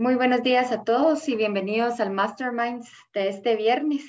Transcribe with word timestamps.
Muy 0.00 0.14
buenos 0.14 0.44
días 0.44 0.70
a 0.70 0.84
todos 0.84 1.28
y 1.28 1.34
bienvenidos 1.34 1.98
al 1.98 2.12
Masterminds 2.12 2.88
de 3.12 3.30
este 3.30 3.56
viernes, 3.56 4.04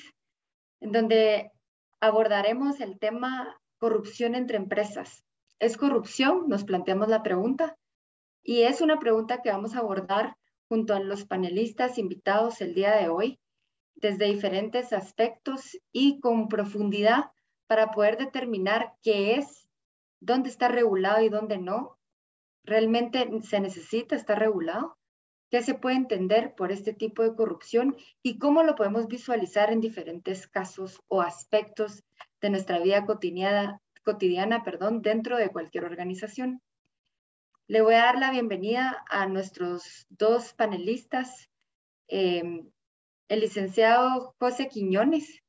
donde 0.80 1.50
abordaremos 1.98 2.80
el 2.80 3.00
tema 3.00 3.60
corrupción 3.76 4.36
entre 4.36 4.56
empresas. 4.56 5.24
¿Es 5.58 5.76
corrupción? 5.76 6.44
Nos 6.46 6.62
planteamos 6.62 7.08
la 7.08 7.24
pregunta. 7.24 7.76
Y 8.40 8.62
es 8.62 8.82
una 8.82 9.00
pregunta 9.00 9.42
que 9.42 9.50
vamos 9.50 9.74
a 9.74 9.80
abordar 9.80 10.36
junto 10.68 10.94
a 10.94 11.00
los 11.00 11.24
panelistas 11.24 11.98
invitados 11.98 12.60
el 12.60 12.72
día 12.72 12.94
de 12.94 13.08
hoy, 13.08 13.40
desde 13.96 14.26
diferentes 14.26 14.92
aspectos 14.92 15.76
y 15.90 16.20
con 16.20 16.46
profundidad 16.46 17.32
para 17.66 17.90
poder 17.90 18.16
determinar 18.16 18.92
qué 19.02 19.34
es, 19.34 19.68
dónde 20.20 20.50
está 20.50 20.68
regulado 20.68 21.20
y 21.24 21.30
dónde 21.30 21.58
no. 21.58 21.98
¿Realmente 22.62 23.28
se 23.42 23.58
necesita 23.58 24.14
estar 24.14 24.38
regulado? 24.38 24.99
Qué 25.50 25.62
se 25.62 25.74
puede 25.74 25.96
entender 25.96 26.54
por 26.54 26.70
este 26.70 26.92
tipo 26.92 27.22
de 27.22 27.34
corrupción 27.34 27.96
y 28.22 28.38
cómo 28.38 28.62
lo 28.62 28.76
podemos 28.76 29.08
visualizar 29.08 29.72
en 29.72 29.80
diferentes 29.80 30.46
casos 30.46 31.02
o 31.08 31.22
aspectos 31.22 32.04
de 32.40 32.50
nuestra 32.50 32.78
vida 32.78 33.04
cotidiana, 33.04 33.80
cotidiana 34.04 34.62
perdón, 34.62 35.02
dentro 35.02 35.36
de 35.36 35.50
cualquier 35.50 35.84
organización. 35.84 36.62
Le 37.66 37.82
voy 37.82 37.94
a 37.94 38.04
dar 38.04 38.18
la 38.18 38.30
bienvenida 38.30 39.04
a 39.08 39.26
nuestros 39.26 40.06
dos 40.08 40.54
panelistas, 40.54 41.50
em, 42.08 42.70
el 43.28 43.40
licenciado 43.40 44.34
José 44.38 44.68
Quiñones. 44.68 45.42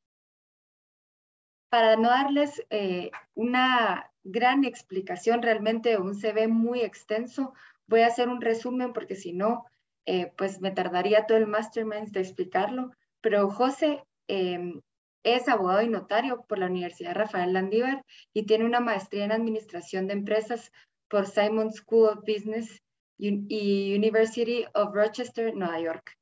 Para 1.70 1.96
no 1.96 2.10
darles 2.10 2.62
eh, 2.70 3.12
una 3.34 4.12
gran 4.24 4.66
explicación, 4.66 5.42
realmente 5.42 5.98
un 5.98 6.14
CV 6.14 6.48
muy 6.48 6.82
extenso, 6.82 7.54
voy 7.88 8.02
a 8.02 8.08
hacer 8.08 8.30
un 8.30 8.42
resumen 8.42 8.94
porque 8.94 9.16
si 9.16 9.34
no, 9.34 9.66
eh, 10.06 10.32
pues 10.38 10.62
me 10.62 10.72
tardaría 10.72 11.26
todo 11.26 11.38
el 11.38 11.48
mastermind 11.48 12.12
de 12.12 12.22
explicarlo, 12.22 12.92
pero 13.22 13.50
José 13.50 14.04
em, 14.28 14.82
es 15.24 15.48
abogado 15.48 15.82
y 15.82 15.90
notario 15.90 16.44
por 16.48 16.58
la 16.58 16.66
Universidad 16.66 17.14
Rafael 17.14 17.54
Landívar 17.54 18.04
y 18.34 18.46
tiene 18.46 18.66
una 18.66 18.80
maestría 18.80 19.26
en 19.26 19.32
Administración 19.32 20.08
de 20.08 20.14
Empresas 20.14 20.72
por 21.08 21.28
Simon 21.28 21.72
School 21.72 22.10
of 22.10 22.20
Business 22.26 22.82
y 23.18 23.96
University 23.96 24.66
of 24.74 24.96
Rochester, 24.96 25.54
Nueva 25.56 25.80
York. 25.80 26.18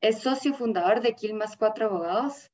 Es 0.00 0.20
socio 0.20 0.54
fundador 0.54 1.02
de 1.02 1.14
Quilmas 1.14 1.58
Cuatro 1.58 1.86
Abogados. 1.86 2.50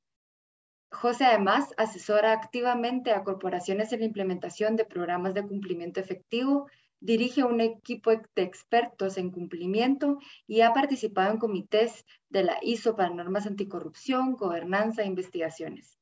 José 0.90 1.26
además 1.26 1.72
asesora 1.76 2.32
activamente 2.32 3.12
a 3.12 3.22
corporaciones 3.22 3.92
en 3.92 4.00
la 4.00 4.06
implementación 4.06 4.74
de 4.74 4.84
programas 4.84 5.34
de 5.34 5.46
cumplimiento 5.46 6.00
efectivo 6.00 6.68
dirige 7.00 7.44
un 7.44 7.60
equipo 7.60 8.10
de 8.10 8.42
expertos 8.42 9.18
en 9.18 9.30
cumplimiento 9.30 10.18
y 10.46 10.62
ha 10.62 10.72
participado 10.72 11.32
en 11.32 11.38
comités 11.38 12.04
de 12.28 12.44
la 12.44 12.58
ISO 12.62 12.96
para 12.96 13.10
normas 13.10 13.46
anticorrupción, 13.46 14.36
gobernanza 14.36 15.02
e 15.02 15.06
investigaciones. 15.06 15.98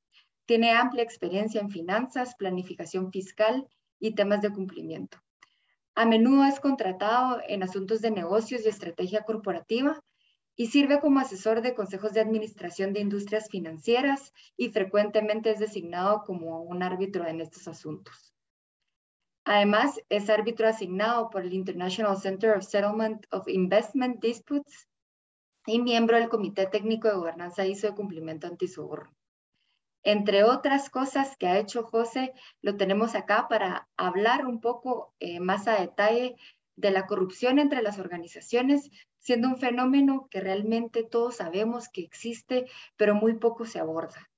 Tiene 0.46 0.72
amplia 0.72 1.02
experiencia 1.02 1.60
en 1.60 1.70
finanzas, 1.70 2.36
planificación 2.36 3.10
fiscal 3.10 3.66
y 3.98 4.14
temas 4.14 4.42
de 4.42 4.52
cumplimiento. 4.52 5.18
A 5.94 6.06
menudo 6.06 6.44
es 6.44 6.60
contratado 6.60 7.40
en 7.46 7.62
asuntos 7.62 8.00
de 8.00 8.10
negocios 8.10 8.64
y 8.64 8.68
estrategia 8.68 9.22
corporativa 9.22 10.02
y 10.56 10.66
sirve 10.66 11.00
como 11.00 11.20
asesor 11.20 11.62
de 11.62 11.74
consejos 11.74 12.12
de 12.12 12.20
administración 12.20 12.92
de 12.92 13.00
industrias 13.00 13.48
financieras 13.48 14.32
y 14.56 14.70
frecuentemente 14.70 15.50
es 15.50 15.58
designado 15.58 16.22
como 16.24 16.62
un 16.62 16.82
árbitro 16.82 17.26
en 17.26 17.40
estos 17.40 17.66
asuntos. 17.68 18.33
Además, 19.44 20.00
es 20.08 20.30
árbitro 20.30 20.66
asignado 20.66 21.28
por 21.28 21.42
el 21.42 21.52
International 21.52 22.16
Center 22.16 22.56
of 22.56 22.64
Settlement 22.64 23.26
of 23.30 23.46
Investment 23.46 24.20
Disputes 24.20 24.88
y 25.66 25.80
miembro 25.80 26.16
del 26.16 26.30
Comité 26.30 26.66
Técnico 26.66 27.08
de 27.08 27.14
Gobernanza 27.14 27.66
ISO 27.66 27.88
de 27.88 27.94
Cumplimiento 27.94 28.46
Antisoborno. 28.46 29.14
Entre 30.02 30.44
otras 30.44 30.90
cosas 30.90 31.36
que 31.36 31.46
ha 31.46 31.58
hecho 31.58 31.84
José, 31.84 32.32
lo 32.62 32.76
tenemos 32.76 33.14
acá 33.14 33.46
para 33.48 33.88
hablar 33.96 34.46
un 34.46 34.60
poco 34.60 35.14
eh, 35.18 35.40
más 35.40 35.66
a 35.66 35.80
detalle 35.80 36.36
de 36.76 36.90
la 36.90 37.06
corrupción 37.06 37.58
entre 37.58 37.82
las 37.82 37.98
organizaciones, 37.98 38.90
siendo 39.18 39.48
un 39.48 39.56
fenómeno 39.56 40.28
que 40.30 40.40
realmente 40.40 41.04
todos 41.04 41.36
sabemos 41.36 41.88
que 41.88 42.02
existe, 42.02 42.66
pero 42.96 43.14
muy 43.14 43.34
poco 43.34 43.64
se 43.64 43.78
aborda. 43.78 44.30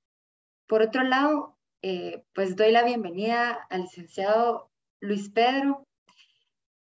Por 0.67 0.81
otro 0.81 1.03
lado, 1.03 1.57
eh, 1.81 2.23
pues 2.33 2.55
doy 2.55 2.71
la 2.71 2.83
bienvenida 2.83 3.67
al 3.69 3.83
licenciado 3.83 4.69
Luis 4.99 5.29
Pedro. 5.29 5.85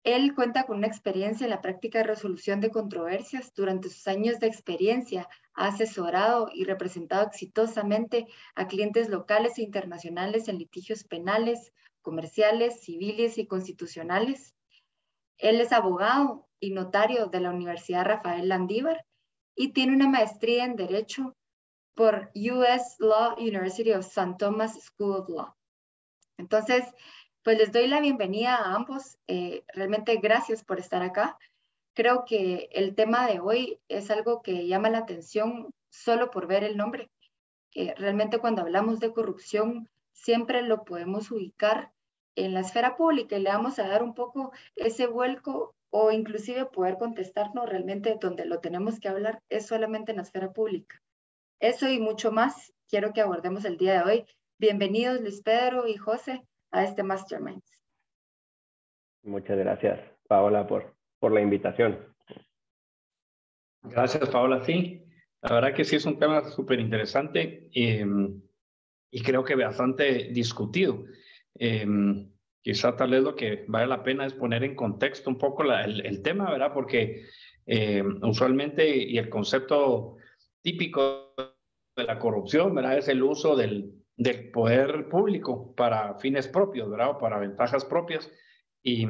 Él 0.03 0.35
cuenta 0.35 0.65
con 0.65 0.77
una 0.77 0.87
experiencia 0.87 1.45
en 1.45 1.49
la 1.49 1.61
práctica 1.61 1.99
de 1.99 2.05
resolución 2.05 2.61
de 2.61 2.69
controversias. 2.69 3.53
Durante 3.55 3.89
sus 3.89 4.07
años 4.07 4.39
de 4.39 4.47
experiencia 4.47 5.27
ha 5.53 5.67
asesorado 5.67 6.49
y 6.53 6.63
representado 6.63 7.25
exitosamente 7.25 8.27
a 8.55 8.67
clientes 8.67 9.09
locales 9.09 9.57
e 9.57 9.63
internacionales 9.63 10.47
en 10.47 10.59
litigios 10.59 11.03
penales, 11.03 11.73
comerciales, 12.01 12.81
civiles 12.81 13.37
y 13.37 13.47
constitucionales. 13.47 14.53
Él 15.37 15.59
es 15.59 15.73
abogado 15.73 16.47
y 16.59 16.71
notario 16.71 17.27
de 17.27 17.39
la 17.41 17.49
Universidad 17.49 18.05
Rafael 18.05 18.47
Landívar 18.47 19.05
y 19.55 19.73
tiene 19.73 19.93
una 19.93 20.07
maestría 20.07 20.65
en 20.65 20.75
Derecho 20.75 21.35
por 21.95 22.31
US 22.35 22.95
Law 22.99 23.35
University 23.39 23.91
of 23.91 24.05
St. 24.05 24.35
Thomas 24.37 24.79
School 24.83 25.15
of 25.15 25.29
Law. 25.29 25.55
Entonces, 26.37 26.83
pues 27.45 27.59
les 27.59 27.71
doy 27.71 27.87
la 27.87 28.01
bienvenida 28.01 28.55
a 28.55 28.73
ambos. 28.73 29.19
Eh, 29.27 29.63
realmente 29.67 30.17
gracias 30.17 30.63
por 30.63 30.79
estar 30.79 31.03
acá. 31.03 31.37
Creo 31.93 32.25
que 32.25 32.69
el 32.71 32.95
tema 32.95 33.27
de 33.27 33.39
hoy 33.39 33.79
es 33.87 34.09
algo 34.09 34.41
que 34.41 34.65
llama 34.67 34.89
la 34.89 34.97
atención 34.97 35.69
solo 35.91 36.31
por 36.31 36.47
ver 36.47 36.63
el 36.63 36.75
nombre. 36.75 37.11
realmente 37.97 38.39
cuando 38.39 38.63
hablamos 38.63 38.99
de 38.99 39.13
corrupción 39.13 39.87
siempre 40.11 40.63
lo 40.63 40.85
podemos 40.85 41.29
ubicar 41.29 41.91
en 42.35 42.55
la 42.55 42.61
esfera 42.61 42.97
pública 42.97 43.37
y 43.37 43.41
le 43.41 43.51
vamos 43.51 43.77
a 43.77 43.87
dar 43.87 44.01
un 44.01 44.15
poco 44.15 44.51
ese 44.75 45.05
vuelco 45.05 45.75
o 45.91 46.11
inclusive 46.11 46.65
poder 46.65 46.97
contestarnos 46.97 47.69
realmente 47.69 48.17
donde 48.19 48.45
lo 48.45 48.59
tenemos 48.59 48.99
que 48.99 49.07
hablar 49.07 49.43
es 49.49 49.67
solamente 49.67 50.11
en 50.11 50.17
la 50.17 50.23
esfera 50.23 50.51
pública. 50.51 50.99
Eso 51.59 51.87
y 51.87 51.99
mucho 51.99 52.31
más 52.31 52.73
quiero 52.89 53.13
que 53.13 53.21
abordemos 53.21 53.65
el 53.65 53.77
día 53.77 53.93
de 53.93 54.09
hoy. 54.09 54.25
Bienvenidos 54.57 55.21
Luis 55.21 55.41
Pedro 55.43 55.87
y 55.87 55.95
José 55.95 56.43
a 56.75 56.83
este 56.83 57.03
Mastermind. 57.03 57.61
Muchas 59.23 59.57
gracias, 59.57 59.99
Paola, 60.27 60.67
por, 60.67 60.93
por 61.19 61.31
la 61.31 61.41
invitación. 61.41 61.97
Gracias, 63.83 64.29
Paola. 64.29 64.63
Sí, 64.65 65.03
la 65.41 65.55
verdad 65.55 65.73
que 65.73 65.85
sí 65.85 65.95
es 65.95 66.05
un 66.05 66.19
tema 66.19 66.43
súper 66.49 66.79
interesante 66.79 67.69
em, 67.73 68.41
y 69.09 69.21
creo 69.21 69.43
que 69.43 69.55
bastante 69.55 70.29
discutido. 70.33 71.05
Eh, 71.57 71.87
quizá 72.61 72.95
tal 72.95 73.11
vez 73.11 73.23
lo 73.23 73.35
que 73.35 73.63
vale 73.67 73.87
la 73.87 74.03
pena 74.03 74.25
es 74.25 74.33
poner 74.33 74.63
en 74.63 74.75
contexto 74.75 75.29
un 75.29 75.37
poco 75.37 75.63
el, 75.63 76.05
el, 76.05 76.21
tema, 76.21 76.51
¿verdad? 76.51 76.73
Porque 76.73 77.25
em, 77.65 78.21
usualmente 78.23 78.95
y 78.97 79.17
el 79.17 79.29
concepto 79.29 80.17
típico 80.61 81.33
de 81.95 82.03
la 82.03 82.19
corrupción, 82.19 82.75
¿verdad? 82.75 82.97
Es 82.97 83.07
el 83.07 83.23
uso 83.23 83.55
del, 83.55 84.04
del 84.17 84.51
poder 84.51 85.09
público 85.09 85.73
para 85.75 86.15
fines 86.15 86.47
propios, 86.47 86.89
¿verdad? 86.89 87.11
O 87.11 87.17
para 87.17 87.39
ventajas 87.39 87.83
propias. 87.85 88.31
Y 88.81 89.07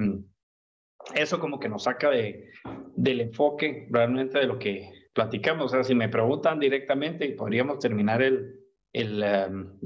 eso 1.13 1.39
como 1.39 1.59
que 1.59 1.69
nos 1.69 1.83
saca 1.83 2.09
de, 2.09 2.51
del 2.95 3.21
enfoque 3.21 3.87
realmente 3.91 4.39
de 4.39 4.47
lo 4.47 4.57
que 4.57 4.91
platicamos. 5.13 5.65
O 5.65 5.69
sea, 5.69 5.83
si 5.83 5.93
me 5.95 6.09
preguntan 6.09 6.59
directamente, 6.59 7.29
podríamos 7.29 7.79
terminar 7.79 8.21
el, 8.21 8.59
el, 8.93 9.23
em, 9.23 9.79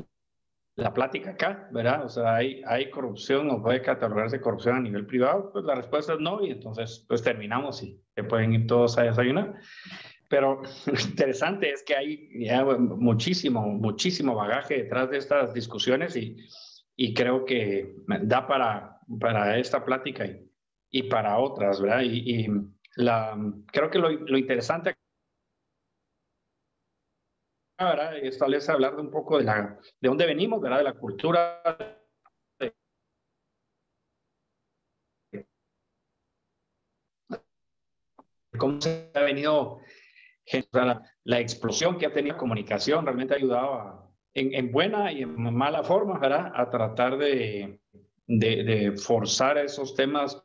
la 0.79 0.93
plática 0.93 1.31
acá, 1.31 1.67
¿verdad? 1.71 2.05
O 2.05 2.09
sea, 2.09 2.35
¿hay, 2.35 2.61
hay 2.65 2.89
corrupción 2.89 3.49
o 3.51 3.61
puede 3.61 3.81
catalogarse 3.81 4.39
corrupción 4.39 4.77
a 4.77 4.81
nivel 4.81 5.05
privado? 5.05 5.51
Pues 5.51 5.65
la 5.65 5.75
respuesta 5.75 6.13
es 6.13 6.19
no 6.19 6.43
y 6.43 6.51
entonces 6.51 7.05
pues 7.07 7.21
terminamos 7.21 7.83
y 7.83 8.01
se 8.15 8.23
pueden 8.23 8.53
ir 8.53 8.67
todos 8.67 8.97
a 8.97 9.03
desayunar. 9.03 9.55
Pero 10.29 10.61
lo 10.85 10.93
interesante 10.99 11.71
es 11.71 11.83
que 11.83 11.95
hay 11.95 12.29
muchísimo, 12.77 13.61
muchísimo 13.61 14.35
bagaje 14.35 14.83
detrás 14.83 15.09
de 15.09 15.17
estas 15.17 15.53
discusiones 15.53 16.15
y, 16.15 16.37
y 16.95 17.13
creo 17.13 17.43
que 17.45 17.95
da 18.21 18.47
para, 18.47 18.99
para 19.19 19.57
esta 19.57 19.83
plática 19.83 20.25
y, 20.25 20.49
y 20.91 21.03
para 21.03 21.39
otras, 21.39 21.81
¿verdad? 21.81 22.01
Y, 22.01 22.43
y 22.45 22.47
la, 22.95 23.35
creo 23.71 23.89
que 23.89 23.99
lo, 23.99 24.09
lo 24.09 24.37
interesante 24.37 24.95
ahora 27.77 28.17
es 28.17 28.37
tal 28.37 28.53
hablar 28.69 28.95
de 28.95 29.01
un 29.01 29.09
poco 29.09 29.37
de, 29.37 29.45
la, 29.45 29.79
de 29.99 30.09
dónde 30.09 30.25
venimos, 30.25 30.61
¿verdad? 30.61 30.79
De 30.79 30.83
la 30.83 30.93
cultura. 30.93 31.61
cómo 38.57 38.79
se 38.81 39.09
ha 39.15 39.21
venido 39.21 39.79
la, 41.23 41.39
explosión 41.39 41.97
que 41.97 42.05
ha 42.05 42.13
tenido 42.13 42.35
la 42.35 42.39
comunicación 42.39 43.05
realmente 43.05 43.33
ha 43.33 43.37
ayudado 43.37 44.13
en, 44.33 44.71
buena 44.71 45.11
y 45.11 45.23
en 45.23 45.35
mala 45.53 45.83
forma 45.83 46.19
¿verdad? 46.19 46.51
a 46.55 46.69
tratar 46.69 47.17
de, 47.17 47.79
de, 48.27 48.93
forzar 48.97 49.57
esos 49.57 49.95
temas 49.95 50.43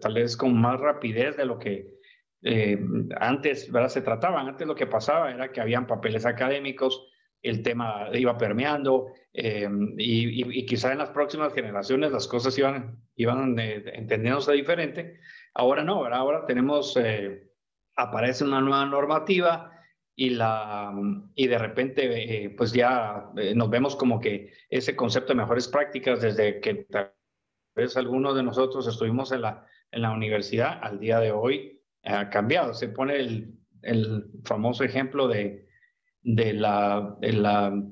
tal 0.00 0.14
vez 0.14 0.36
con 0.36 0.58
más 0.60 0.80
rapidez 0.80 1.36
de 1.36 1.44
lo 1.44 1.58
que 1.58 2.00
eh, 2.42 2.78
antes, 3.18 3.70
¿verdad? 3.70 3.88
Se 3.88 4.00
trataban, 4.00 4.48
antes 4.48 4.66
lo 4.66 4.74
que 4.74 4.86
pasaba 4.86 5.30
era 5.30 5.52
que 5.52 5.60
habían 5.60 5.86
papeles 5.86 6.24
académicos, 6.24 7.06
el 7.42 7.62
tema 7.62 8.08
iba 8.12 8.36
permeando 8.36 9.08
eh, 9.32 9.68
y, 9.96 10.58
y, 10.58 10.66
quizá 10.66 10.92
en 10.92 10.98
las 10.98 11.10
próximas 11.10 11.52
generaciones 11.52 12.12
las 12.12 12.26
cosas 12.28 12.56
iban, 12.58 12.98
iban 13.16 13.58
eh, 13.58 13.82
entendiéndose 13.94 14.52
diferente. 14.52 15.20
Ahora 15.54 15.82
no, 15.84 16.02
¿verdad? 16.02 16.20
ahora 16.20 16.46
tenemos, 16.46 16.98
aparece 18.02 18.44
una 18.44 18.60
nueva 18.60 18.86
normativa 18.86 19.72
y, 20.14 20.30
la, 20.30 20.92
y 21.34 21.46
de 21.46 21.58
repente 21.58 22.54
pues 22.56 22.72
ya 22.72 23.30
nos 23.54 23.70
vemos 23.70 23.96
como 23.96 24.20
que 24.20 24.52
ese 24.68 24.94
concepto 24.96 25.32
de 25.32 25.40
mejores 25.40 25.68
prácticas 25.68 26.20
desde 26.20 26.60
que 26.60 26.86
tal 26.90 27.12
vez 27.74 27.96
algunos 27.96 28.34
de 28.34 28.42
nosotros 28.42 28.86
estuvimos 28.86 29.32
en 29.32 29.42
la, 29.42 29.66
en 29.92 30.02
la 30.02 30.12
universidad 30.12 30.78
al 30.82 30.98
día 30.98 31.20
de 31.20 31.32
hoy 31.32 31.80
ha 32.04 32.30
cambiado. 32.30 32.74
Se 32.74 32.88
pone 32.88 33.16
el, 33.16 33.54
el 33.82 34.30
famoso 34.44 34.84
ejemplo 34.84 35.28
de, 35.28 35.66
de, 36.22 36.52
la, 36.52 37.16
de 37.20 37.32
la, 37.32 37.82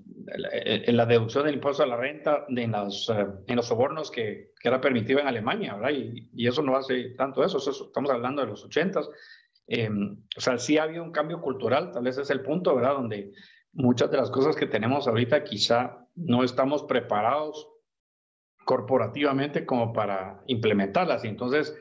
la, 0.87 1.07
deducción 1.07 1.45
del 1.45 1.57
impuesto 1.57 1.83
a 1.83 1.87
la 1.87 1.97
renta 1.97 2.45
de 2.49 2.67
los, 2.67 3.09
eh, 3.11 3.27
en 3.47 3.57
los 3.57 3.67
sobornos 3.67 4.11
que, 4.11 4.53
que, 4.61 4.69
era 4.69 4.81
permitido 4.81 5.21
en 5.21 5.29
Alemania, 5.29 5.75
¿verdad? 5.75 5.91
Y, 5.91 6.31
y, 6.35 6.47
eso 6.47 6.63
no 6.63 6.77
hace 6.77 7.11
tanto 7.11 7.45
eso, 7.45 7.59
estamos 7.59 8.11
hablando 8.11 8.43
de 8.43 8.49
los 8.49 8.65
ochentas. 8.65 9.09
Eh, 9.69 9.91
o 10.37 10.41
sea, 10.41 10.59
sí 10.59 10.79
ha 10.79 10.85
habido 10.85 11.05
un 11.05 11.13
cambio 11.13 11.41
cultural, 11.41 11.93
tal 11.93 12.03
vez 12.03 12.17
es 12.19 12.31
el 12.31 12.41
punto, 12.41 12.75
¿verdad? 12.75 12.95
Donde 12.95 13.33
muchas 13.73 14.11
de 14.11 14.17
las 14.17 14.31
cosas 14.31 14.57
que 14.57 14.67
tenemos 14.67 15.07
ahorita 15.07 15.45
quizá 15.45 16.07
no 16.17 16.43
estamos 16.43 16.83
preparados 16.85 17.69
corporativamente 18.65 19.65
como 19.65 19.93
para 19.93 20.43
implementarlas. 20.47 21.25
Y 21.25 21.29
entonces, 21.29 21.77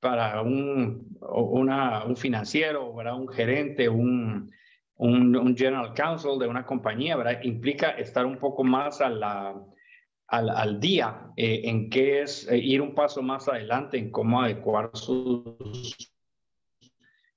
para 0.00 0.42
un, 0.42 1.16
una, 1.20 2.04
un 2.04 2.16
financiero, 2.16 2.94
¿verdad? 2.94 3.16
un 3.16 3.28
gerente, 3.28 3.88
un, 3.88 4.50
un, 4.96 5.56
general 5.56 5.94
counsel 5.94 6.38
de 6.38 6.46
una 6.46 6.64
compañía, 6.64 7.16
¿verdad? 7.16 7.42
implica 7.42 7.90
estar 7.90 8.26
un 8.26 8.38
poco 8.38 8.64
más 8.64 9.00
a 9.00 9.10
la, 9.10 9.54
al, 10.28 10.50
al 10.50 10.80
día 10.80 11.32
eh, 11.36 11.62
en 11.64 11.90
qué 11.90 12.22
es 12.22 12.48
eh, 12.48 12.58
ir 12.58 12.82
un 12.82 12.94
paso 12.94 13.22
más 13.22 13.48
adelante 13.48 13.98
en 13.98 14.10
cómo 14.10 14.42
adecuar 14.42 14.90
sus, 14.94 16.15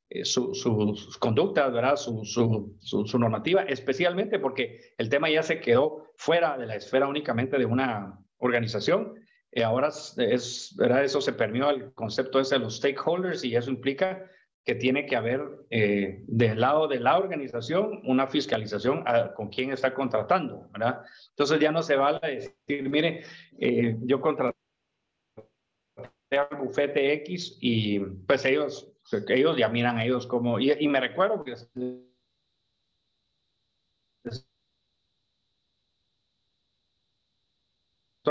eh, 0.09 0.25
sus 0.25 1.17
conductas, 1.19 1.71
¿verdad? 1.71 1.95
Su, 1.95 2.25
su, 2.25 2.75
su, 2.81 3.19
normativa, 3.19 3.63
especialmente 3.63 4.39
porque 4.39 4.93
el 4.97 5.09
tema 5.09 5.29
ya 5.29 5.43
se 5.43 5.59
quedó 5.59 6.05
fuera 6.15 6.57
de 6.57 6.65
la 6.65 6.75
esfera 6.75 7.07
únicamente 7.07 7.57
de 7.57 7.65
una 7.65 8.19
organización 8.37 9.13
y 9.51 9.61
ahora 9.61 9.89
es, 9.89 10.75
¿verdad? 10.77 11.03
eso 11.03 11.21
se 11.21 11.33
permeó 11.33 11.69
el 11.69 11.93
concepto 11.93 12.39
ese 12.39 12.55
de 12.55 12.61
los 12.61 12.77
stakeholders 12.77 13.43
y 13.43 13.55
eso 13.55 13.71
implica 13.71 14.29
que 14.65 14.75
tiene 14.75 15.05
que 15.05 15.15
haber 15.15 15.41
eh, 15.71 16.23
del 16.27 16.59
lado 16.59 16.87
de 16.87 16.99
la 16.99 17.17
organización 17.17 18.01
una 18.03 18.27
fiscalización 18.27 19.03
con 19.35 19.49
quién 19.49 19.71
está 19.71 19.93
contratando, 19.93 20.69
¿verdad? 20.71 21.01
Entonces 21.29 21.59
ya 21.59 21.71
no 21.71 21.81
se 21.81 21.95
vale 21.95 22.19
decir, 22.21 22.89
mire, 22.89 23.23
eh, 23.57 23.95
yo 24.01 24.21
contraté 24.21 24.55
al 26.31 26.57
bufete 26.59 27.13
X 27.13 27.57
y 27.61 27.99
pues 27.99 28.45
ellos, 28.45 28.91
ellos 29.11 29.57
ya 29.57 29.69
miran 29.69 29.97
a 29.97 30.05
ellos 30.05 30.27
como, 30.27 30.59
y, 30.59 30.87
me 30.87 30.99
recuerdo 30.99 31.43
que 31.43 31.53
estoy 31.53 32.05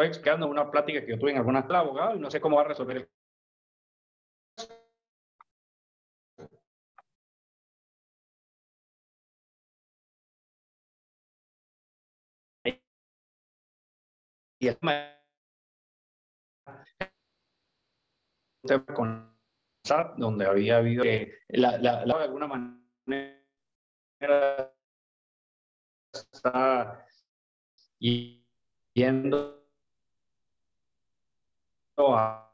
explicando 0.07 0.47
una 0.49 0.71
plática 0.71 1.01
que 1.01 1.11
yo 1.11 1.19
tuve 1.19 1.33
en 1.33 1.39
alguna 1.39 1.67
abogado 1.81 2.17
y 2.17 2.21
no 2.21 2.31
sé 2.31 2.41
cómo 2.41 2.57
va 2.57 2.63
a 2.63 2.69
resolver 2.69 2.97
el 2.99 3.09
y 14.61 14.67
tema 18.79 19.38
con 19.89 20.21
donde 20.21 20.47
había 20.47 20.79
habido 20.79 21.03
que 21.03 21.39
la, 21.49 21.79
la, 21.79 22.05
la, 22.07 22.19
de 22.19 22.25
alguna 22.25 22.47
manera 22.47 23.39
está 26.13 27.07
yendo 28.95 29.65
a, 31.99 32.53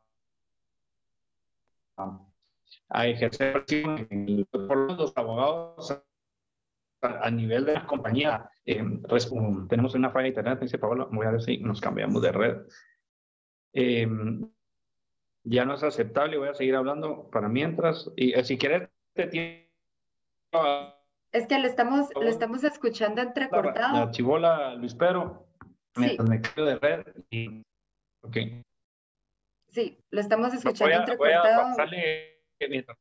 a 2.88 3.06
ejercer 3.06 3.64
por 4.50 4.92
los 4.92 5.16
abogados 5.16 6.02
a, 7.02 7.30
nivel 7.30 7.64
de 7.66 7.74
la 7.74 7.86
compañía. 7.86 8.50
Eh, 8.64 8.82
tenemos 9.68 9.94
una 9.94 10.10
falla 10.10 10.22
de 10.22 10.28
internet, 10.28 10.60
dice 10.60 10.78
Pablo, 10.78 11.08
voy 11.12 11.26
a 11.26 11.32
ver 11.32 11.42
si 11.42 11.58
nos 11.58 11.80
cambiamos 11.80 12.22
de 12.22 12.32
red. 12.32 12.56
Eh, 13.72 14.08
ya 15.44 15.64
no 15.64 15.74
es 15.74 15.82
aceptable, 15.82 16.38
voy 16.38 16.48
a 16.48 16.54
seguir 16.54 16.74
hablando 16.74 17.28
para 17.30 17.48
mientras. 17.48 18.10
Y 18.16 18.32
eh, 18.32 18.44
si 18.44 18.58
quieres, 18.58 18.88
te 19.14 19.68
Es 21.32 21.46
que 21.46 21.58
le 21.58 21.68
estamos, 21.68 22.08
le 22.20 22.30
estamos 22.30 22.64
escuchando 22.64 23.22
entrecortado. 23.22 23.94
La, 23.94 24.04
la 24.06 24.10
chivola 24.10 24.74
Luis 24.74 24.94
Pedro, 24.94 25.46
me, 25.96 26.16
me 26.28 26.40
cambio 26.40 26.64
de 26.64 26.76
red 26.76 27.06
y... 27.30 27.62
Ok. 28.22 28.36
Sí, 29.68 29.98
lo 30.10 30.20
estamos 30.20 30.54
escuchando 30.54 31.16
mientras 32.68 32.96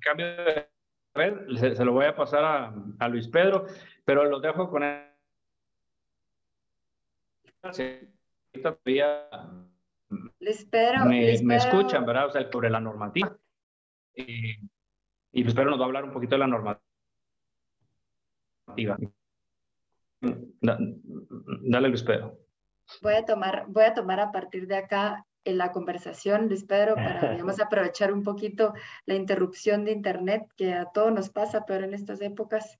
cambio 0.00 0.26
de 0.26 0.68
red, 1.14 1.34
se, 1.56 1.76
se, 1.76 1.84
lo 1.84 1.92
voy 1.92 2.06
a 2.06 2.14
pasar 2.14 2.44
a, 2.44 2.74
a, 2.98 3.08
Luis 3.08 3.28
Pedro, 3.28 3.66
pero 4.04 4.24
lo 4.24 4.40
dejo 4.40 4.70
con 4.70 4.82
él. 4.84 5.04
Luis 10.40 10.64
Pedro, 10.64 11.04
me, 11.04 11.26
Luis 11.26 11.42
me 11.42 11.56
escuchan, 11.56 12.06
¿verdad? 12.06 12.26
O 12.26 12.30
sea, 12.30 12.50
sobre 12.50 12.70
la 12.70 12.80
normativa. 12.80 13.36
Y, 14.14 14.56
y 15.32 15.42
Luis 15.42 15.54
Pedro 15.54 15.70
nos 15.70 15.80
va 15.80 15.84
a 15.84 15.86
hablar 15.86 16.04
un 16.04 16.12
poquito 16.12 16.34
de 16.34 16.38
la 16.38 16.46
normativa. 16.46 16.82
Dale, 20.60 21.88
Luis 21.88 22.02
Pedro. 22.02 22.38
Voy 23.02 23.14
a 23.14 23.24
tomar, 23.24 23.66
voy 23.68 23.84
a 23.84 23.94
tomar 23.94 24.20
a 24.20 24.32
partir 24.32 24.66
de 24.66 24.76
acá 24.76 25.26
en 25.44 25.58
la 25.58 25.72
conversación, 25.72 26.48
Luis 26.48 26.64
Pedro, 26.64 26.94
para 26.94 27.20
digamos, 27.32 27.60
aprovechar 27.60 28.12
un 28.12 28.22
poquito 28.22 28.74
la 29.06 29.14
interrupción 29.14 29.84
de 29.84 29.92
Internet 29.92 30.46
que 30.56 30.74
a 30.74 30.86
todos 30.86 31.12
nos 31.12 31.30
pasa, 31.30 31.64
pero 31.66 31.84
en 31.84 31.94
estas 31.94 32.20
épocas. 32.20 32.78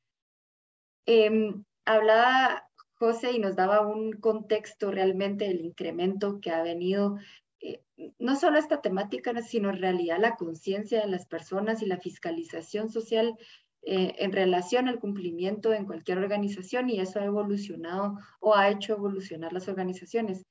Eh, 1.07 1.55
hablaba 1.85 2.68
José 2.99 3.33
y 3.33 3.39
nos 3.39 3.57
daba 3.57 3.87
un 3.87 4.13
contexto 4.13 4.91
realmente 4.91 5.47
del 5.47 5.61
incremento 5.61 6.41
que 6.41 6.51
ha 6.51 6.63
venido, 6.63 7.17
eh, 7.61 7.81
no 8.19 8.37
solo 8.37 8.59
esta 8.59 8.81
temática, 8.81 9.41
sino 9.43 9.71
en 9.71 9.79
realidad 9.79 10.19
la 10.21 10.37
conciencia 10.37 11.01
de 11.01 11.09
las 11.09 11.27
personas 11.27 11.83
y 11.83 11.87
la 11.87 11.99
fiscalización 11.99 12.91
social 12.91 13.37
eh, 13.83 14.17
en 14.19 14.33
relación 14.33 14.89
al 14.89 14.99
cumplimiento 14.99 15.73
en 15.73 15.87
cualquier 15.87 16.19
organización 16.19 16.91
y 16.91 17.01
eso 17.01 17.21
ha 17.21 17.25
evolucionado 17.25 18.19
o 18.41 18.55
ha 18.55 18.69
hecho 18.69 18.95
evolucionar 18.95 19.53
las 19.53 19.69
organizaciones. 19.69 20.45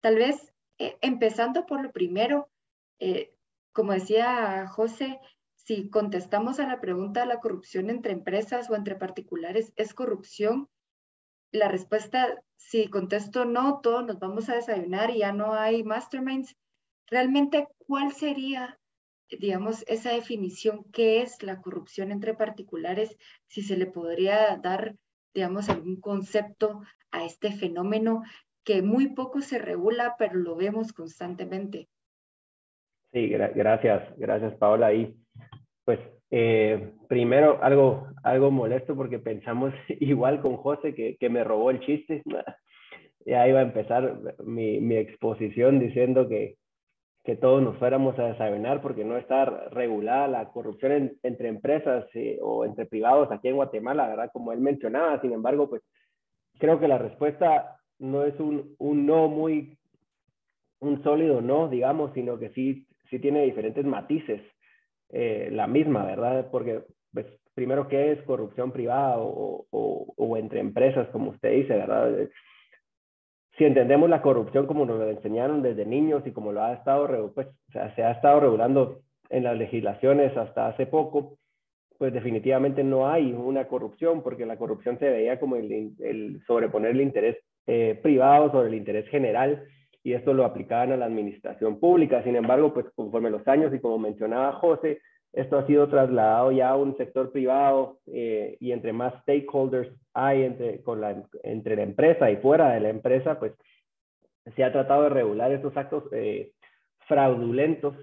Tal 0.00 0.16
vez 0.16 0.52
eh, 0.78 0.96
empezando 1.00 1.66
por 1.66 1.82
lo 1.82 1.92
primero, 1.92 2.48
eh, 2.98 3.34
como 3.72 3.92
decía 3.92 4.66
José, 4.68 5.18
si 5.54 5.88
contestamos 5.88 6.60
a 6.60 6.68
la 6.68 6.80
pregunta 6.80 7.20
de 7.20 7.26
la 7.26 7.40
corrupción 7.40 7.90
entre 7.90 8.12
empresas 8.12 8.68
o 8.70 8.76
entre 8.76 8.96
particulares, 8.96 9.72
¿es 9.76 9.94
corrupción? 9.94 10.68
La 11.54 11.68
respuesta, 11.68 12.42
si 12.56 12.88
contesto 12.88 13.44
no, 13.44 13.78
todos 13.80 14.04
nos 14.04 14.18
vamos 14.18 14.48
a 14.48 14.56
desayunar 14.56 15.10
y 15.10 15.18
ya 15.18 15.30
no 15.30 15.54
hay 15.54 15.84
masterminds. 15.84 16.56
Realmente, 17.06 17.68
¿cuál 17.86 18.10
sería, 18.10 18.80
digamos, 19.30 19.84
esa 19.86 20.10
definición? 20.10 20.82
¿Qué 20.92 21.22
es 21.22 21.44
la 21.44 21.62
corrupción 21.62 22.10
entre 22.10 22.34
particulares? 22.34 23.16
Si 23.46 23.62
se 23.62 23.76
le 23.76 23.86
podría 23.86 24.56
dar, 24.56 24.96
digamos, 25.32 25.68
algún 25.68 26.00
concepto 26.00 26.82
a 27.12 27.24
este 27.24 27.52
fenómeno 27.52 28.24
que 28.64 28.82
muy 28.82 29.14
poco 29.14 29.40
se 29.40 29.60
regula, 29.60 30.16
pero 30.18 30.34
lo 30.34 30.56
vemos 30.56 30.92
constantemente. 30.92 31.88
Sí, 33.12 33.28
gracias, 33.28 34.12
gracias 34.18 34.54
Paola. 34.54 34.92
Y 34.92 35.16
pues 35.84 36.00
eh, 36.30 36.92
primero 37.08 37.62
algo, 37.62 38.08
algo 38.22 38.50
molesto 38.50 38.96
porque 38.96 39.18
pensamos 39.18 39.72
igual 40.00 40.40
con 40.40 40.56
José 40.56 40.94
que, 40.94 41.16
que 41.18 41.28
me 41.28 41.44
robó 41.44 41.70
el 41.70 41.80
chiste. 41.80 42.22
ya 43.26 43.48
iba 43.48 43.60
a 43.60 43.62
empezar 43.62 44.20
mi, 44.44 44.80
mi 44.80 44.96
exposición 44.96 45.78
diciendo 45.78 46.28
que, 46.28 46.56
que, 47.24 47.36
todos 47.36 47.62
nos 47.62 47.78
fuéramos 47.78 48.18
a 48.18 48.26
desayunar 48.28 48.82
porque 48.82 49.04
no 49.04 49.16
está 49.16 49.44
regulada 49.70 50.28
la 50.28 50.48
corrupción 50.50 51.12
entre 51.22 51.48
empresas 51.48 52.04
eh, 52.14 52.38
o 52.42 52.64
entre 52.64 52.86
privados 52.86 53.30
aquí 53.30 53.48
en 53.48 53.56
Guatemala, 53.56 54.08
¿verdad? 54.08 54.30
Como 54.32 54.52
él 54.52 54.60
mencionaba. 54.60 55.20
Sin 55.20 55.32
embargo, 55.32 55.68
pues 55.68 55.82
creo 56.58 56.78
que 56.78 56.88
la 56.88 56.98
respuesta 56.98 57.76
no 57.98 58.24
es 58.24 58.38
un, 58.40 58.74
un 58.78 59.06
no 59.06 59.28
muy, 59.28 59.78
un 60.80 61.02
sólido 61.02 61.40
no, 61.40 61.68
digamos, 61.68 62.12
sino 62.14 62.38
que 62.38 62.50
sí, 62.50 62.86
sí 63.10 63.18
tiene 63.18 63.44
diferentes 63.44 63.84
matices. 63.84 64.42
Eh, 65.10 65.48
la 65.52 65.66
misma, 65.66 66.04
¿verdad? 66.04 66.48
Porque, 66.50 66.82
pues, 67.12 67.26
primero, 67.54 67.88
¿qué 67.88 68.12
es 68.12 68.22
corrupción 68.22 68.72
privada 68.72 69.16
o, 69.18 70.36
entre 70.36 70.60
empresas, 70.60 71.08
como 71.10 71.30
usted 71.30 71.52
dice, 71.52 71.74
¿verdad? 71.74 72.12
Si 73.56 73.64
entendemos 73.64 74.10
la 74.10 74.20
corrupción 74.20 74.66
como 74.66 74.84
nos 74.84 74.98
lo 74.98 75.08
enseñaron 75.08 75.62
desde 75.62 75.86
niños 75.86 76.26
y 76.26 76.32
como 76.32 76.50
lo 76.50 76.62
ha 76.62 76.72
estado, 76.72 77.32
pues, 77.32 77.46
se 77.72 78.02
ha 78.02 78.10
estado 78.10 78.40
regulando 78.40 79.00
en 79.30 79.44
las 79.44 79.56
legislaciones 79.56 80.36
hasta 80.36 80.68
hace 80.68 80.86
poco, 80.86 81.38
pues 81.98 82.12
definitivamente 82.12 82.82
no 82.82 83.08
hay 83.08 83.32
una 83.32 83.68
corrupción, 83.68 84.22
porque 84.22 84.46
la 84.46 84.56
corrupción 84.56 84.98
se 84.98 85.08
veía 85.08 85.38
como 85.38 85.56
el, 85.56 85.94
el 86.00 86.42
sobreponer 86.46 86.90
el 86.90 87.00
interés 87.00 87.36
eh, 87.66 87.98
privado 88.02 88.50
sobre 88.50 88.68
el 88.68 88.74
interés 88.74 89.08
general, 89.08 89.64
y 90.04 90.12
esto 90.12 90.34
lo 90.34 90.44
aplicaban 90.44 90.92
a 90.92 90.96
la 90.98 91.06
administración 91.06 91.80
pública. 91.80 92.22
Sin 92.22 92.36
embargo, 92.36 92.74
pues 92.74 92.86
conforme 92.94 93.30
los 93.30 93.48
años 93.48 93.72
y 93.74 93.80
como 93.80 93.98
mencionaba 93.98 94.52
José, 94.52 95.00
esto 95.32 95.58
ha 95.58 95.66
sido 95.66 95.88
trasladado 95.88 96.52
ya 96.52 96.68
a 96.68 96.76
un 96.76 96.96
sector 96.96 97.32
privado 97.32 97.98
eh, 98.06 98.56
y 98.60 98.70
entre 98.72 98.92
más 98.92 99.14
stakeholders 99.22 99.88
hay 100.12 100.44
entre, 100.44 100.82
con 100.82 101.00
la, 101.00 101.24
entre 101.42 101.74
la 101.74 101.82
empresa 101.82 102.30
y 102.30 102.36
fuera 102.36 102.72
de 102.72 102.80
la 102.80 102.90
empresa, 102.90 103.40
pues 103.40 103.52
se 104.54 104.62
ha 104.62 104.70
tratado 104.70 105.04
de 105.04 105.08
regular 105.08 105.50
estos 105.50 105.74
actos 105.76 106.04
eh, 106.12 106.52
fraudulentos 107.08 107.96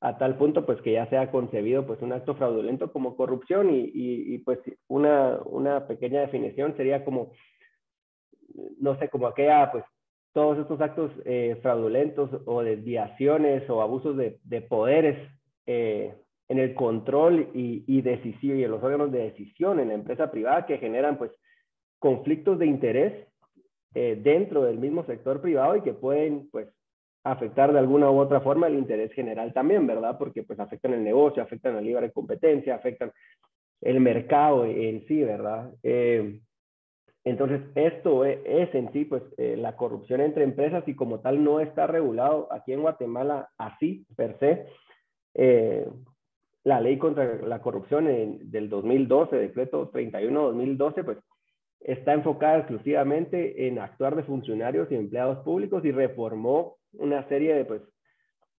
a 0.00 0.18
tal 0.18 0.36
punto 0.36 0.66
pues 0.66 0.80
que 0.82 0.92
ya 0.92 1.08
se 1.08 1.16
ha 1.16 1.30
concebido 1.30 1.86
pues 1.86 2.02
un 2.02 2.12
acto 2.12 2.34
fraudulento 2.34 2.92
como 2.92 3.16
corrupción 3.16 3.74
y, 3.74 3.90
y, 3.94 4.38
pues 4.38 4.58
una, 4.88 5.40
una 5.46 5.86
pequeña 5.88 6.20
definición 6.20 6.76
sería 6.76 7.02
como, 7.02 7.32
no 8.78 8.98
sé, 8.98 9.08
como 9.08 9.26
aquella 9.26 9.72
pues 9.72 9.84
todos 10.36 10.58
estos 10.58 10.78
actos 10.82 11.10
eh, 11.24 11.58
fraudulentos 11.62 12.28
o 12.44 12.62
desviaciones 12.62 13.62
o 13.70 13.80
abusos 13.80 14.18
de, 14.18 14.38
de 14.44 14.60
poderes 14.60 15.16
eh, 15.64 16.14
en 16.48 16.58
el 16.58 16.74
control 16.74 17.48
y, 17.54 17.84
y 17.86 18.02
decisión 18.02 18.58
y 18.58 18.64
en 18.64 18.70
los 18.70 18.82
órganos 18.82 19.10
de 19.12 19.30
decisión 19.30 19.80
en 19.80 19.88
la 19.88 19.94
empresa 19.94 20.30
privada 20.30 20.66
que 20.66 20.76
generan 20.76 21.16
pues 21.16 21.30
conflictos 21.98 22.58
de 22.58 22.66
interés 22.66 23.26
eh, 23.94 24.20
dentro 24.22 24.62
del 24.64 24.76
mismo 24.76 25.06
sector 25.06 25.40
privado 25.40 25.74
y 25.76 25.80
que 25.80 25.94
pueden 25.94 26.50
pues 26.50 26.68
afectar 27.24 27.72
de 27.72 27.78
alguna 27.78 28.10
u 28.10 28.18
otra 28.18 28.42
forma 28.42 28.66
el 28.66 28.74
interés 28.74 29.14
general 29.14 29.54
también, 29.54 29.86
¿verdad? 29.86 30.18
Porque 30.18 30.42
pues 30.42 30.60
afectan 30.60 30.92
el 30.92 31.02
negocio, 31.02 31.42
afectan 31.42 31.76
la 31.76 31.80
libre 31.80 32.12
competencia, 32.12 32.74
afectan 32.74 33.10
el 33.80 34.00
mercado 34.00 34.66
en 34.66 35.02
sí, 35.06 35.24
¿verdad? 35.24 35.72
Eh, 35.82 36.40
entonces, 37.26 37.60
esto 37.74 38.24
e, 38.24 38.40
es 38.44 38.72
en 38.72 38.92
sí, 38.92 39.04
pues, 39.04 39.20
eh, 39.36 39.56
la 39.56 39.74
corrupción 39.74 40.20
entre 40.20 40.44
empresas 40.44 40.86
y 40.86 40.94
como 40.94 41.18
tal 41.18 41.42
no 41.42 41.58
está 41.58 41.88
regulado 41.88 42.46
aquí 42.52 42.72
en 42.72 42.82
Guatemala 42.82 43.50
así, 43.58 44.06
per 44.14 44.38
se. 44.38 44.66
Eh, 45.34 45.90
la 46.62 46.80
ley 46.80 46.98
contra 46.98 47.44
la 47.44 47.60
corrupción 47.60 48.06
del 48.48 48.68
2012, 48.70 49.34
decreto 49.34 49.90
31-2012, 49.90 51.04
pues, 51.04 51.18
está 51.80 52.12
enfocada 52.12 52.58
exclusivamente 52.58 53.66
en 53.66 53.80
actuar 53.80 54.14
de 54.14 54.22
funcionarios 54.22 54.88
y 54.92 54.94
empleados 54.94 55.38
públicos 55.38 55.84
y 55.84 55.90
reformó 55.90 56.76
una 56.92 57.28
serie 57.28 57.54
de, 57.54 57.64
pues, 57.64 57.82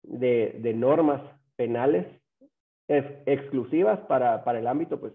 de, 0.04 0.58
de 0.60 0.74
normas 0.74 1.22
penales 1.56 2.06
exclusivas 2.90 4.00
para, 4.08 4.44
para 4.44 4.60
el 4.60 4.68
ámbito, 4.68 5.00
pues, 5.00 5.14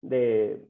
de, 0.00 0.62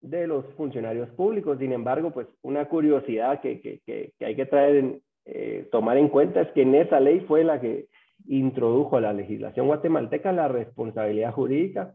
de 0.00 0.26
los 0.26 0.44
funcionarios 0.54 1.08
públicos. 1.10 1.58
Sin 1.58 1.72
embargo, 1.72 2.10
pues 2.10 2.26
una 2.42 2.68
curiosidad 2.68 3.40
que, 3.40 3.60
que, 3.60 3.80
que, 3.84 4.24
hay 4.24 4.36
que 4.36 4.46
traer 4.46 5.00
eh, 5.24 5.68
tomar 5.70 5.98
en 5.98 6.08
cuenta 6.08 6.40
es 6.40 6.50
que 6.52 6.62
en 6.62 6.74
esa 6.74 7.00
ley 7.00 7.20
fue 7.20 7.44
la 7.44 7.60
que 7.60 7.86
introdujo 8.26 9.00
la 9.00 9.12
legislación 9.12 9.66
guatemalteca 9.66 10.32
la 10.32 10.48
responsabilidad 10.48 11.32
jurídica, 11.32 11.94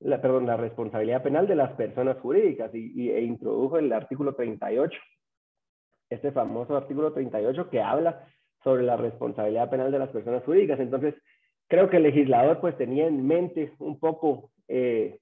la, 0.00 0.20
perdón, 0.20 0.46
la 0.46 0.56
responsabilidad 0.56 1.22
penal 1.22 1.46
de 1.46 1.56
las 1.56 1.72
personas 1.72 2.18
jurídicas 2.18 2.74
y, 2.74 3.10
e 3.10 3.22
introdujo 3.22 3.78
el 3.78 3.92
artículo 3.92 4.34
38, 4.34 4.98
este 6.10 6.32
famoso 6.32 6.76
artículo 6.76 7.12
38 7.12 7.68
que 7.68 7.82
habla 7.82 8.26
sobre 8.62 8.82
la 8.82 8.96
responsabilidad 8.96 9.70
penal 9.70 9.90
de 9.90 9.98
las 9.98 10.10
personas 10.10 10.42
jurídicas. 10.44 10.80
Entonces, 10.80 11.14
creo 11.68 11.90
que 11.90 11.98
el 11.98 12.04
legislador 12.04 12.60
pues 12.60 12.76
tenía 12.76 13.06
en 13.06 13.26
mente 13.26 13.72
un 13.78 13.98
poco 13.98 14.50
eh, 14.68 15.18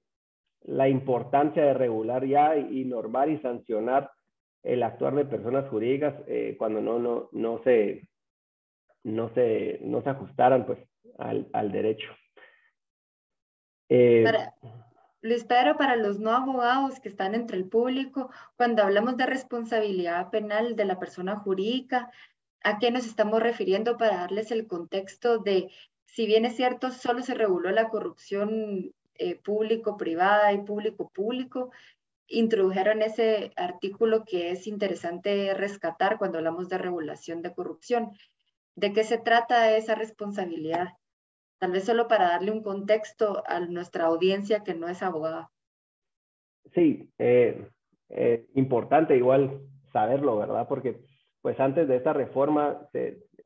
la 0.87 0.91
importancia 0.91 1.65
de 1.65 1.73
regular 1.73 2.25
ya 2.25 2.55
y, 2.55 2.85
normar 2.85 3.29
y 3.29 3.39
sancionar 3.39 4.09
el 4.63 4.83
actuar 4.83 5.15
de 5.15 5.25
personas 5.25 5.67
jurídicas 5.69 6.15
eh, 6.27 6.55
cuando 6.57 6.79
no, 6.79 6.97
no, 6.97 7.29
no, 7.33 7.61
se, 7.63 8.07
no, 9.03 9.29
se, 9.33 9.79
no 9.81 10.01
se 10.01 10.09
ajustaran 10.09 10.65
pues, 10.65 10.79
al, 11.17 11.49
al 11.51 11.73
derecho. 11.73 12.07
Eh, 13.89 14.23
para, 14.23 14.53
Luis 15.21 15.43
Pedro, 15.43 15.75
para 15.75 15.97
los 15.97 16.19
no 16.19 16.31
abogados 16.31 17.01
que 17.01 17.09
están 17.09 17.35
entre 17.35 17.57
el 17.57 17.67
público, 17.67 18.31
cuando 18.55 18.81
hablamos 18.83 19.17
de 19.17 19.25
responsabilidad 19.25 20.29
penal 20.29 20.77
de 20.77 20.85
la 20.85 20.99
persona 20.99 21.35
jurídica, 21.35 22.11
¿a 22.63 22.79
qué 22.79 22.91
nos 22.91 23.05
estamos 23.05 23.41
refiriendo 23.43 23.97
para 23.97 24.17
darles 24.17 24.51
el 24.51 24.67
contexto 24.67 25.39
de, 25.39 25.69
si 26.05 26.27
bien 26.27 26.45
es 26.45 26.55
cierto, 26.55 26.91
solo 26.91 27.23
se 27.23 27.33
reguló 27.33 27.71
la 27.71 27.89
corrupción 27.89 28.93
eh, 29.17 29.35
público-privada 29.35 30.53
y 30.53 30.59
público-público, 30.59 31.71
introdujeron 32.27 33.01
ese 33.01 33.51
artículo 33.55 34.25
que 34.25 34.51
es 34.51 34.67
interesante 34.67 35.53
rescatar 35.53 36.17
cuando 36.17 36.37
hablamos 36.37 36.69
de 36.69 36.77
regulación 36.77 37.41
de 37.41 37.53
corrupción. 37.53 38.11
¿De 38.75 38.93
qué 38.93 39.03
se 39.03 39.17
trata 39.17 39.75
esa 39.75 39.95
responsabilidad? 39.95 40.89
Tal 41.59 41.71
vez 41.71 41.85
solo 41.85 42.07
para 42.07 42.27
darle 42.27 42.51
un 42.51 42.61
contexto 42.61 43.43
a 43.47 43.59
nuestra 43.61 44.05
audiencia 44.05 44.63
que 44.63 44.75
no 44.75 44.87
es 44.87 45.01
abogada. 45.01 45.49
Sí, 46.73 47.09
eh, 47.17 47.69
eh, 48.09 48.45
importante 48.55 49.15
igual 49.15 49.61
saberlo, 49.91 50.37
¿verdad? 50.37 50.67
Porque 50.67 50.99
pues 51.41 51.59
antes 51.59 51.87
de 51.87 51.95
esta 51.95 52.13
reforma, 52.13 52.89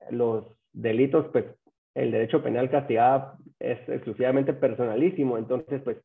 los 0.10 0.46
delitos 0.74 1.28
pues 1.32 1.46
el 1.94 2.12
derecho 2.12 2.42
penal 2.42 2.70
castigado 2.70 3.38
es 3.62 3.90
exclusivamente 3.90 4.54
personalísimo, 4.54 5.38
entonces 5.38 5.82
pues 5.84 5.98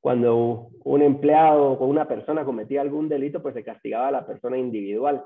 cuando 0.00 0.68
un 0.84 1.02
empleado 1.02 1.72
o 1.72 1.86
una 1.86 2.06
persona 2.06 2.44
cometía 2.44 2.82
algún 2.82 3.08
delito, 3.08 3.40
pues 3.40 3.54
se 3.54 3.64
castigaba 3.64 4.08
a 4.08 4.12
la 4.12 4.26
persona 4.26 4.58
individual. 4.58 5.24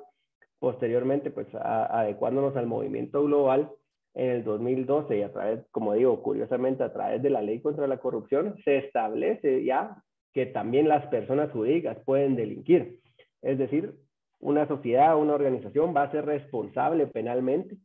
Posteriormente, 0.61 1.33
pues 1.33 1.49
adecuándonos 1.52 2.57
al 2.57 2.66
movimiento 2.66 3.25
global, 3.25 3.71
en 4.14 4.30
el 4.30 4.45
2012 4.45 5.18
y 5.18 5.23
a 5.23 5.33
través, 5.33 5.66
como 5.71 5.95
digo, 5.95 6.23
curiosamente 6.23 6.83
a 6.83 6.92
través 6.92 7.23
de 7.23 7.30
la 7.30 7.42
ley 7.42 7.61
contra 7.61 7.87
la 7.87 7.99
corrupción, 7.99 8.57
se 8.64 8.78
establece 8.78 9.64
ya 9.64 10.02
que 10.33 10.47
también 10.47 10.88
las 10.88 11.07
personas 11.07 11.50
jurídicas 11.52 11.99
pueden 12.04 12.37
delinquir. 12.37 12.99
Es 13.42 13.59
decir, 13.59 13.95
una 14.40 14.66
sociedad, 14.66 15.16
una 15.16 15.35
organización 15.35 15.95
va 15.95 16.02
a 16.02 16.11
ser 16.11 16.25
responsable 16.26 17.07
penalmente 17.07 17.76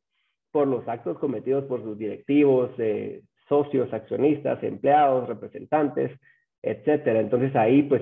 por 0.51 0.67
los 0.67 0.88
actos 0.88 1.17
cometidos 1.19 1.65
por 1.65 1.83
sus 1.83 1.98
directivos, 1.98 2.72
eh, 2.77 3.22
socios, 3.48 3.94
accionistas, 3.94 4.62
empleados, 4.64 5.28
representantes, 5.28 6.12
etcétera. 6.62 7.20
Entonces 7.20 7.56
ahí 7.56 7.84
pues 7.84 8.02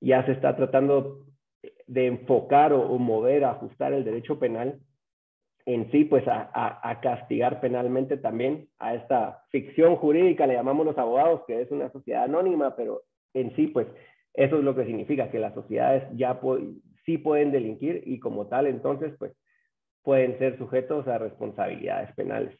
ya 0.00 0.24
se 0.26 0.32
está 0.32 0.56
tratando 0.56 1.26
de 1.86 2.06
enfocar 2.06 2.72
o, 2.72 2.98
mover, 2.98 3.44
ajustar 3.44 3.92
el 3.92 4.04
derecho 4.04 4.38
penal 4.38 4.80
en 5.64 5.90
sí, 5.92 6.04
pues 6.04 6.24
a, 6.26 6.98
castigar 7.02 7.60
penalmente 7.60 8.16
también 8.16 8.68
a 8.78 8.94
esta 8.94 9.44
ficción 9.50 9.96
jurídica, 9.96 10.46
le 10.46 10.54
llamamos 10.54 10.86
los 10.86 10.98
abogados, 10.98 11.42
que 11.46 11.60
es 11.60 11.70
una 11.70 11.90
sociedad 11.92 12.24
anónima, 12.24 12.74
pero 12.74 13.02
en 13.32 13.54
sí, 13.54 13.68
pues 13.68 13.86
eso 14.34 14.58
es 14.58 14.64
lo 14.64 14.74
que 14.74 14.86
significa 14.86 15.30
que 15.30 15.38
las 15.38 15.54
sociedades 15.54 16.04
ya 16.16 16.40
sí 17.04 17.18
pueden 17.18 17.52
delinquir 17.52 18.02
y 18.06 18.18
como 18.18 18.46
tal, 18.46 18.66
entonces, 18.66 19.14
pues 19.18 19.32
pueden 20.02 20.36
ser 20.38 20.58
sujetos 20.58 21.06
a 21.06 21.18
responsabilidades 21.18 22.12
penales. 22.16 22.58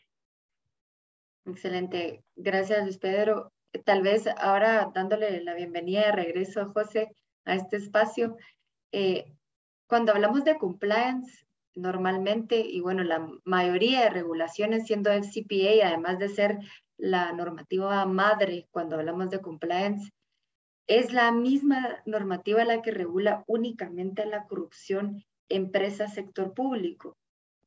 Excelente. 1.45 2.25
Gracias, 2.37 2.85
Luis 2.85 2.99
Pedro. 2.99 3.53
Tal 3.85 4.03
vez 4.03 4.27
ahora 4.39 4.91
dándole 4.95 5.43
la 5.43 5.55
bienvenida 5.55 6.07
de 6.07 6.13
regreso 6.13 6.61
a 6.61 6.67
José 6.67 7.11
a 7.45 7.55
este 7.55 7.77
espacio. 7.77 8.37
Eh, 8.93 9.33
cuando 9.89 10.13
hablamos 10.13 10.45
de 10.45 10.57
compliance, 10.57 11.45
normalmente, 11.75 12.61
y 12.61 12.81
bueno, 12.81 13.03
la 13.03 13.29
mayoría 13.45 14.03
de 14.03 14.11
regulaciones 14.11 14.87
siendo 14.87 15.11
el 15.11 15.23
CPA, 15.23 15.89
además 15.89 16.19
de 16.19 16.29
ser 16.29 16.59
la 16.97 17.33
normativa 17.33 18.05
madre 18.07 18.69
cuando 18.71 18.97
hablamos 18.97 19.31
de 19.31 19.41
compliance, 19.41 20.13
es 20.87 21.13
la 21.13 21.33
misma 21.33 22.03
normativa 22.07 22.65
la 22.65 22.83
que 22.83 22.91
regula 22.91 23.45
únicamente 23.47 24.27
la 24.27 24.47
corrupción 24.47 25.25
empresa-sector 25.49 26.55
público. 26.55 27.17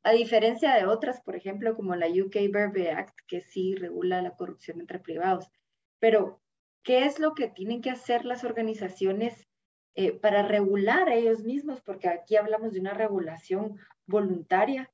A 0.06 0.12
diferencia 0.12 0.72
de 0.76 0.86
otras, 0.86 1.20
por 1.20 1.34
ejemplo, 1.34 1.74
como 1.74 1.96
la 1.96 2.06
UK 2.06 2.36
Burberry 2.52 2.86
Act, 2.86 3.18
que 3.26 3.40
sí 3.40 3.74
regula 3.74 4.22
la 4.22 4.36
corrupción 4.36 4.78
entre 4.78 5.00
privados. 5.00 5.50
Pero, 5.98 6.40
¿qué 6.84 7.06
es 7.06 7.18
lo 7.18 7.34
que 7.34 7.48
tienen 7.48 7.82
que 7.82 7.90
hacer 7.90 8.24
las 8.24 8.44
organizaciones 8.44 9.48
eh, 9.96 10.12
para 10.12 10.44
regular 10.44 11.08
a 11.08 11.16
ellos 11.16 11.42
mismos? 11.42 11.80
Porque 11.80 12.08
aquí 12.08 12.36
hablamos 12.36 12.72
de 12.72 12.78
una 12.78 12.94
regulación 12.94 13.80
voluntaria. 14.06 14.92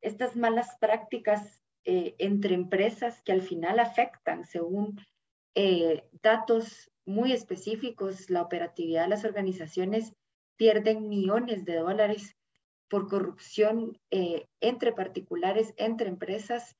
Estas 0.00 0.36
malas 0.36 0.76
prácticas 0.78 1.60
eh, 1.84 2.14
entre 2.18 2.54
empresas 2.54 3.20
que 3.22 3.32
al 3.32 3.42
final 3.42 3.80
afectan, 3.80 4.44
según 4.44 4.96
eh, 5.56 6.04
datos 6.22 6.92
muy 7.04 7.32
específicos, 7.32 8.30
la 8.30 8.42
operatividad 8.42 9.02
de 9.02 9.08
las 9.08 9.24
organizaciones 9.24 10.14
pierden 10.54 11.08
millones 11.08 11.64
de 11.64 11.78
dólares 11.78 12.36
por 12.92 13.08
corrupción 13.08 13.98
eh, 14.10 14.48
entre 14.60 14.92
particulares, 14.92 15.72
entre 15.78 16.10
empresas. 16.10 16.76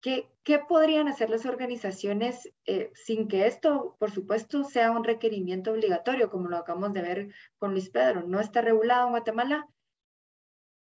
¿Qué, 0.00 0.30
¿Qué, 0.44 0.60
podrían 0.60 1.08
hacer 1.08 1.30
las 1.30 1.46
organizaciones 1.46 2.48
eh, 2.64 2.92
sin 2.94 3.26
que 3.26 3.48
esto, 3.48 3.96
por 3.98 4.12
supuesto, 4.12 4.62
sea 4.62 4.92
un 4.92 5.02
requerimiento 5.02 5.72
obligatorio, 5.72 6.30
como 6.30 6.48
lo 6.48 6.58
acabamos 6.58 6.92
de 6.92 7.02
ver 7.02 7.34
con 7.58 7.72
Luis 7.72 7.90
Pedro? 7.90 8.22
No 8.22 8.38
está 8.38 8.60
regulado 8.60 9.06
en 9.06 9.10
Guatemala. 9.10 9.68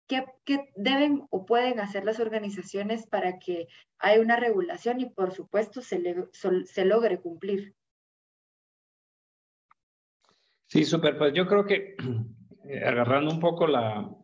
¿Qué, 0.06 0.26
¿Qué, 0.44 0.70
deben 0.76 1.26
o 1.30 1.46
pueden 1.46 1.80
hacer 1.80 2.04
las 2.04 2.20
organizaciones 2.20 3.06
para 3.06 3.38
que 3.38 3.68
haya 3.98 4.20
una 4.20 4.36
regulación 4.36 5.00
y, 5.00 5.08
por 5.08 5.32
supuesto, 5.32 5.80
se, 5.80 6.00
le, 6.00 6.28
se 6.32 6.84
logre 6.84 7.18
cumplir? 7.18 7.74
Sí, 10.66 10.84
súper. 10.84 11.16
Pues 11.16 11.32
yo 11.32 11.46
creo 11.46 11.64
que 11.64 11.96
eh, 12.68 12.84
agarrando 12.84 13.32
un 13.32 13.40
poco 13.40 13.66
la, 13.66 14.14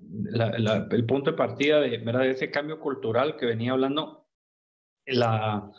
el 0.91 1.07
punto 1.07 1.31
de 1.31 1.37
partida 1.37 1.81
de, 1.81 1.99
¿verdad? 1.99 2.23
de 2.23 2.31
ese 2.31 2.51
cambio 2.51 2.81
cultural 2.81 3.37
que 3.37 3.47
venía 3.47 3.73
hablando, 3.73 4.29
la, 5.07 5.71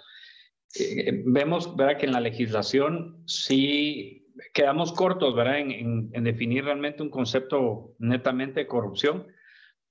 eh, 0.79 1.23
vemos 1.25 1.75
¿verdad? 1.75 1.97
que 1.97 2.05
en 2.05 2.13
la 2.13 2.21
legislación 2.21 3.23
sí 3.25 4.31
quedamos 4.53 4.93
cortos 4.93 5.35
¿verdad? 5.35 5.59
En, 5.59 6.09
en, 6.13 6.23
definir 6.23 6.65
realmente 6.65 7.03
un 7.03 7.09
concepto 7.09 7.95
netamente 7.99 8.61
de 8.61 8.67
corrupción, 8.67 9.27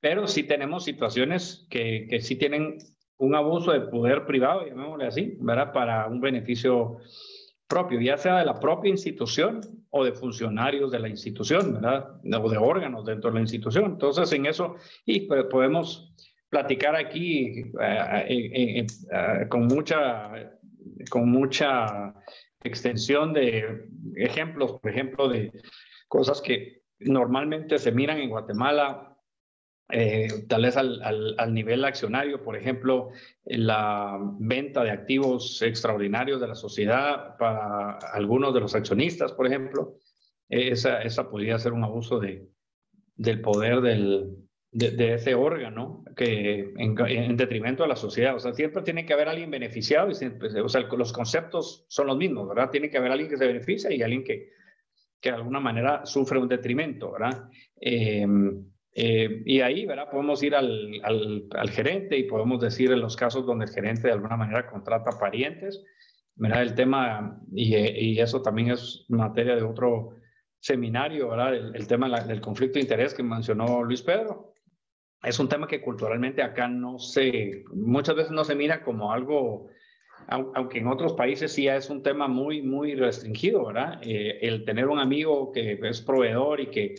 pero 0.00 0.26
sí 0.26 0.44
tenemos 0.44 0.84
situaciones 0.84 1.66
que, 1.70 2.06
que 2.08 2.20
sí 2.20 2.36
tienen 2.36 2.78
un 3.18 3.34
abuso 3.34 3.72
de 3.72 3.82
poder 3.82 4.24
privado, 4.24 4.66
llamémosle 4.66 5.06
así, 5.06 5.36
¿verdad? 5.40 5.72
para 5.72 6.06
un 6.06 6.20
beneficio 6.20 6.96
propio, 7.68 8.00
ya 8.00 8.16
sea 8.16 8.38
de 8.38 8.46
la 8.46 8.58
propia 8.58 8.90
institución 8.90 9.60
o 9.90 10.04
de 10.04 10.12
funcionarios 10.12 10.90
de 10.90 11.00
la 11.00 11.08
institución, 11.08 11.74
¿verdad? 11.74 12.20
O 12.42 12.48
de 12.48 12.58
órganos 12.58 13.04
dentro 13.04 13.30
de 13.30 13.34
la 13.34 13.40
institución. 13.40 13.84
Entonces, 13.86 14.32
en 14.32 14.46
eso, 14.46 14.76
y 15.04 15.20
pues, 15.20 15.44
podemos 15.44 16.14
platicar 16.48 16.96
aquí 16.96 17.60
eh, 17.80 18.26
eh, 18.28 18.86
eh, 18.86 19.46
con, 19.48 19.66
mucha, 19.66 20.30
con 21.10 21.30
mucha 21.30 22.14
extensión 22.62 23.32
de 23.32 23.88
ejemplos, 24.16 24.78
por 24.80 24.90
ejemplo, 24.90 25.28
de 25.28 25.52
cosas 26.08 26.40
que 26.40 26.82
normalmente 26.98 27.78
se 27.78 27.92
miran 27.92 28.18
en 28.18 28.30
Guatemala 28.30 29.09
eh, 29.92 30.44
tal 30.48 30.62
vez 30.62 30.76
al, 30.76 31.02
al, 31.02 31.54
nivel 31.54 31.84
accionario, 31.84 32.42
por 32.42 32.56
ejemplo, 32.56 33.10
la 33.44 34.18
venta 34.38 34.82
de 34.84 34.90
activos 34.90 35.60
extraordinarios 35.62 36.40
de 36.40 36.48
la 36.48 36.54
sociedad 36.54 37.36
para 37.38 37.98
algunos 38.12 38.54
de 38.54 38.60
los 38.60 38.74
accionistas, 38.74 39.32
por 39.32 39.46
ejemplo, 39.46 39.96
esa, 40.48 41.02
esa 41.02 41.30
podría 41.30 41.58
ser 41.58 41.72
un 41.72 41.84
abuso 41.84 42.18
de, 42.18 42.48
del 43.16 43.40
poder 43.40 43.80
del, 43.80 44.36
de, 44.72 45.14
ese 45.14 45.34
órgano 45.34 46.04
que 46.16 46.72
en, 46.76 47.36
detrimento 47.36 47.82
de 47.82 47.88
la 47.88 47.96
sociedad. 47.96 48.34
O 48.34 48.38
sea, 48.38 48.52
siempre 48.52 48.82
tiene 48.82 49.04
que 49.04 49.12
haber 49.12 49.28
alguien 49.28 49.50
beneficiado, 49.50 50.10
y 50.10 50.14
siempre, 50.14 50.60
o 50.60 50.68
sea, 50.68 50.80
los 50.82 51.12
conceptos 51.12 51.84
son 51.88 52.06
los 52.06 52.16
mismos, 52.16 52.48
¿verdad? 52.48 52.70
Tiene 52.70 52.90
que 52.90 52.98
haber 52.98 53.12
alguien 53.12 53.30
que 53.30 53.36
se 53.36 53.46
beneficia 53.46 53.92
y 53.92 54.02
alguien 54.02 54.24
que, 54.24 54.50
que 55.20 55.30
de 55.30 55.36
alguna 55.36 55.60
manera 55.60 56.06
sufre 56.06 56.38
un 56.38 56.48
detrimento, 56.48 57.12
¿verdad? 57.12 57.48
Eh, 57.80 58.26
eh, 58.94 59.42
y 59.46 59.60
ahí, 59.60 59.86
¿verdad? 59.86 60.10
Podemos 60.10 60.42
ir 60.42 60.54
al, 60.54 61.00
al, 61.04 61.70
gerente 61.70 62.18
y 62.18 62.24
podemos 62.24 62.60
decir 62.60 62.90
en 62.90 63.00
los 63.00 63.16
casos 63.16 63.46
donde 63.46 63.66
el 63.66 63.70
gerente 63.70 64.08
de 64.08 64.14
alguna 64.14 64.36
manera 64.36 64.66
contrata 64.66 65.18
parientes, 65.18 65.84
¿verdad? 66.34 66.62
El 66.62 66.74
tema, 66.74 67.40
y, 67.52 67.76
y 67.76 68.20
eso 68.20 68.42
también 68.42 68.70
es 68.70 69.04
materia 69.08 69.54
de 69.54 69.62
otro 69.62 70.16
seminario, 70.58 71.28
¿verdad? 71.28 71.54
El, 71.54 71.86
tema 71.86 72.20
del 72.20 72.40
conflicto 72.40 72.74
de 72.74 72.82
interés 72.82 73.14
que 73.14 73.22
mencionó 73.22 73.84
Luis 73.84 74.02
Pedro. 74.02 74.54
Es 75.22 75.38
un 75.38 75.48
tema 75.48 75.68
que 75.68 75.82
culturalmente 75.82 76.42
acá 76.42 76.66
no 76.66 76.98
se, 76.98 77.64
muchas 77.72 78.16
veces 78.16 78.32
no 78.32 78.44
se 78.44 78.54
mira 78.54 78.82
como 78.82 79.12
algo, 79.12 79.68
aunque 80.28 80.78
en 80.78 80.88
otros 80.88 81.12
países 81.12 81.52
sí 81.52 81.68
es 81.68 81.90
un 81.90 82.02
tema 82.02 82.26
muy, 82.26 82.62
muy 82.62 82.94
restringido, 82.94 83.66
¿verdad? 83.66 84.00
Eh, 84.02 84.38
el 84.42 84.64
tener 84.64 84.88
un 84.88 84.98
amigo 84.98 85.52
que 85.52 85.78
es 85.82 86.00
proveedor 86.02 86.60
y 86.60 86.66
que 86.66 86.94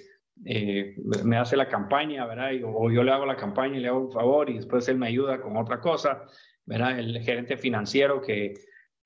eh, 0.46 0.96
me 1.24 1.38
hace 1.38 1.56
la 1.56 1.68
campaña, 1.68 2.26
¿verdad? 2.26 2.52
o 2.66 2.90
yo 2.92 3.04
le 3.04 3.12
hago 3.12 3.26
la 3.26 3.36
campaña 3.36 3.78
y 3.78 3.82
le 3.82 3.90
hago 3.90 4.00
un 4.00 4.12
favor 4.12 4.50
y 4.50 4.56
después 4.56 4.88
él 4.88 4.98
me 4.98 5.08
ayuda 5.08 5.40
con 5.40 5.56
otra 5.58 5.80
cosa, 5.80 6.24
¿verdad? 6.66 7.00
El 7.00 7.22
gerente 7.22 7.58
financiero 7.58 8.22
que 8.22 8.54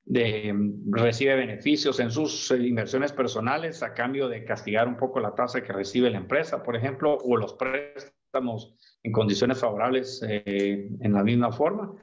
recibe 0.07 1.35
beneficios 1.35 1.99
en 1.99 2.11
sus 2.11 2.51
inversiones 2.51 3.11
personales 3.11 3.81
a 3.81 3.93
cambio 3.93 4.29
de 4.29 4.45
castigar 4.45 4.87
un 4.87 4.97
poco 4.97 5.19
la 5.19 5.33
tasa 5.33 5.63
que 5.63 5.73
recibe 5.73 6.11
la 6.11 6.19
empresa, 6.19 6.61
por 6.61 6.75
ejemplo, 6.75 7.17
o 7.17 7.35
los 7.37 7.53
préstamos 7.53 8.75
en 9.01 9.11
condiciones 9.11 9.59
favorables 9.59 10.23
eh, 10.27 10.89
en 10.99 11.13
la 11.13 11.23
misma 11.23 11.51
forma. 11.51 11.95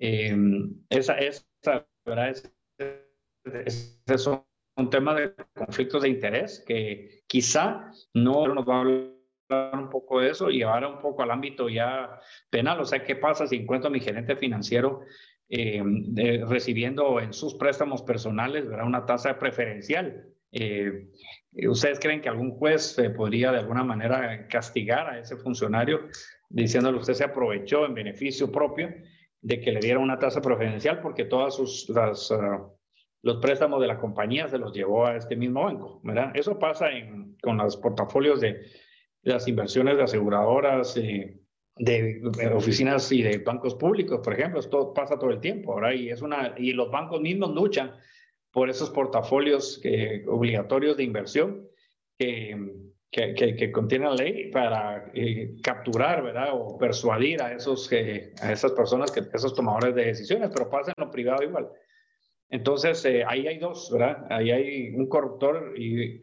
Eh, 0.00 0.36
esa, 0.90 1.14
esa, 1.18 1.86
¿verdad? 2.04 2.30
Es, 2.30 2.52
es, 3.44 4.02
eso 4.06 4.47
un 4.78 4.90
tema 4.90 5.14
de 5.14 5.34
conflictos 5.54 6.02
de 6.02 6.08
interés 6.08 6.64
que 6.66 7.22
quizá 7.26 7.90
no 8.14 8.46
nos 8.46 8.66
va 8.66 8.76
a 8.76 8.80
hablar 8.80 9.74
un 9.74 9.90
poco 9.90 10.20
de 10.20 10.30
eso 10.30 10.50
y 10.50 10.62
ahora 10.62 10.88
un 10.88 11.00
poco 11.00 11.22
al 11.22 11.30
ámbito 11.30 11.68
ya 11.68 12.20
penal. 12.48 12.80
O 12.80 12.84
sea, 12.84 13.04
¿qué 13.04 13.16
pasa 13.16 13.46
si 13.46 13.56
encuentro 13.56 13.88
a 13.88 13.92
mi 13.92 14.00
gerente 14.00 14.36
financiero 14.36 15.00
eh, 15.48 15.82
recibiendo 16.46 17.20
en 17.20 17.32
sus 17.32 17.54
préstamos 17.54 18.02
personales 18.02 18.68
¿verdad? 18.68 18.86
una 18.86 19.04
tasa 19.04 19.38
preferencial? 19.38 20.26
Eh, 20.52 21.08
¿Ustedes 21.68 21.98
creen 21.98 22.20
que 22.20 22.28
algún 22.28 22.52
juez 22.52 22.96
podría 23.16 23.50
de 23.52 23.58
alguna 23.58 23.84
manera 23.84 24.46
castigar 24.46 25.10
a 25.10 25.18
ese 25.18 25.36
funcionario 25.36 26.08
diciéndole 26.48 26.98
usted 26.98 27.14
se 27.14 27.24
aprovechó 27.24 27.84
en 27.84 27.94
beneficio 27.94 28.50
propio 28.50 28.94
de 29.40 29.60
que 29.60 29.72
le 29.72 29.80
diera 29.80 29.98
una 29.98 30.18
tasa 30.18 30.40
preferencial 30.40 31.00
porque 31.00 31.24
todas 31.24 31.56
sus 31.56 31.88
las, 31.90 32.30
ah, 32.32 32.66
los 33.28 33.36
préstamos 33.42 33.78
de 33.82 33.86
la 33.86 33.98
compañía 33.98 34.48
se 34.48 34.56
los 34.56 34.72
llevó 34.72 35.04
a 35.06 35.16
este 35.16 35.36
mismo 35.36 35.64
banco, 35.64 36.00
¿verdad? 36.02 36.32
Eso 36.34 36.58
pasa 36.58 36.86
con 37.42 37.58
los 37.58 37.76
portafolios 37.76 38.40
de, 38.40 38.62
las 39.22 39.46
inversiones 39.46 39.98
de 39.98 40.04
aseguradoras, 40.04 40.96
eh, 40.96 41.38
de, 41.76 42.22
oficinas 42.54 43.12
y 43.12 43.22
de 43.22 43.36
bancos 43.36 43.74
públicos, 43.74 44.20
por 44.24 44.32
ejemplo, 44.32 44.60
esto 44.60 44.94
pasa 44.94 45.18
todo 45.18 45.28
el 45.28 45.40
tiempo, 45.40 45.74
¿verdad? 45.74 45.92
Y, 45.92 46.08
es 46.08 46.22
una, 46.22 46.54
y 46.56 46.72
los 46.72 46.90
bancos 46.90 47.20
mismos 47.20 47.54
luchan 47.54 47.92
por 48.50 48.70
esos 48.70 48.88
portafolios 48.88 49.78
que, 49.82 50.24
obligatorios 50.26 50.96
de 50.96 51.04
inversión 51.04 51.68
que, 52.18 52.56
que, 53.10 53.34
que, 53.34 53.70
contiene 53.70 54.06
la 54.06 54.14
ley 54.14 54.50
para 54.50 55.10
eh, 55.12 55.54
capturar, 55.62 56.22
¿verdad? 56.22 56.48
O 56.54 56.78
persuadir 56.78 57.42
a, 57.42 57.52
esos, 57.52 57.92
eh, 57.92 58.32
a 58.40 58.52
esas 58.52 58.72
personas, 58.72 59.12
que, 59.12 59.20
esos 59.34 59.52
tomadores 59.54 59.94
de 59.94 60.06
decisiones, 60.06 60.48
pero 60.50 60.70
pasa 60.70 60.94
en 60.96 61.04
lo 61.04 61.10
privado 61.10 61.42
igual. 61.42 61.68
Entonces, 62.50 63.04
eh, 63.04 63.24
ahí 63.26 63.46
hay 63.46 63.58
dos, 63.58 63.90
¿verdad? 63.92 64.26
Ahí 64.30 64.50
hay 64.50 64.94
un 64.94 65.08
corruptor 65.08 65.74
y, 65.78 66.20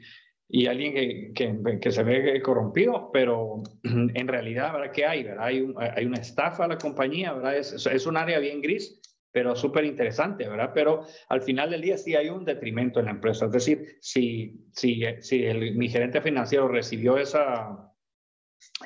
alguien 0.67 1.33
que, 1.33 1.91
se 1.91 2.03
ve 2.03 2.41
corrompido, 2.41 3.09
pero 3.11 3.61
en 3.83 4.27
realidad, 4.27 4.73
¿verdad? 4.73 4.91
¿Qué 4.91 5.05
hay? 5.05 5.23
¿verdad? 5.23 5.45
Hay, 5.45 5.61
una 6.05 6.17
estafa 6.17 6.65
a 6.65 6.67
la 6.67 6.77
compañía, 6.77 7.33
¿verdad? 7.33 7.57
Es, 7.57 8.05
un 8.05 8.17
área 8.17 8.39
bien 8.39 8.61
gris, 8.61 9.01
pero 9.31 9.55
súper 9.55 9.85
interesante, 9.85 10.47
¿verdad? 10.47 10.71
Pero 10.73 11.05
al 11.29 11.41
final 11.41 11.69
del 11.69 11.81
día 11.81 11.97
sí 11.97 12.15
hay 12.15 12.29
un 12.29 12.45
detrimento 12.45 12.99
en 12.99 13.05
la 13.05 13.11
empresa. 13.11 13.45
Es 13.45 13.51
decir, 13.51 13.97
si, 14.01 14.65
si, 14.71 15.03
si 15.19 15.43
el, 15.43 15.75
mi 15.75 15.89
gerente 15.89 16.21
financiero 16.21 16.67
recibió 16.67 17.17
esa, 17.17 17.94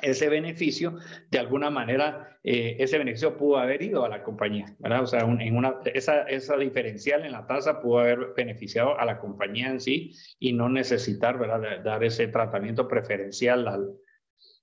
ese 0.02 0.28
beneficio, 0.28 0.98
de 1.30 1.38
alguna 1.38 1.70
manera, 1.70 2.38
eh, 2.42 2.76
ese 2.78 2.98
beneficio 2.98 3.36
pudo 3.36 3.58
haber 3.58 3.82
ido 3.82 4.04
a 4.04 4.08
la 4.08 4.22
compañía, 4.22 4.74
¿verdad? 4.78 5.02
O 5.02 5.06
sea, 5.06 5.20
en 5.20 5.56
una, 5.56 5.76
esa, 5.94 6.22
esa 6.22 6.56
diferencial 6.56 7.24
en 7.24 7.32
la 7.32 7.46
tasa 7.46 7.80
pudo 7.80 7.98
haber 7.98 8.32
beneficiado 8.36 8.98
a 8.98 9.04
la 9.04 9.18
compañía 9.18 9.68
en 9.68 9.80
sí 9.80 10.12
y 10.38 10.52
no 10.52 10.68
necesitar, 10.68 11.38
¿verdad?, 11.38 11.82
dar 11.82 12.04
ese 12.04 12.28
tratamiento 12.28 12.88
preferencial 12.88 13.68
al... 13.68 13.90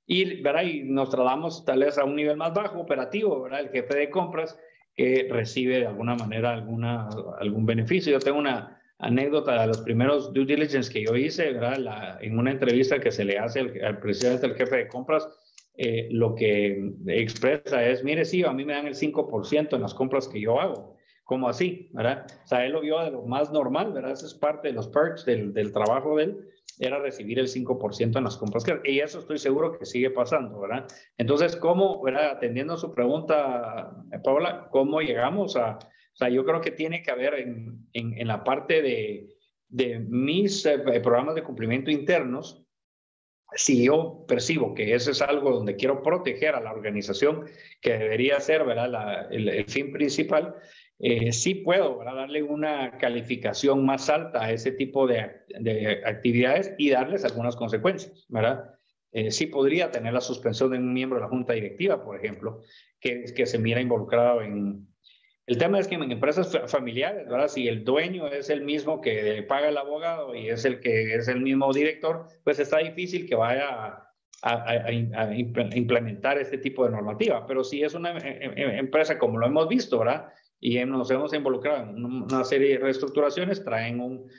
Y, 0.06 0.42
¿verdad? 0.42 0.64
Y 0.64 0.84
nos 0.84 1.10
trasladamos 1.10 1.66
tal 1.66 1.80
vez 1.80 1.98
a 1.98 2.06
un 2.06 2.16
nivel 2.16 2.38
más 2.38 2.54
bajo, 2.54 2.80
operativo, 2.80 3.42
¿verdad? 3.42 3.60
El 3.60 3.70
jefe 3.70 3.96
de 3.96 4.10
compras 4.10 4.58
que 4.96 5.28
recibe 5.30 5.80
de 5.80 5.88
alguna 5.88 6.16
manera 6.16 6.54
alguna, 6.54 7.10
algún 7.40 7.66
beneficio. 7.66 8.14
Yo 8.14 8.20
tengo 8.20 8.40
una, 8.40 8.77
anécdota 9.00 9.62
de 9.62 9.68
los 9.68 9.82
primeros 9.82 10.34
due 10.34 10.46
diligence 10.46 10.92
que 10.92 11.06
yo 11.06 11.16
hice, 11.16 11.54
¿verdad? 11.54 12.18
en 12.22 12.38
una 12.38 12.52
entrevista 12.52 13.00
que 13.00 13.12
se 13.12 13.26
le 13.26 13.38
hace 13.38 13.60
al, 13.60 14.00
presidente 14.00 14.48
del 14.48 14.56
jefe 14.56 14.78
de 14.78 14.88
compras, 14.88 15.28
eh, 15.76 16.08
lo 16.12 16.34
que 16.34 16.94
expresa 17.08 17.86
es, 17.86 18.04
mire, 18.04 18.26
sí, 18.26 18.44
a 18.44 18.52
mí 18.52 18.66
me 18.66 18.74
dan 18.74 18.88
el 18.88 18.96
5% 18.96 19.76
en 19.76 19.82
las 19.82 19.94
compras 19.94 20.28
que 20.28 20.42
yo 20.42 20.60
hago. 20.60 20.98
¿Cómo 21.24 21.50
así? 21.50 21.90
¿verdad? 21.92 22.26
O 22.46 22.48
sea, 22.48 22.66
él 22.66 22.72
lo 22.72 22.82
vio 22.82 23.00
de 23.00 23.12
lo 23.12 23.24
más 23.24 23.52
normal, 23.52 23.92
¿verdad? 23.92 24.12
Eso 24.12 24.26
es 24.26 24.34
parte 24.34 24.70
de 24.70 24.74
los 24.74 24.88
perks 24.88 25.26
del, 25.26 25.54
del 25.54 25.74
trabajo 25.74 26.16
de 26.16 26.24
él, 26.24 26.38
era 26.80 27.00
recibir 27.00 27.38
el 27.38 27.48
5% 27.48 28.18
en 28.18 28.24
las 28.24 28.38
compras. 28.38 28.64
Y 28.86 29.00
eso 29.00 29.20
estoy 29.20 29.38
seguro 29.38 29.78
que 29.78 29.86
sigue 29.86 30.10
pasando, 30.10 30.60
¿verdad? 30.60 30.88
Entonces, 31.18 31.56
¿cómo, 31.56 32.02
¿verdad? 32.02 32.32
atendiendo 32.32 32.74
a 32.74 32.78
su 32.78 32.94
pregunta, 32.94 33.92
Paula, 34.24 34.68
cómo 34.72 35.02
llegamos 35.02 35.58
a, 35.58 35.80
O 36.18 36.20
sea, 36.20 36.30
yo 36.30 36.44
creo 36.46 36.62
que 36.62 36.72
tiene 36.72 37.04
que 37.04 37.12
haber 37.12 37.36
en, 37.36 37.88
en, 37.94 38.18
en 38.18 38.28
la 38.28 38.44
parte 38.44 38.82
de, 38.82 39.38
de 39.70 40.00
mis 40.00 40.66
eh, 40.66 40.80
programas 40.80 41.36
de 41.36 41.44
cumplimiento 41.44 41.92
internos, 41.92 42.64
si 43.54 43.86
yo 43.86 44.26
percibo 44.28 44.74
que 44.74 44.94
ese 44.94 45.12
es 45.12 45.22
algo 45.22 45.52
donde 45.52 45.76
quiero 45.76 46.04
proteger 46.04 46.56
a 46.56 46.62
la 46.62 46.72
organización, 46.72 47.46
que 47.82 47.98
debería 47.98 48.40
ser 48.40 48.66
¿verdad? 48.66 49.32
el, 49.32 49.66
fin 49.66 49.92
principal, 49.94 50.56
eh, 51.00 51.32
sí 51.32 51.56
puedo 51.56 52.04
darle 52.04 52.44
una 52.44 52.98
calificación 52.98 53.86
más 53.86 54.10
alta 54.10 54.44
a 54.44 54.52
ese 54.52 54.72
tipo 54.72 55.08
de, 55.08 55.22
actividades 56.06 56.74
y 56.78 56.90
darles 56.90 57.24
algunas 57.24 57.56
consecuencias. 57.56 58.26
¿verdad? 58.28 58.74
Eh, 59.12 59.32
sí 59.32 59.48
podría 59.48 59.92
tener 59.92 60.14
la 60.14 60.22
suspensión 60.22 60.72
de 60.72 60.80
un 60.80 60.94
miembro 60.94 61.20
de 61.20 61.26
la 61.26 61.30
junta 61.30 61.54
directiva, 61.54 62.04
por 62.04 62.18
ejemplo, 62.18 62.62
que, 63.00 63.26
que 63.34 63.46
se 63.46 63.60
mira 63.60 63.80
involucrado 63.80 64.42
en, 64.42 64.87
el 65.48 65.58
tema 65.58 65.80
es 65.80 65.88
que 65.88 65.96
en 65.96 66.12
empresas 66.12 66.60
familiares, 66.70 67.26
¿verdad? 67.30 67.48
Si 67.48 67.70
el 67.70 67.86
dueño 67.86 68.28
es 68.28 68.50
el 68.50 68.64
mismo 68.64 69.00
que 69.00 69.44
paga 69.48 69.70
el 69.70 69.78
abogado 69.78 70.36
y 70.36 70.50
es 70.50 70.66
el 70.66 70.82
que 70.82 71.16
es 71.16 71.30
el 71.30 71.40
mismo 71.40 71.72
director, 71.72 72.28
pues 72.44 72.60
está 72.60 72.80
difícil 72.80 73.26
que 73.26 73.36
vaya 73.36 74.04
a, 74.44 74.92
implementar 75.74 76.38
este 76.38 76.58
tipo 76.58 76.84
de 76.84 76.92
normativa. 76.92 77.48
Pero 77.48 77.64
si 77.64 77.82
es 77.82 77.94
una 77.94 78.18
eh, 78.18 78.40
eh, 78.42 78.54
eh, 78.58 78.78
empresa 78.78 79.18
como 79.18 79.40
lo 79.40 79.48
hemos 79.48 79.70
visto, 79.70 80.00
¿verdad? 80.00 80.28
Y 80.60 80.84
nos 80.84 81.10
hemos 81.12 81.34
involucrado 81.34 81.92
en 81.92 82.04
una 82.04 82.44
serie 82.44 82.74
de 82.74 82.80
reestructuraciones, 82.80 83.64
traen 83.64 84.02
un, 84.02 84.30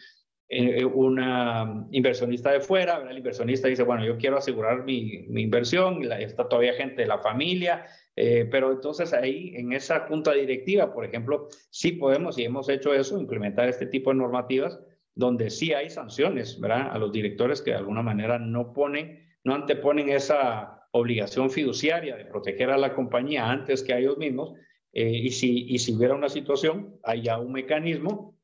una 0.92 1.86
inversionista 1.90 2.52
de 2.52 2.60
fuera, 2.60 2.98
¿verdad? 2.98 3.12
el 3.12 3.18
inversionista 3.18 3.68
dice, 3.68 3.82
bueno, 3.82 4.04
yo 4.04 4.18
quiero 4.18 4.36
asegurar 4.36 4.84
mi, 4.84 5.24
mi 5.28 5.42
inversión, 5.42 6.02
está 6.12 6.48
todavía 6.48 6.74
gente 6.74 7.02
de 7.02 7.08
la 7.08 7.18
familia, 7.18 7.86
eh, 8.20 8.48
pero 8.50 8.72
entonces 8.72 9.12
ahí, 9.12 9.52
en 9.54 9.72
esa 9.72 10.00
junta 10.00 10.32
directiva, 10.32 10.92
por 10.92 11.04
ejemplo, 11.04 11.46
sí 11.70 11.92
podemos, 11.92 12.36
y 12.36 12.44
hemos 12.44 12.68
hecho 12.68 12.92
eso, 12.92 13.16
implementar 13.20 13.68
este 13.68 13.86
tipo 13.86 14.10
de 14.10 14.16
normativas 14.16 14.80
donde 15.14 15.50
sí 15.50 15.72
hay 15.72 15.88
sanciones, 15.88 16.58
¿verdad? 16.58 16.90
A 16.90 16.98
los 16.98 17.12
directores 17.12 17.62
que 17.62 17.70
de 17.70 17.76
alguna 17.76 18.02
manera 18.02 18.40
no 18.40 18.72
ponen, 18.72 19.24
no 19.44 19.54
anteponen 19.54 20.08
esa 20.08 20.88
obligación 20.90 21.48
fiduciaria 21.48 22.16
de 22.16 22.24
proteger 22.24 22.70
a 22.70 22.76
la 22.76 22.92
compañía 22.92 23.48
antes 23.48 23.84
que 23.84 23.92
a 23.92 23.98
ellos 24.00 24.18
mismos. 24.18 24.54
Eh, 24.92 25.10
y, 25.10 25.30
si, 25.30 25.66
y 25.68 25.78
si 25.78 25.94
hubiera 25.94 26.16
una 26.16 26.28
situación, 26.28 26.98
hay 27.04 27.22
ya 27.22 27.38
un 27.38 27.52
mecanismo 27.52 28.36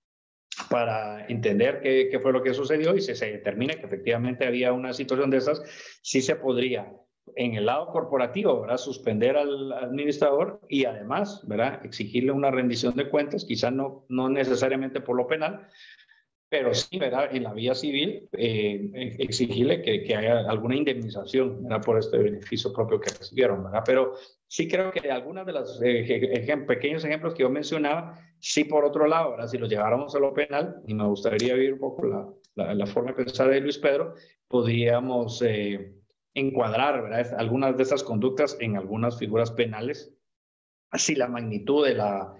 para 0.71 1.27
entender 1.27 1.81
qué, 1.81 2.17
fue 2.21 2.33
lo 2.33 2.45
que 2.45 2.55
sucedió 2.55 2.95
y 2.95 3.01
si 3.01 3.17
se 3.17 3.27
determina 3.27 3.75
que 3.75 3.87
efectivamente 3.87 4.47
había 4.47 4.73
una 4.73 4.93
situación 4.93 5.31
de 5.31 5.39
esas, 5.39 5.63
sí 6.01 6.23
se 6.23 6.37
podría 6.37 6.93
en 7.37 7.55
el 7.55 7.67
lado 7.67 7.89
corporativo, 7.89 8.61
¿verdad? 8.61 8.77
Suspender 8.77 9.37
al 9.37 9.73
administrador 9.73 10.61
y 10.69 10.85
además, 10.85 11.43
¿verdad? 11.47 11.85
Exigirle 11.85 12.33
una 12.33 12.51
rendición 12.51 12.95
de 12.95 13.09
cuentas, 13.09 13.45
quizás 13.45 13.73
no, 13.73 14.05
no 14.09 14.29
necesariamente 14.29 15.01
por 15.01 15.17
lo 15.17 15.27
penal, 15.27 15.67
pero 16.49 16.73
sí, 16.73 16.99
¿verdad? 16.99 17.35
En 17.35 17.43
la 17.43 17.53
vía 17.53 17.75
civil, 17.75 18.29
eh, 18.33 19.17
exigirle 19.19 19.83
que, 19.83 20.05
que, 20.05 20.15
haya 20.15 20.49
alguna 20.49 20.77
indemnización, 20.77 21.65
¿verdad? 21.65 21.83
Por 21.85 21.99
este 21.99 22.19
beneficio 22.19 22.73
propio 22.73 23.01
que 23.01 23.11
recibieron, 23.11 23.65
¿verdad? 23.65 23.83
Pero 23.85 24.15
sí 24.47 24.69
creo 24.69 24.93
que 24.93 25.11
algunas 25.11 25.47
de 25.47 25.53
los 25.53 25.83
eh, 25.83 26.65
pequeños 26.67 27.05
ejemplos 27.05 27.35
que 27.35 27.43
yo 27.43 27.51
mencionaba, 27.51 28.21
sí 28.39 28.65
por 28.65 28.85
otro 28.85 29.09
lado, 29.09 29.33
¿verdad? 29.33 29.49
Si 29.49 29.59
los 29.59 29.69
lleváramos 29.69 30.15
a 30.15 30.21
lo 30.21 30.33
penal, 30.33 30.77
y 30.87 30.95
me 30.95 31.07
gustaría 31.07 31.55
ver 31.55 31.73
un 31.73 31.81
poco 31.81 32.07
la, 32.55 32.75
la, 32.75 32.87
forma 32.87 33.11
de 33.11 33.25
pensar 33.25 33.51
de 33.51 33.61
Luis 33.61 33.79
Pedro, 33.79 34.15
podríamos... 34.47 35.43
Eh, 35.43 36.04
encuadrar 36.35 37.03
¿verdad? 37.03 37.35
algunas 37.39 37.77
de 37.77 37.83
esas 37.83 38.03
conductas 38.03 38.57
en 38.61 38.77
algunas 38.77 39.19
figuras 39.19 39.53
penales, 39.53 40.13
si 40.93 41.15
la 41.15 41.29
magnitud 41.29 41.87
de 41.87 41.95
la, 41.95 42.35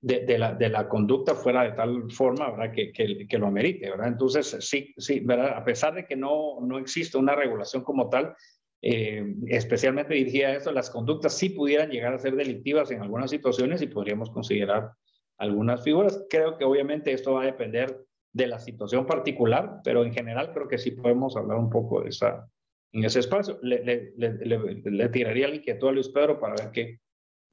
de, 0.00 0.38
la, 0.38 0.54
de 0.54 0.68
la 0.68 0.88
conducta 0.88 1.34
fuera 1.34 1.62
de 1.62 1.72
tal 1.72 2.10
forma 2.10 2.50
¿verdad? 2.50 2.72
Que, 2.72 2.92
que, 2.92 3.38
lo 3.38 3.46
amerite. 3.46 3.90
¿verdad? 3.90 4.08
Entonces, 4.08 4.56
sí, 4.60 4.94
sí 4.96 5.20
¿verdad? 5.20 5.56
a 5.56 5.64
pesar 5.64 5.94
de 5.94 6.06
que 6.06 6.16
no, 6.16 6.60
no 6.60 6.78
existe 6.78 7.18
una 7.18 7.34
regulación 7.34 7.82
como 7.84 8.08
tal, 8.08 8.34
eh, 8.82 9.34
especialmente 9.48 10.14
dirigida 10.14 10.48
a 10.48 10.56
eso, 10.56 10.72
las 10.72 10.90
conductas 10.90 11.34
sí 11.34 11.50
pudieran 11.50 11.90
llegar 11.90 12.14
a 12.14 12.18
ser 12.18 12.34
delictivas 12.34 12.90
en 12.90 13.02
algunas 13.02 13.30
situaciones 13.30 13.82
y 13.82 13.88
podríamos 13.88 14.30
considerar 14.30 14.92
algunas 15.38 15.82
figuras. 15.84 16.24
Creo 16.30 16.56
que 16.56 16.64
obviamente 16.64 17.12
esto 17.12 17.34
va 17.34 17.42
a 17.42 17.46
depender 17.46 18.04
de 18.32 18.46
la 18.46 18.58
situación 18.58 19.06
particular, 19.06 19.80
pero 19.84 20.04
en 20.04 20.12
general 20.12 20.52
creo 20.54 20.68
que 20.68 20.78
sí 20.78 20.92
podemos 20.92 21.36
hablar 21.36 21.58
un 21.58 21.68
poco 21.68 22.02
de 22.02 22.10
esa, 22.10 22.48
en 22.92 23.04
ese 23.04 23.20
espacio. 23.20 23.58
Le, 23.62 23.84
le, 23.84 24.12
le, 24.16 24.82
le 24.84 25.08
tiraría 25.08 25.48
la 25.48 25.56
inquietud 25.56 25.88
a 25.88 25.92
Luis 25.92 26.08
Pedro 26.08 26.40
para 26.40 26.54
ver 26.54 26.70
qué, 26.72 27.00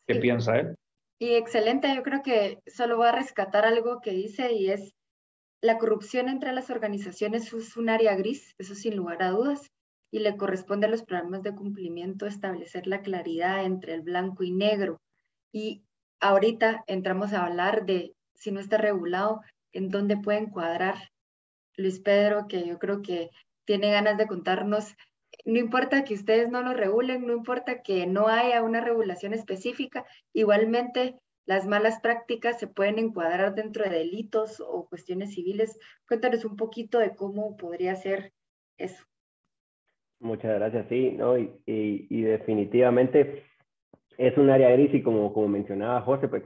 qué 0.08 0.16
piensa 0.16 0.60
él. 0.60 0.76
Y 1.20 1.34
excelente, 1.34 1.94
yo 1.96 2.04
creo 2.04 2.22
que 2.22 2.60
solo 2.68 2.98
voy 2.98 3.08
a 3.08 3.12
rescatar 3.12 3.66
algo 3.66 4.02
que 4.02 4.12
dice 4.12 4.54
y 4.54 4.70
es 4.70 4.94
la 5.62 5.80
corrupción 5.80 6.30
entre 6.30 6.54
las 6.54 6.70
organizaciones 6.70 7.52
es 7.52 7.78
un 7.78 7.90
área 7.90 8.16
gris, 8.16 8.54
eso 8.60 8.76
sin 8.76 8.96
lugar 8.96 9.24
a 9.24 9.32
dudas, 9.32 9.72
y 10.12 10.20
le 10.20 10.38
corresponde 10.38 10.86
a 10.86 10.90
los 10.90 11.04
programas 11.04 11.42
de 11.42 11.56
cumplimiento 11.56 12.28
establecer 12.28 12.86
la 12.88 13.02
claridad 13.02 13.66
entre 13.66 13.94
el 13.96 14.02
blanco 14.02 14.44
y 14.44 14.52
negro. 14.52 15.02
Y 15.52 15.84
ahorita 16.20 16.84
entramos 16.88 17.34
a 17.34 17.46
hablar 17.46 17.86
de 17.86 18.14
si 18.36 18.52
no 18.52 18.60
está 18.60 18.78
regulado, 18.78 19.42
en 19.74 19.90
dónde 19.90 20.18
puede 20.18 20.38
encuadrar 20.38 20.96
Luis 21.76 22.00
Pedro, 22.00 22.48
que 22.48 22.66
yo 22.68 22.78
creo 22.78 23.02
que 23.02 23.30
tiene 23.66 23.92
ganas 23.92 24.18
de 24.18 24.28
contarnos 24.28 24.96
no 25.48 25.60
importa 25.60 26.04
que 26.04 26.14
ustedes 26.14 26.50
no 26.50 26.62
lo 26.62 26.74
regulen, 26.74 27.26
no 27.26 27.32
importa 27.32 27.82
que 27.82 28.06
no 28.06 28.28
haya 28.28 28.62
una 28.62 28.82
regulación 28.82 29.34
específica, 29.34 30.06
igualmente 30.34 31.16
las 31.46 31.66
malas 31.66 32.02
prácticas 32.02 32.60
se 32.60 32.68
pueden 32.68 33.00
encuadrar 33.00 33.56
dentro 33.56 33.86
de 33.86 33.92
delitos 33.92 34.60
o 34.60 34.90
cuestiones 34.90 35.34
civiles. 35.34 35.80
Cuéntanos 36.06 36.44
un 36.44 36.58
poquito 36.58 37.00
de 37.00 37.16
cómo 37.16 37.56
podría 37.56 37.96
ser 37.96 38.34
eso. 38.78 39.06
Muchas 40.20 40.54
gracias, 40.56 40.86
sí, 40.90 41.12
¿no? 41.12 41.38
Y, 41.38 41.50
y, 41.66 42.22
definitivamente 42.24 43.44
es 44.18 44.38
un 44.38 44.50
área 44.50 44.72
gris 44.72 44.94
y 44.94 45.02
como, 45.02 45.32
como 45.32 45.48
mencionaba 45.48 46.02
José, 46.02 46.28
pues 46.28 46.44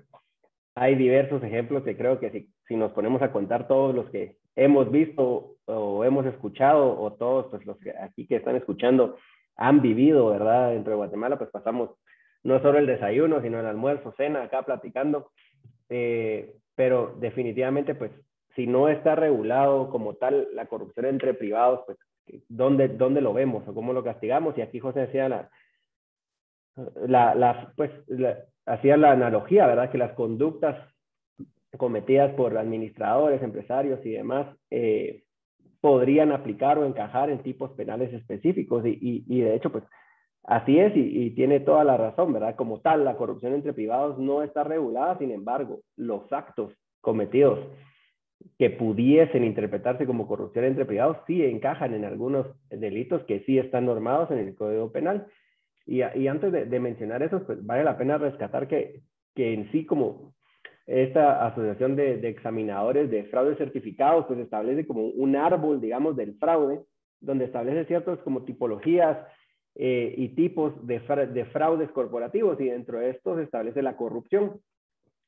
hay 0.76 0.94
diversos 0.94 1.44
ejemplos 1.44 1.84
que 1.84 1.98
creo 1.98 2.20
que 2.20 2.30
si, 2.30 2.54
si 2.68 2.76
nos 2.76 2.92
ponemos 2.92 3.24
a 3.24 3.32
contar 3.32 3.68
todos 3.68 3.96
los 3.96 4.12
que 4.12 4.38
hemos 4.56 4.92
visto 4.92 5.56
o 5.66 6.04
hemos 6.04 6.26
escuchado, 6.26 7.00
o 7.00 7.14
todos 7.14 7.48
pues, 7.48 7.66
los 7.66 7.78
que 7.78 7.92
aquí 7.92 8.28
que 8.28 8.38
están 8.38 8.56
escuchando 8.56 9.18
han 9.56 9.82
vivido, 9.82 10.28
¿verdad? 10.30 10.72
Dentro 10.72 10.92
de 10.92 10.98
Guatemala, 10.98 11.38
pues 11.38 11.50
pasamos 11.50 11.92
no 12.44 12.60
solo 12.62 12.80
el 12.80 12.88
desayuno, 12.88 13.42
sino 13.42 13.60
el 13.60 13.66
almuerzo, 13.66 14.14
cena, 14.18 14.44
acá 14.44 14.64
platicando. 14.64 15.32
Eh, 15.90 16.56
pero 16.76 17.16
definitivamente, 17.20 17.96
pues, 17.96 18.12
si 18.56 18.68
no 18.68 18.90
está 18.90 19.16
regulado 19.16 19.90
como 19.90 20.16
tal 20.16 20.48
la 20.54 20.66
corrupción 20.66 21.06
entre 21.06 21.34
privados, 21.34 21.82
pues, 21.86 21.98
¿dónde, 22.50 22.88
dónde 22.88 23.22
lo 23.22 23.34
vemos 23.34 23.68
o 23.68 23.74
cómo 23.74 23.94
lo 23.94 24.04
castigamos? 24.04 24.58
Y 24.58 24.62
aquí 24.62 24.80
José 24.80 25.02
decía 25.02 25.30
la, 25.30 25.50
la, 27.08 27.36
la 27.36 27.74
pues, 27.76 27.92
hacía 28.66 28.98
la 28.98 29.12
analogía, 29.12 29.68
¿verdad? 29.68 29.92
Que 29.92 29.98
las 29.98 30.14
conductas 30.14 30.91
cometidas 31.78 32.34
por 32.34 32.58
administradores, 32.58 33.42
empresarios 33.42 34.06
y 34.06 34.12
demás, 34.12 34.48
eh, 34.70 35.24
podrían 35.80 36.32
aplicar 36.32 36.78
o 36.78 36.86
encajar 36.86 37.30
en 37.30 37.42
tipos 37.44 37.72
penales 37.72 38.14
específicos. 38.14 38.86
Y, 38.86 39.24
y, 39.28 39.42
de 39.42 39.56
hecho, 39.56 39.72
pues 39.72 39.84
así 40.44 40.80
es 40.80 40.94
y, 40.96 41.32
tiene 41.32 41.60
toda 41.60 41.84
la 41.84 41.98
razón, 41.98 42.34
¿verdad? 42.34 42.56
Como 42.56 42.82
tal, 42.82 43.04
la 43.04 43.18
corrupción 43.18 43.54
entre 43.54 43.74
privados 43.74 44.18
no 44.20 44.44
está 44.44 44.64
regulada, 44.64 45.18
sin 45.18 45.32
embargo, 45.32 45.80
los 45.96 46.32
actos 46.32 46.74
cometidos 47.02 47.60
que 48.58 48.72
pudiesen 48.72 49.44
interpretarse 49.44 50.06
como 50.06 50.28
corrupción 50.28 50.66
entre 50.66 50.86
privados 50.86 51.18
sí 51.28 51.44
encajan 51.44 51.94
en 51.94 52.06
algunos 52.06 52.48
delitos 52.70 53.24
que 53.26 53.42
sí 53.42 53.60
están 53.60 53.86
normados 53.86 54.32
en 54.32 54.40
el 54.40 54.56
Código 54.56 54.92
Penal. 54.92 55.28
Y, 55.86 56.02
y 56.04 56.28
antes 56.28 56.52
de, 56.52 56.66
de, 56.66 56.80
mencionar 56.80 57.24
eso, 57.24 57.44
pues 57.46 57.64
vale 57.66 57.84
la 57.84 57.98
pena 57.98 58.18
rescatar 58.18 58.68
que, 58.68 59.02
que 59.36 59.54
en 59.54 59.72
sí 59.72 59.86
como 59.86 60.34
esta 60.88 61.46
asociación 61.46 61.96
de, 61.96 62.28
examinadores 62.28 63.10
de 63.10 63.26
fraude 63.26 63.56
certificados, 63.56 64.26
pues 64.26 64.40
establece 64.40 64.86
como 64.86 65.08
un 65.08 65.36
árbol, 65.36 65.80
digamos, 65.80 66.16
del 66.16 66.36
fraude, 66.38 66.82
donde 67.20 67.46
establece 67.46 67.86
ciertas 67.86 68.20
como 68.20 68.44
tipologías 68.44 69.18
eh, 69.76 70.14
y 70.18 70.30
tipos 70.30 70.86
de, 70.86 71.00
de, 71.34 71.46
fraudes 71.46 71.90
corporativos 71.92 72.60
y 72.60 72.66
dentro 72.66 73.00
de 73.00 73.12
estos 73.12 73.40
establece 73.40 73.82
la 73.82 73.96
corrupción. 73.96 74.60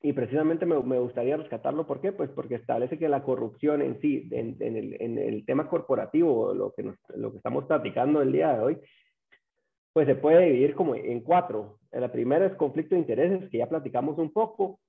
Y 0.01 0.11
precisamente 0.11 0.65
me, 0.65 0.75
gustaría 0.75 1.37
rescatarlo, 1.37 1.87
¿por 1.87 2.01
qué? 2.01 2.11
Pues 2.11 2.29
porque 2.31 2.55
establece 2.55 2.99
que 2.99 3.07
la 3.07 3.23
corrupción 3.23 3.81
en 3.81 4.01
sí, 4.01 4.27
en, 4.31 4.57
en, 4.59 4.75
el, 4.75 5.01
en 5.01 5.17
el, 5.17 5.45
tema 5.45 5.69
corporativo, 5.69 6.53
lo 6.53 6.73
que, 6.73 6.91
lo 7.15 7.31
que 7.31 7.37
estamos 7.37 7.63
platicando 7.65 8.21
el 8.21 8.33
día 8.33 8.53
de 8.53 8.59
hoy, 8.59 8.77
pues 9.93 10.07
se 10.07 10.15
puede 10.15 10.47
dividir 10.47 10.75
como 10.75 10.95
en 10.95 11.21
cuatro. 11.21 11.77
La 11.91 12.11
primera 12.11 12.45
es 12.45 12.55
conflicto 12.55 12.95
de 12.95 13.01
intereses, 13.01 13.49
que 13.49 13.59
ya 13.59 13.69
platicamos 13.69 14.17
un 14.17 14.33
poco. 14.33 14.79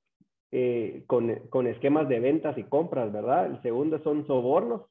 Eh, 0.57 1.03
con, 1.09 1.35
con, 1.51 1.67
esquemas 1.67 2.09
de 2.09 2.21
ventas 2.21 2.57
y 2.57 2.63
compras, 2.63 3.13
¿verdad? 3.13 3.47
El 3.47 3.61
segundo 3.61 4.01
son 4.05 4.25
sobornos, 4.25 4.83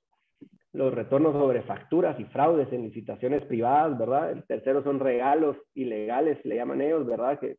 los 0.73 0.93
retornos 0.93 1.31
sobre 1.31 1.61
facturas 1.61 2.19
y 2.19 2.25
fraudes 2.25 2.67
en 2.73 2.81
licitaciones 2.81 3.45
privadas, 3.45 3.97
¿verdad? 3.97 4.31
El 4.31 4.43
tercero 4.43 4.83
son 4.83 4.99
regalos 4.99 5.55
ilegales, 5.73 6.37
le 6.43 6.57
llaman 6.57 6.81
ellos, 6.81 7.05
¿verdad? 7.05 7.39
Que 7.39 7.55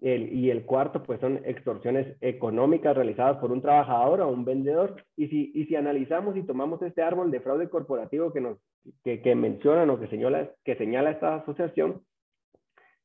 y 0.00 0.50
el 0.50 0.66
cuarto, 0.66 1.04
pues 1.04 1.20
son 1.20 1.40
extorsiones 1.44 2.16
económicas 2.20 2.96
realizadas 2.96 3.36
por 3.38 3.52
un 3.52 3.62
trabajador 3.62 4.20
o 4.22 4.28
un 4.28 4.44
vendedor. 4.44 4.96
Y 5.16 5.28
si, 5.28 5.52
y 5.54 5.66
si 5.66 5.76
analizamos 5.76 6.36
y 6.36 6.42
tomamos 6.42 6.82
este 6.82 7.00
árbol 7.00 7.30
de 7.30 7.38
fraude 7.38 7.68
corporativo 7.68 8.32
que, 8.32 8.40
nos, 8.40 8.58
que, 9.04 9.22
que 9.22 9.36
mencionan 9.36 9.88
o 9.88 10.00
que 10.00 10.08
señala, 10.08 10.50
que 10.64 10.74
señala 10.74 11.12
esta 11.12 11.36
asociación, 11.36 12.02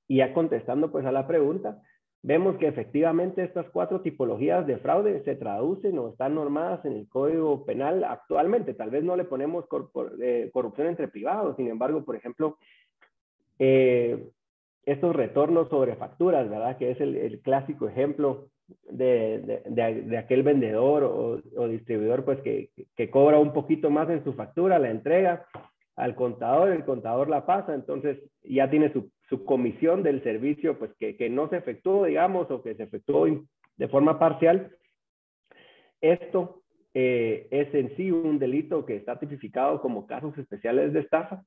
y 0.08 0.17
ya 0.17 0.34
contestando 0.34 0.91
pues 0.91 1.06
a 1.06 1.12
la 1.12 1.28
pregunta, 1.28 1.80
vemos 2.21 2.58
que 2.58 2.67
efectivamente 2.67 3.43
estas 3.43 3.69
cuatro 3.69 4.01
tipologías 4.01 4.67
de 4.67 4.77
fraude 4.77 5.23
se 5.23 5.36
traducen 5.36 5.97
o 5.99 6.10
están 6.10 6.36
normadas 6.36 6.84
en 6.86 6.93
el 6.93 7.08
Código 7.08 7.65
Penal 7.65 8.03
actualmente. 8.03 8.73
Tal 8.73 8.89
vez 8.89 9.03
no 9.03 9.15
le 9.15 9.23
ponemos 9.23 9.65
eh, 10.21 10.49
corrupción 10.51 10.88
entre 10.88 11.08
privados, 11.08 11.55
sin 11.55 11.67
embargo, 11.67 12.03
por 12.03 12.15
ejemplo, 12.15 12.58
eh, 13.58 14.29
estos 14.86 15.15
retornos 15.15 15.69
sobre 15.69 15.95
facturas, 15.95 16.49
¿verdad? 16.49 16.77
Que 16.77 16.91
es 16.91 16.99
el, 16.99 17.41
clásico 17.41 17.88
ejemplo 17.88 18.47
de, 18.89 19.62
de, 19.65 20.17
aquel 20.17 20.43
vendedor 20.43 21.03
o, 21.03 21.67
distribuidor, 21.67 22.25
pues 22.25 22.39
que, 22.41 22.69
que, 22.95 23.10
cobra 23.10 23.39
un 23.39 23.53
poquito 23.53 23.89
más 23.89 24.10
en 24.10 24.23
su 24.23 24.34
factura, 24.34 24.79
la 24.79 24.89
entrega 24.89 25.45
al 25.95 26.15
contador, 26.15 26.71
el 26.71 26.86
contador 26.86 27.29
la 27.29 27.45
pasa, 27.45 27.75
entonces 27.75 28.19
ya 28.43 28.69
tiene 28.69 28.91
su, 28.91 29.12
su 29.29 29.45
comisión 29.45 30.03
del 30.03 30.23
servicio, 30.23 30.77
pues 30.77 30.91
que, 30.99 31.15
que, 31.15 31.29
no 31.29 31.49
se 31.49 31.57
efectuó, 31.57 32.05
digamos, 32.05 32.49
o 32.49 32.63
que 32.63 32.75
se 32.75 32.83
efectuó 32.83 33.27
de 33.77 33.87
forma 33.87 34.17
parcial. 34.17 34.75
Esto 36.01 36.63
eh, 36.93 37.47
es 37.51 37.73
en 37.73 37.95
sí 37.95 38.11
un 38.11 38.39
delito 38.39 38.85
que 38.85 38.95
está 38.95 39.19
tipificado 39.19 39.81
como 39.81 40.07
casos 40.07 40.37
especiales 40.37 40.93
de 40.93 41.01
estafa 41.01 41.43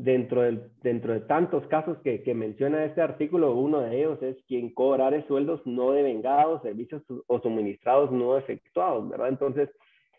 Dentro, 0.00 0.42
del, 0.42 0.70
dentro 0.80 1.12
de 1.12 1.22
tantos 1.22 1.66
casos 1.66 1.98
que, 2.04 2.22
que, 2.22 2.32
menciona 2.32 2.84
este 2.84 3.00
artículo, 3.00 3.56
uno 3.56 3.80
de 3.80 3.98
ellos 3.98 4.22
es 4.22 4.36
quien 4.46 4.72
cobrare 4.72 5.26
sueldos 5.26 5.60
no 5.66 5.90
devengados, 5.90 6.62
servicios 6.62 7.02
o 7.26 7.40
suministrados 7.40 8.12
no 8.12 8.38
efectuados, 8.38 9.08
¿verdad? 9.08 9.30
Entonces, 9.30 9.68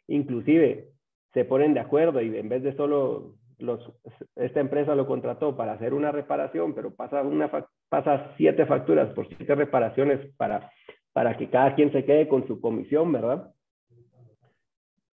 inclusive 0.09 0.89
se 1.33 1.45
ponen 1.45 1.73
de 1.73 1.79
acuerdo 1.79 2.21
y 2.21 2.37
en 2.37 2.49
vez 2.49 2.61
de 2.61 2.75
solo 2.75 3.35
los, 3.59 3.91
esta 4.35 4.59
empresa 4.59 4.95
lo 4.95 5.07
contrató 5.07 5.55
para 5.55 5.73
hacer 5.73 5.93
una 5.93 6.11
reparación, 6.11 6.73
pero 6.73 6.93
pasa, 6.93 7.21
una, 7.21 7.49
pasa 7.89 8.33
siete 8.37 8.65
facturas 8.65 9.13
por 9.13 9.27
siete 9.27 9.55
reparaciones 9.55 10.19
para, 10.37 10.71
para 11.13 11.37
que 11.37 11.49
cada 11.49 11.75
quien 11.75 11.91
se 11.91 12.05
quede 12.05 12.27
con 12.27 12.47
su 12.47 12.59
comisión, 12.59 13.11
¿verdad? 13.11 13.51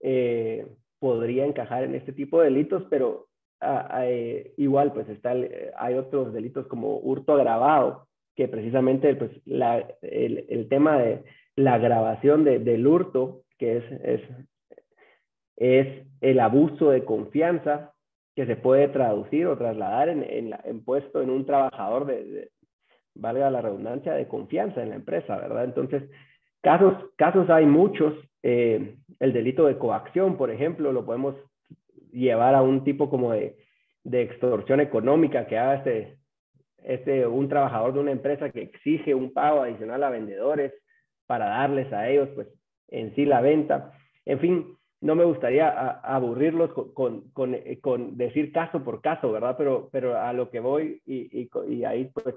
Eh, 0.00 0.66
podría 0.98 1.44
encajar 1.44 1.84
en 1.84 1.94
este 1.94 2.12
tipo 2.12 2.40
de 2.40 2.46
delitos, 2.46 2.84
pero 2.90 3.26
eh, 4.00 4.52
igual, 4.56 4.92
pues 4.92 5.08
está 5.08 5.34
hay 5.78 5.94
otros 5.94 6.32
delitos 6.32 6.66
como 6.66 6.98
hurto 6.98 7.34
agravado, 7.34 8.06
que 8.34 8.48
precisamente 8.48 9.14
pues, 9.14 9.30
la, 9.46 9.86
el, 10.02 10.46
el, 10.48 10.68
tema 10.68 10.98
de 10.98 11.24
la 11.56 11.78
grabación 11.78 12.44
de, 12.44 12.58
del 12.58 12.86
hurto, 12.86 13.42
que 13.58 13.78
es, 13.78 13.84
es, 14.04 14.20
es, 15.56 16.06
el 16.20 16.40
abuso 16.40 16.90
de 16.90 17.04
confianza 17.04 17.94
que 18.36 18.46
se 18.46 18.54
puede 18.54 18.88
traducir 18.88 19.46
o 19.46 19.56
trasladar 19.56 20.10
en, 20.10 20.22
en, 20.62 20.84
puesto 20.84 21.22
en 21.22 21.30
un 21.30 21.46
trabajador 21.46 22.04
de, 22.04 22.50
valga 23.14 23.50
la 23.50 23.62
redundancia, 23.62 24.12
de 24.12 24.28
confianza 24.28 24.82
en 24.82 24.90
la 24.90 24.96
empresa, 24.96 25.38
¿verdad? 25.38 25.64
Entonces, 25.64 26.02
casos, 26.60 26.94
casos 27.16 27.48
hay 27.48 27.64
muchos. 27.64 28.14
Eh, 28.42 28.94
el 29.18 29.32
delito 29.32 29.64
de 29.64 29.78
coacción, 29.78 30.36
por 30.36 30.50
ejemplo, 30.50 30.92
lo 30.92 31.06
podemos 31.06 31.34
llevar 32.12 32.54
a 32.54 32.62
un 32.62 32.84
tipo 32.84 33.08
como 33.08 33.32
de, 33.32 33.56
de 34.04 34.22
extorsión 34.22 34.80
económica 34.80 35.46
que 35.46 35.56
este, 35.74 36.18
este, 36.84 37.26
un 37.26 37.48
trabajador 37.48 37.94
de 37.94 38.00
una 38.00 38.12
empresa 38.12 38.50
que 38.50 38.62
exige 38.62 39.14
un 39.14 39.32
pago 39.32 39.62
adicional 39.62 40.04
a 40.04 40.10
vendedores 40.10 40.74
para 41.26 41.46
darles 41.46 41.90
a 41.90 42.08
ellos, 42.10 42.28
pues, 42.34 42.48
en 42.88 43.14
sí 43.14 43.24
la 43.24 43.40
venta. 43.40 43.92
En 44.26 44.38
fin, 44.40 44.76
no 45.00 45.14
me 45.14 45.24
gustaría 45.24 45.68
aburrirlos 46.00 46.72
con, 46.94 47.30
con, 47.30 47.54
eh, 47.54 47.78
con, 47.80 48.16
decir 48.16 48.52
caso 48.52 48.82
por 48.82 49.00
caso, 49.00 49.30
¿verdad? 49.30 49.54
Pero, 49.58 49.88
pero 49.92 50.18
a 50.18 50.32
lo 50.32 50.50
que 50.50 50.60
voy 50.60 51.02
y, 51.04 51.48
y, 51.68 51.84
ahí, 51.84 52.10
pues, 52.12 52.34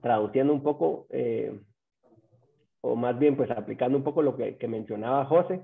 traduciendo 0.00 0.52
un 0.52 0.62
poco, 0.62 1.06
eh, 1.10 1.58
o 2.82 2.94
más 2.94 3.18
bien, 3.18 3.36
pues, 3.36 3.50
aplicando 3.50 3.98
un 3.98 4.04
poco 4.04 4.22
lo 4.22 4.36
que, 4.36 4.56
que 4.56 4.68
mencionaba 4.68 5.24
José, 5.26 5.62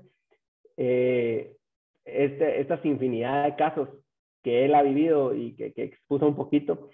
eh, 0.75 1.55
este, 2.03 2.61
estas 2.61 2.83
infinidad 2.85 3.45
de 3.45 3.55
casos 3.55 3.89
que 4.43 4.65
él 4.65 4.75
ha 4.75 4.81
vivido 4.81 5.33
y 5.33 5.55
que, 5.55 5.73
que 5.73 5.83
expuso 5.83 6.27
un 6.27 6.35
poquito, 6.35 6.89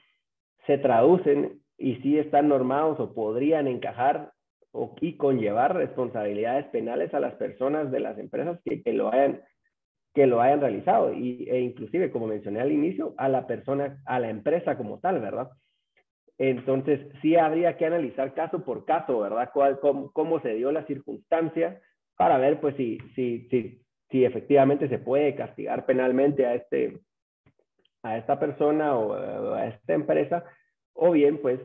se 0.66 0.78
traducen 0.78 1.62
y 1.78 1.96
sí 1.98 2.18
están 2.18 2.48
normados 2.48 3.00
o 3.00 3.14
podrían 3.14 3.68
encajar 3.68 4.32
o, 4.74 4.96
y 5.00 5.16
conllevar 5.16 5.76
responsabilidades 5.76 6.66
penales 6.68 7.14
a 7.14 7.20
las 7.20 7.36
personas 7.36 7.92
de 7.92 8.00
las 8.02 8.18
empresas 8.18 8.60
que, 8.66 8.82
que 8.84 8.94
lo 8.94 9.14
hayan 9.14 9.42
que 10.14 10.28
lo 10.28 10.42
hayan 10.42 10.62
realizado 10.62 11.12
y, 11.14 11.48
e 11.50 11.60
inclusive, 11.60 12.12
como 12.12 12.28
mencioné 12.28 12.62
al 12.62 12.72
inicio, 12.72 13.16
a 13.18 13.30
la 13.30 13.48
persona, 13.48 14.00
a 14.06 14.20
la 14.20 14.30
empresa 14.30 14.78
como 14.78 15.00
tal, 15.00 15.20
¿verdad? 15.20 15.50
Entonces, 16.38 17.00
sí 17.22 17.36
habría 17.36 17.78
que 17.78 17.86
analizar 17.86 18.34
caso 18.34 18.64
por 18.64 18.86
caso, 18.86 19.20
¿verdad? 19.20 19.50
¿Cuál, 19.54 19.80
cómo, 19.80 20.12
cómo 20.12 20.40
se 20.42 20.54
dio 20.54 20.72
la 20.72 20.86
circunstancia 20.86 21.82
para 22.16 22.38
ver, 22.38 22.60
pues, 22.60 22.76
si, 22.76 23.00
si, 23.16 23.48
si, 23.50 23.82
si 24.12 24.24
efectivamente 24.24 24.88
se 24.88 25.00
puede 25.00 25.36
castigar 25.36 25.86
penalmente 25.86 26.46
a, 26.46 26.56
este, 26.56 27.00
a 28.04 28.18
esta 28.18 28.40
persona 28.40 28.96
o 28.96 29.54
a 29.54 29.68
esta 29.68 29.94
empresa, 29.94 30.44
o 30.94 31.12
bien, 31.12 31.40
pues, 31.40 31.60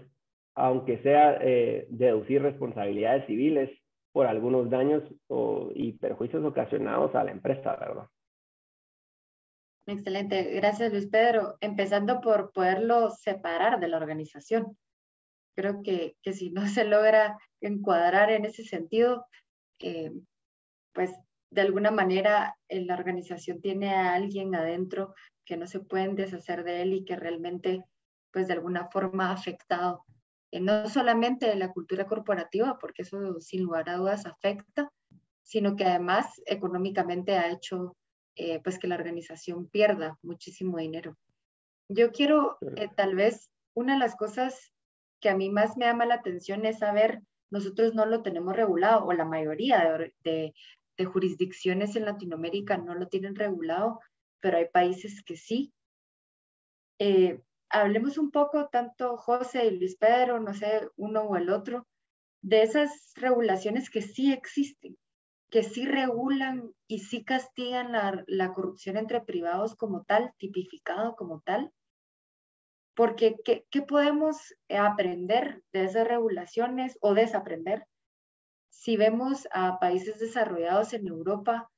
aunque 0.58 0.98
sea 1.02 1.38
eh, 1.40 1.86
deducir 1.88 2.42
responsabilidades 2.42 3.26
civiles 3.26 3.70
por 4.12 4.26
algunos 4.26 4.68
daños 4.68 5.04
o, 5.28 5.70
y 5.72 5.92
perjuicios 5.92 6.44
ocasionados 6.44 7.14
a 7.14 7.22
la 7.22 7.30
empresa, 7.30 7.76
¿verdad? 7.76 8.08
Excelente, 9.86 10.42
gracias 10.54 10.92
Luis 10.92 11.06
Pedro. 11.06 11.56
Empezando 11.60 12.20
por 12.20 12.52
poderlo 12.52 13.10
separar 13.10 13.78
de 13.78 13.86
la 13.86 13.98
organización. 13.98 14.76
Creo 15.54 15.80
que, 15.82 16.16
que 16.22 16.32
si 16.32 16.50
no 16.50 16.62
se 16.66 16.84
logra 16.84 17.38
encuadrar 17.60 18.32
en 18.32 18.44
ese 18.44 18.64
sentido, 18.64 19.26
eh, 19.78 20.10
pues 20.92 21.12
de 21.50 21.60
alguna 21.60 21.92
manera 21.92 22.56
la 22.68 22.94
organización 22.94 23.60
tiene 23.60 23.94
a 23.94 24.14
alguien 24.14 24.54
adentro 24.56 25.14
que 25.44 25.56
no 25.56 25.68
se 25.68 25.80
pueden 25.80 26.16
deshacer 26.16 26.64
de 26.64 26.82
él 26.82 26.92
y 26.94 27.04
que 27.04 27.14
realmente, 27.14 27.84
pues 28.32 28.48
de 28.48 28.54
alguna 28.54 28.88
forma 28.90 29.30
ha 29.30 29.32
afectado 29.32 30.04
eh, 30.04 30.17
no 30.52 30.88
solamente 30.88 31.54
la 31.56 31.72
cultura 31.72 32.06
corporativa, 32.06 32.78
porque 32.78 33.02
eso 33.02 33.40
sin 33.40 33.62
lugar 33.62 33.88
a 33.88 33.96
dudas 33.96 34.26
afecta, 34.26 34.90
sino 35.42 35.76
que 35.76 35.84
además 35.84 36.40
económicamente 36.46 37.36
ha 37.36 37.50
hecho 37.50 37.96
eh, 38.36 38.60
pues 38.62 38.78
que 38.78 38.86
la 38.86 38.94
organización 38.94 39.68
pierda 39.68 40.18
muchísimo 40.22 40.78
dinero. 40.78 41.16
Yo 41.88 42.12
quiero, 42.12 42.58
eh, 42.76 42.88
tal 42.94 43.14
vez, 43.14 43.50
una 43.74 43.94
de 43.94 43.98
las 43.98 44.14
cosas 44.14 44.72
que 45.20 45.28
a 45.28 45.36
mí 45.36 45.50
más 45.50 45.76
me 45.76 45.86
llama 45.86 46.06
la 46.06 46.16
atención 46.16 46.64
es 46.66 46.78
saber, 46.78 47.22
nosotros 47.50 47.94
no 47.94 48.06
lo 48.06 48.22
tenemos 48.22 48.54
regulado, 48.54 49.06
o 49.06 49.12
la 49.12 49.24
mayoría 49.24 49.98
de, 50.22 50.54
de 50.98 51.04
jurisdicciones 51.04 51.96
en 51.96 52.04
Latinoamérica 52.04 52.76
no 52.76 52.94
lo 52.94 53.08
tienen 53.08 53.34
regulado, 53.34 54.00
pero 54.40 54.58
hay 54.58 54.66
países 54.66 55.22
que 55.22 55.36
sí. 55.36 55.72
Eh, 56.98 57.40
hablemos 57.70 58.18
un 58.18 58.30
poco, 58.30 58.68
tanto 58.68 59.16
José 59.16 59.66
y 59.66 59.78
Luis 59.78 59.96
Pedro, 59.96 60.40
no 60.40 60.54
sé, 60.54 60.88
uno 60.96 61.22
o 61.22 61.36
el 61.36 61.50
otro, 61.50 61.86
de 62.42 62.62
esas 62.62 63.12
regulaciones 63.16 63.90
que 63.90 64.02
sí 64.02 64.32
existen, 64.32 64.96
que 65.50 65.62
sí 65.62 65.86
regulan 65.86 66.72
y 66.86 67.00
sí 67.00 67.24
castigan 67.24 67.92
la, 67.92 68.24
la 68.26 68.52
corrupción 68.52 68.96
entre 68.96 69.20
privados 69.20 69.74
como 69.76 70.04
tal, 70.04 70.32
tipificado 70.38 71.16
como 71.16 71.40
tal. 71.40 71.72
Porque, 72.94 73.36
¿qué, 73.44 73.64
¿qué 73.70 73.82
podemos 73.82 74.54
aprender 74.68 75.62
de 75.72 75.84
esas 75.84 76.06
regulaciones 76.06 76.98
o 77.00 77.14
desaprender 77.14 77.86
si 78.70 78.96
vemos 78.96 79.48
a 79.52 79.78
países 79.78 80.18
desarrollados 80.18 80.92
en 80.92 81.06
Europa 81.06 81.70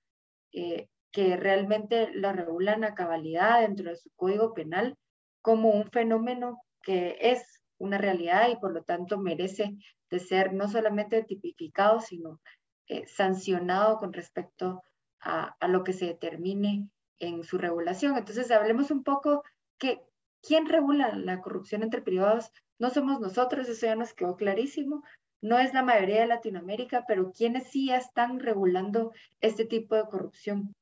eh, 0.53 0.88
que 1.12 1.37
realmente 1.37 2.11
la 2.14 2.33
regulan 2.33 2.85
a 2.85 2.94
cabalidad 2.94 3.61
dentro 3.61 3.90
de 3.90 3.96
su 3.96 4.11
código 4.16 4.55
penal 4.55 4.96
como 5.42 5.70
un 5.70 5.90
fenómeno 5.90 6.62
que 6.83 7.16
es 7.20 7.62
una 7.79 7.98
realidad 7.98 8.48
y 8.50 8.57
por 8.57 8.72
lo 8.72 8.83
tanto 8.83 9.18
merece 9.18 9.76
de 10.11 10.18
ser 10.18 10.53
no 10.53 10.68
solamente 10.68 11.22
tipificado, 11.22 12.00
sino 12.00 12.40
eh, 12.87 13.07
sancionado 13.07 13.98
con 13.98 14.12
respecto 14.12 14.83
a, 15.20 15.57
lo 15.68 15.85
que 15.85 15.92
se 15.92 16.07
determine 16.07 16.88
en 17.18 17.44
su 17.44 17.59
regulación. 17.59 18.16
Entonces, 18.16 18.50
hablemos 18.50 18.90
un 18.90 19.05
poco 19.05 19.44
que 19.79 20.03
quién 20.42 20.66
regula 20.66 21.14
la 21.14 21.40
corrupción 21.40 21.83
entre 21.83 22.03
privados. 22.03 22.50
No 22.79 22.90
somos 22.90 23.20
nosotros, 23.20 23.68
eso 23.68 23.87
ya 23.87 23.96
nos 23.96 24.14
quedó 24.14 24.37
clarísimo, 24.37 25.05
no 25.42 25.59
es 25.59 25.72
la 25.72 25.83
mayoría 25.83 26.20
de 26.20 26.26
Latinoamérica, 26.26 27.05
pero 27.07 27.33
¿quiénes 27.33 27.68
sí 27.68 27.90
están 27.90 28.40
regulando 28.40 29.12
este 29.40 29.64
tipo 29.64 29.94
de 29.94 30.05
corrupción? 30.05 30.74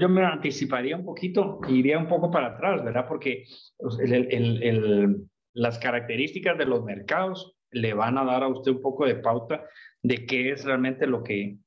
Yo 0.00 0.08
me 0.08 0.24
anticiparía 0.24 0.96
un 0.96 1.04
poquito, 1.04 1.60
iría 1.68 1.98
un 1.98 2.08
poco 2.08 2.30
para 2.30 2.48
atrás, 2.48 2.84
¿verdad? 2.84 3.06
Porque 3.06 3.44
pues, 3.78 3.98
el, 4.00 4.12
el, 4.12 4.62
el, 4.62 5.16
las 5.52 5.78
características 5.78 6.58
de 6.58 6.66
los 6.66 6.84
mercados 6.84 7.56
le 7.70 7.94
van 7.94 8.18
a 8.18 8.24
dar 8.24 8.42
a 8.42 8.48
usted 8.48 8.72
un 8.72 8.82
poco 8.82 9.06
de 9.06 9.16
pauta 9.16 9.64
de 10.02 10.26
qué 10.26 10.50
es 10.50 10.64
realmente 10.64 11.06
lo 11.06 11.22
que 11.22 11.58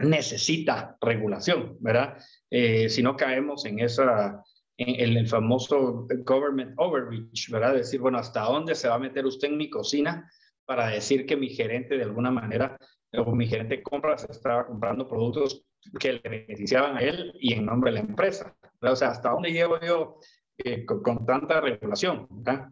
necesita 0.00 0.96
regulación, 1.00 1.76
¿verdad? 1.80 2.18
Eh, 2.50 2.88
si 2.88 3.02
no 3.02 3.16
caemos 3.16 3.64
en 3.64 3.80
esa, 3.80 4.42
en, 4.76 5.16
el 5.16 5.26
famoso 5.26 6.06
government 6.24 6.74
overreach, 6.76 7.50
¿verdad? 7.50 7.74
Decir, 7.74 8.00
bueno, 8.00 8.18
¿hasta 8.18 8.42
dónde 8.42 8.74
se 8.74 8.88
va 8.88 8.94
a 8.94 9.00
meter 9.00 9.26
usted 9.26 9.48
en 9.48 9.56
mi 9.56 9.70
cocina 9.70 10.30
para 10.64 10.88
decir 10.88 11.26
que 11.26 11.36
mi 11.36 11.48
gerente 11.48 11.96
de 11.96 12.04
alguna 12.04 12.30
manera 12.30 12.78
o 13.16 13.34
mi 13.34 13.46
gerente 13.46 13.76
de 13.76 13.82
compras 13.82 14.26
estaba 14.28 14.66
comprando 14.66 15.08
productos 15.08 15.64
que 15.98 16.14
le 16.14 16.20
beneficiaban 16.28 16.96
a 16.96 17.00
él 17.00 17.32
y 17.40 17.54
en 17.54 17.66
nombre 17.66 17.90
de 17.90 17.94
la 17.94 18.00
empresa? 18.00 18.56
O 18.80 18.96
sea, 18.96 19.08
¿hasta 19.08 19.30
dónde 19.30 19.52
llego 19.52 19.80
yo 19.80 20.18
eh, 20.58 20.84
con, 20.84 21.24
tanta 21.24 21.60
regulación? 21.60 22.26
¿verdad? 22.30 22.68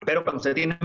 Pero 0.00 0.22
cuando 0.22 0.38
usted 0.38 0.54
tiene 0.54 0.78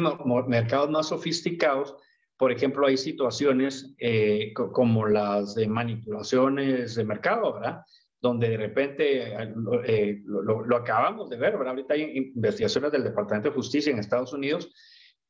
mercados 0.47 0.89
más 0.89 1.07
sofisticados, 1.07 1.95
por 2.37 2.51
ejemplo, 2.51 2.87
hay 2.87 2.97
situaciones 2.97 3.93
eh, 3.99 4.53
como 4.53 5.07
las 5.07 5.55
de 5.55 5.67
manipulaciones 5.67 6.95
de 6.95 7.05
mercado, 7.05 7.53
¿verdad? 7.53 7.83
Donde 8.19 8.49
de 8.49 8.57
repente 8.57 9.33
eh, 9.85 10.21
lo, 10.25 10.75
acabamos 10.75 11.29
de 11.29 11.37
ver, 11.37 11.53
¿verdad? 11.53 11.69
Ahorita 11.69 11.93
hay 11.93 12.31
investigaciones 12.35 12.91
del 12.91 13.03
Departamento 13.03 13.49
de 13.49 13.55
Justicia 13.55 13.91
en 13.91 13.99
Estados 13.99 14.33
Unidos 14.33 14.73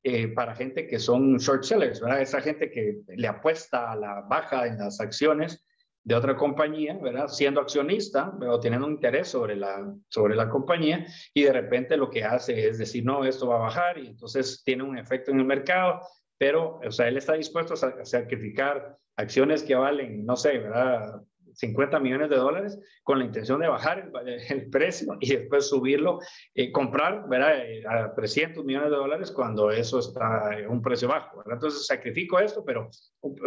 eh, 0.03 0.27
para 0.27 0.55
gente 0.55 0.85
que 0.85 0.99
son 0.99 1.37
short 1.37 1.63
sellers, 1.63 2.01
¿verdad? 2.01 2.21
Esa 2.21 2.41
gente 2.41 2.69
que 2.69 3.01
le 3.07 3.27
apuesta 3.27 3.91
a 3.91 3.95
la 3.95 4.21
baja 4.21 4.67
en 4.67 4.77
las 4.77 4.99
acciones 4.99 5.65
de 6.03 6.15
otra 6.15 6.35
compañía, 6.35 6.97
¿verdad? 7.01 7.27
Siendo 7.29 7.61
accionista, 7.61 8.33
pero 8.37 8.59
teniendo 8.59 8.87
un 8.87 8.93
interés 8.93 9.29
sobre 9.29 9.55
la, 9.55 9.95
sobre 10.09 10.35
la 10.35 10.49
compañía 10.49 11.05
y 11.33 11.43
de 11.43 11.53
repente 11.53 11.95
lo 11.95 12.09
que 12.09 12.23
hace 12.23 12.67
es 12.67 12.77
decir, 12.77 13.05
no, 13.05 13.23
esto 13.23 13.47
va 13.47 13.55
a 13.55 13.61
bajar 13.61 13.97
y 13.97 14.07
entonces 14.07 14.61
tiene 14.65 14.83
un 14.83 14.97
efecto 14.97 15.31
en 15.31 15.39
el 15.39 15.45
mercado, 15.45 16.01
pero, 16.37 16.81
o 16.85 16.91
sea, 16.91 17.07
él 17.07 17.15
está 17.15 17.33
dispuesto 17.33 17.73
a 17.73 18.05
sacrificar 18.05 18.97
acciones 19.15 19.63
que 19.63 19.75
valen, 19.75 20.25
no 20.25 20.35
sé, 20.35 20.57
¿verdad? 20.57 21.21
50 21.53 21.99
millones 21.99 22.29
de 22.29 22.35
dólares 22.35 22.79
con 23.03 23.19
la 23.19 23.25
intención 23.25 23.59
de 23.59 23.67
bajar 23.67 24.11
el, 24.25 24.69
precio 24.69 25.17
y 25.19 25.35
después 25.35 25.69
subirlo, 25.69 26.19
eh, 26.53 26.71
comprar 26.71 27.27
¿verdad? 27.27 27.59
Eh, 27.65 27.83
a 27.87 28.13
300 28.13 28.63
millones 28.63 28.89
de 28.89 28.97
dólares 28.97 29.31
cuando 29.31 29.71
eso 29.71 29.99
está 29.99 30.57
en 30.57 30.69
un 30.69 30.81
precio 30.81 31.07
bajo. 31.07 31.37
¿verdad? 31.37 31.53
Entonces 31.53 31.85
sacrifico 31.85 32.39
esto, 32.39 32.63
pero 32.65 32.89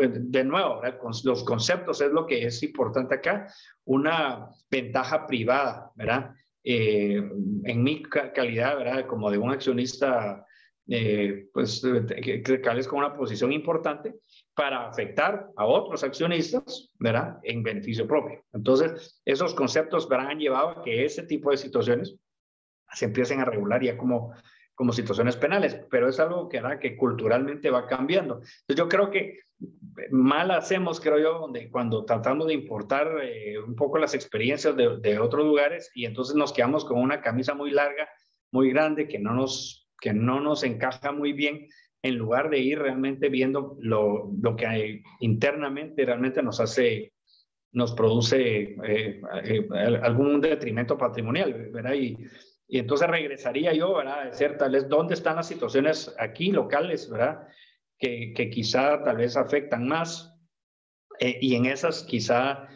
eh, 0.00 0.08
de 0.12 0.44
nuevo, 0.44 0.80
los 1.24 1.44
conceptos 1.44 2.00
es 2.00 2.10
lo 2.12 2.26
que 2.26 2.46
es 2.46 2.62
importante 2.62 3.16
acá, 3.16 3.46
una 3.84 4.48
ventaja 4.70 5.26
privada, 5.26 5.90
¿verdad? 5.94 6.32
en 6.68 7.84
mi 7.84 8.02
calidad, 8.02 8.76
¿verdad? 8.76 9.06
Como 9.06 9.30
de 9.30 9.38
un 9.38 9.52
accionista 9.52 10.44
eh, 10.88 11.48
pues 11.52 11.82
que, 12.22 12.42
que 12.42 12.60
con 12.60 12.98
una 12.98 13.16
posición 13.16 13.52
importante 13.52 14.14
para 14.56 14.88
afectar 14.88 15.50
a 15.54 15.66
otros 15.66 16.02
accionistas, 16.02 16.90
¿verdad? 16.98 17.38
En 17.42 17.62
beneficio 17.62 18.08
propio. 18.08 18.42
Entonces, 18.54 19.20
esos 19.26 19.54
conceptos 19.54 20.08
¿verdad? 20.08 20.30
han 20.30 20.38
llevado 20.38 20.70
a 20.70 20.82
que 20.82 21.04
ese 21.04 21.24
tipo 21.24 21.50
de 21.50 21.58
situaciones 21.58 22.16
se 22.90 23.04
empiecen 23.04 23.40
a 23.40 23.44
regular 23.44 23.82
ya 23.82 23.98
como, 23.98 24.32
como 24.74 24.92
situaciones 24.92 25.36
penales, 25.36 25.78
pero 25.90 26.08
es 26.08 26.18
algo 26.18 26.48
que 26.48 26.58
hará 26.58 26.80
que 26.80 26.96
culturalmente 26.96 27.70
va 27.70 27.86
cambiando. 27.86 28.36
Entonces, 28.36 28.76
yo 28.76 28.88
creo 28.88 29.10
que 29.10 29.40
mal 30.10 30.50
hacemos, 30.50 31.00
creo 31.00 31.18
yo, 31.18 31.38
donde, 31.38 31.70
cuando 31.70 32.06
tratamos 32.06 32.46
de 32.46 32.54
importar 32.54 33.08
eh, 33.22 33.58
un 33.58 33.76
poco 33.76 33.98
las 33.98 34.14
experiencias 34.14 34.74
de, 34.74 34.96
de 35.00 35.18
otros 35.18 35.44
lugares 35.44 35.90
y 35.94 36.06
entonces 36.06 36.34
nos 36.34 36.54
quedamos 36.54 36.86
con 36.86 36.98
una 36.98 37.20
camisa 37.20 37.52
muy 37.52 37.72
larga, 37.72 38.08
muy 38.52 38.70
grande, 38.70 39.06
que 39.06 39.18
no 39.18 39.34
nos 39.34 39.86
que 40.00 40.12
no 40.12 40.40
nos 40.40 40.62
encaja 40.62 41.12
muy 41.12 41.32
bien, 41.32 41.68
en 42.02 42.16
lugar 42.16 42.50
de 42.50 42.58
ir 42.58 42.78
realmente 42.78 43.28
viendo 43.28 43.76
lo, 43.80 44.30
lo 44.40 44.56
que 44.56 44.66
hay 44.66 45.02
internamente 45.20 46.04
realmente 46.04 46.42
nos 46.42 46.60
hace, 46.60 47.12
nos 47.72 47.94
produce 47.94 48.76
eh, 48.84 49.20
eh, 49.44 49.68
algún 50.02 50.40
detrimento 50.40 50.96
patrimonial, 50.96 51.70
¿verdad? 51.72 51.94
Y, 51.94 52.16
y 52.68 52.78
entonces 52.78 53.08
regresaría 53.08 53.72
yo, 53.72 53.94
¿verdad? 53.94 54.20
A 54.20 54.24
decir 54.26 54.56
tal 54.56 54.72
vez 54.72 54.88
dónde 54.88 55.14
están 55.14 55.36
las 55.36 55.48
situaciones 55.48 56.14
aquí 56.18 56.50
locales, 56.52 57.10
¿verdad? 57.10 57.48
Que, 57.98 58.32
que 58.34 58.50
quizá 58.50 59.02
tal 59.02 59.16
vez 59.16 59.36
afectan 59.36 59.88
más. 59.88 60.32
Eh, 61.18 61.38
y 61.40 61.54
en 61.54 61.66
esas 61.66 62.02
quizá, 62.02 62.68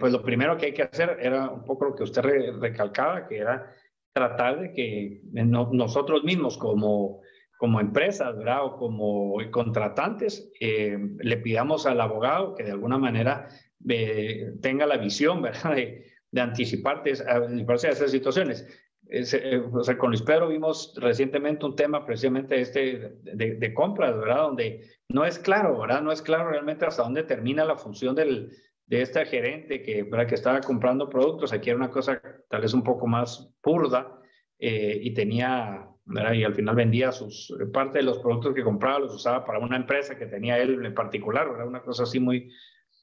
pues 0.00 0.12
lo 0.12 0.22
primero 0.22 0.56
que 0.56 0.66
hay 0.66 0.72
que 0.72 0.82
hacer 0.82 1.18
era 1.20 1.50
un 1.50 1.64
poco 1.64 1.86
lo 1.86 1.94
que 1.94 2.04
usted 2.04 2.22
recalcaba, 2.60 3.26
que 3.26 3.38
era 3.38 3.72
tratar 4.12 4.60
de 4.60 4.72
que 4.72 5.20
nosotros 5.32 6.24
mismos 6.24 6.56
como, 6.56 7.20
como 7.56 7.80
empresas, 7.80 8.36
¿verdad? 8.36 8.64
O 8.64 8.76
como 8.76 9.36
contratantes, 9.50 10.50
eh, 10.60 10.98
le 11.18 11.36
pidamos 11.38 11.86
al 11.86 12.00
abogado 12.00 12.54
que 12.54 12.64
de 12.64 12.72
alguna 12.72 12.98
manera 12.98 13.48
eh, 13.88 14.52
tenga 14.60 14.86
la 14.86 14.96
visión, 14.96 15.42
¿verdad? 15.42 15.74
De, 15.74 16.06
de 16.30 16.40
anticiparte 16.40 17.12
a, 17.26 17.36
a 17.36 17.74
esas 17.74 18.10
situaciones. 18.10 18.66
Eh, 19.08 19.62
o 19.72 19.84
sea, 19.84 19.96
con 19.96 20.10
Luis 20.10 20.22
Pedro 20.22 20.48
vimos 20.48 20.92
recientemente 20.96 21.64
un 21.64 21.76
tema 21.76 22.04
precisamente 22.04 22.60
este 22.60 23.14
de, 23.22 23.54
de, 23.54 23.74
compras, 23.74 24.18
¿verdad? 24.18 24.42
Donde 24.42 24.84
no 25.08 25.24
es 25.24 25.38
claro, 25.38 25.78
¿verdad? 25.78 26.02
No 26.02 26.10
es 26.10 26.22
claro 26.22 26.50
realmente 26.50 26.84
hasta 26.86 27.04
dónde 27.04 27.22
termina 27.22 27.64
la 27.64 27.76
función 27.76 28.16
del, 28.16 28.50
de 28.86 29.02
esta 29.02 29.24
gerente 29.24 29.82
que, 29.82 30.04
para 30.04 30.26
que 30.26 30.34
estaba 30.34 30.60
comprando 30.60 31.08
productos, 31.08 31.52
aquí 31.52 31.70
era 31.70 31.76
una 31.76 31.90
cosa 31.90 32.20
tal 32.48 32.62
vez 32.62 32.72
un 32.72 32.82
poco 32.82 33.06
más 33.06 33.52
purda 33.60 34.20
eh, 34.58 34.98
y 35.02 35.12
tenía, 35.12 35.88
¿verdad? 36.06 36.32
y 36.32 36.44
al 36.44 36.54
final 36.54 36.76
vendía 36.76 37.12
sus, 37.12 37.54
parte 37.72 37.98
de 37.98 38.04
los 38.04 38.18
productos 38.18 38.54
que 38.54 38.62
compraba 38.62 39.00
los 39.00 39.14
usaba 39.14 39.44
para 39.44 39.58
una 39.58 39.76
empresa 39.76 40.16
que 40.16 40.26
tenía 40.26 40.58
él 40.58 40.84
en 40.84 40.94
particular, 40.94 41.50
¿verdad? 41.50 41.66
una 41.66 41.82
cosa 41.82 42.04
así 42.04 42.20
muy 42.20 42.52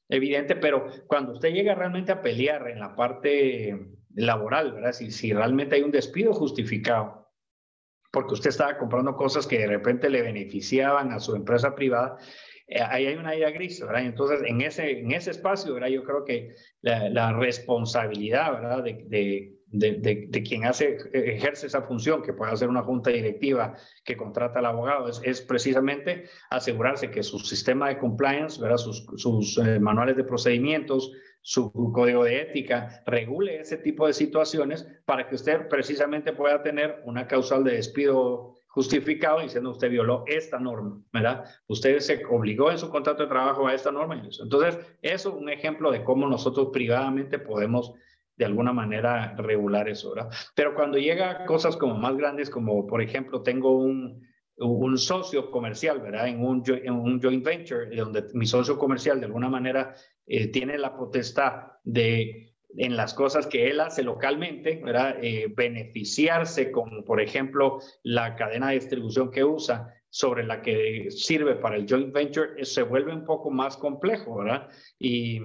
evidente, 0.08 0.56
pero 0.56 0.86
cuando 1.06 1.32
usted 1.32 1.52
llega 1.52 1.74
realmente 1.74 2.12
a 2.12 2.22
pelear 2.22 2.68
en 2.68 2.80
la 2.80 2.94
parte 2.94 3.88
laboral, 4.14 4.72
¿verdad? 4.72 4.92
Si, 4.92 5.10
si 5.10 5.32
realmente 5.32 5.76
hay 5.76 5.82
un 5.82 5.90
despido 5.90 6.32
justificado, 6.32 7.28
porque 8.12 8.34
usted 8.34 8.50
estaba 8.50 8.78
comprando 8.78 9.16
cosas 9.16 9.46
que 9.46 9.58
de 9.58 9.66
repente 9.66 10.08
le 10.08 10.22
beneficiaban 10.22 11.10
a 11.12 11.20
su 11.20 11.34
empresa 11.34 11.74
privada, 11.74 12.16
eh, 12.66 12.80
ahí 12.80 13.06
hay 13.06 13.16
una 13.16 13.34
idea 13.34 13.50
gris, 13.50 13.80
¿verdad? 13.80 14.04
Entonces, 14.04 14.40
en 14.46 14.60
ese, 14.60 15.00
en 15.00 15.12
ese 15.12 15.32
espacio, 15.32 15.74
¿verdad? 15.74 15.88
Yo 15.88 16.04
creo 16.04 16.24
que 16.24 16.54
la, 16.80 17.32
responsabilidad, 17.32 18.52
¿verdad? 18.52 18.84
De, 18.84 19.04
de, 19.08 19.54
de, 19.78 20.42
quien 20.46 20.64
hace, 20.64 20.98
ejerce 21.12 21.66
esa 21.66 21.82
función, 21.82 22.22
que 22.22 22.32
puede 22.32 22.56
ser 22.56 22.68
una 22.68 22.82
junta 22.82 23.10
directiva 23.10 23.74
que 24.04 24.16
contrata 24.16 24.60
al 24.60 24.66
abogado, 24.66 25.08
es, 25.08 25.20
es 25.24 25.40
precisamente 25.40 26.24
asegurarse 26.50 27.10
que 27.10 27.22
su 27.22 27.38
sistema 27.38 27.88
de 27.88 27.98
compliance, 27.98 28.60
¿verdad? 28.60 28.78
sus, 28.78 29.04
sus 29.16 29.58
eh, 29.58 29.80
manuales 29.80 30.16
de 30.16 30.24
procedimientos, 30.24 31.12
su 31.40 31.72
código 31.92 32.24
de 32.24 32.40
ética, 32.40 33.02
regule 33.04 33.60
ese 33.60 33.76
tipo 33.76 34.06
de 34.06 34.14
situaciones 34.14 34.86
para 35.04 35.28
que 35.28 35.34
usted 35.34 35.68
precisamente 35.68 36.32
pueda 36.32 36.62
tener 36.62 37.02
una 37.04 37.26
causal 37.26 37.64
de 37.64 37.74
despido 37.74 38.54
justificado 38.74 39.40
diciendo 39.40 39.70
usted 39.70 39.88
violó 39.88 40.24
esta 40.26 40.58
norma, 40.58 41.00
¿verdad? 41.12 41.44
Usted 41.68 42.00
se 42.00 42.24
obligó 42.28 42.72
en 42.72 42.78
su 42.78 42.90
contrato 42.90 43.22
de 43.22 43.28
trabajo 43.28 43.68
a 43.68 43.74
esta 43.74 43.92
norma. 43.92 44.20
Entonces, 44.40 44.78
eso 45.00 45.28
es 45.28 45.34
un 45.36 45.48
ejemplo 45.48 45.92
de 45.92 46.02
cómo 46.02 46.26
nosotros 46.26 46.70
privadamente 46.72 47.38
podemos 47.38 47.92
de 48.36 48.44
alguna 48.44 48.72
manera 48.72 49.34
regular 49.36 49.88
eso, 49.88 50.14
¿verdad? 50.14 50.30
Pero 50.54 50.74
cuando 50.74 50.98
llega 50.98 51.44
cosas 51.44 51.76
como 51.76 51.94
más 51.94 52.16
grandes, 52.16 52.50
como 52.50 52.86
por 52.86 53.00
ejemplo 53.00 53.42
tengo 53.42 53.76
un, 53.78 54.22
un 54.56 54.98
socio 54.98 55.50
comercial, 55.50 56.00
¿verdad? 56.00 56.28
En 56.28 56.44
un, 56.44 56.62
en 56.66 56.92
un 56.92 57.20
joint 57.20 57.44
venture, 57.44 57.94
donde 57.94 58.24
mi 58.34 58.46
socio 58.46 58.78
comercial 58.78 59.20
de 59.20 59.26
alguna 59.26 59.48
manera 59.48 59.94
eh, 60.26 60.48
tiene 60.48 60.78
la 60.78 60.96
potestad 60.96 61.72
de 61.84 62.50
en 62.76 62.96
las 62.96 63.14
cosas 63.14 63.46
que 63.46 63.70
él 63.70 63.78
hace 63.78 64.02
localmente, 64.02 64.80
¿verdad? 64.84 65.16
Eh, 65.22 65.46
beneficiarse 65.54 66.72
con, 66.72 67.04
por 67.04 67.20
ejemplo, 67.20 67.78
la 68.02 68.34
cadena 68.34 68.68
de 68.68 68.74
distribución 68.74 69.30
que 69.30 69.44
usa 69.44 69.94
sobre 70.10 70.44
la 70.44 70.60
que 70.60 71.08
sirve 71.10 71.54
para 71.54 71.76
el 71.76 71.86
joint 71.88 72.12
venture, 72.12 72.50
eh, 72.56 72.64
se 72.64 72.82
vuelve 72.82 73.12
un 73.12 73.24
poco 73.24 73.50
más 73.50 73.76
complejo, 73.76 74.38
¿verdad? 74.38 74.68
Y, 74.98 75.40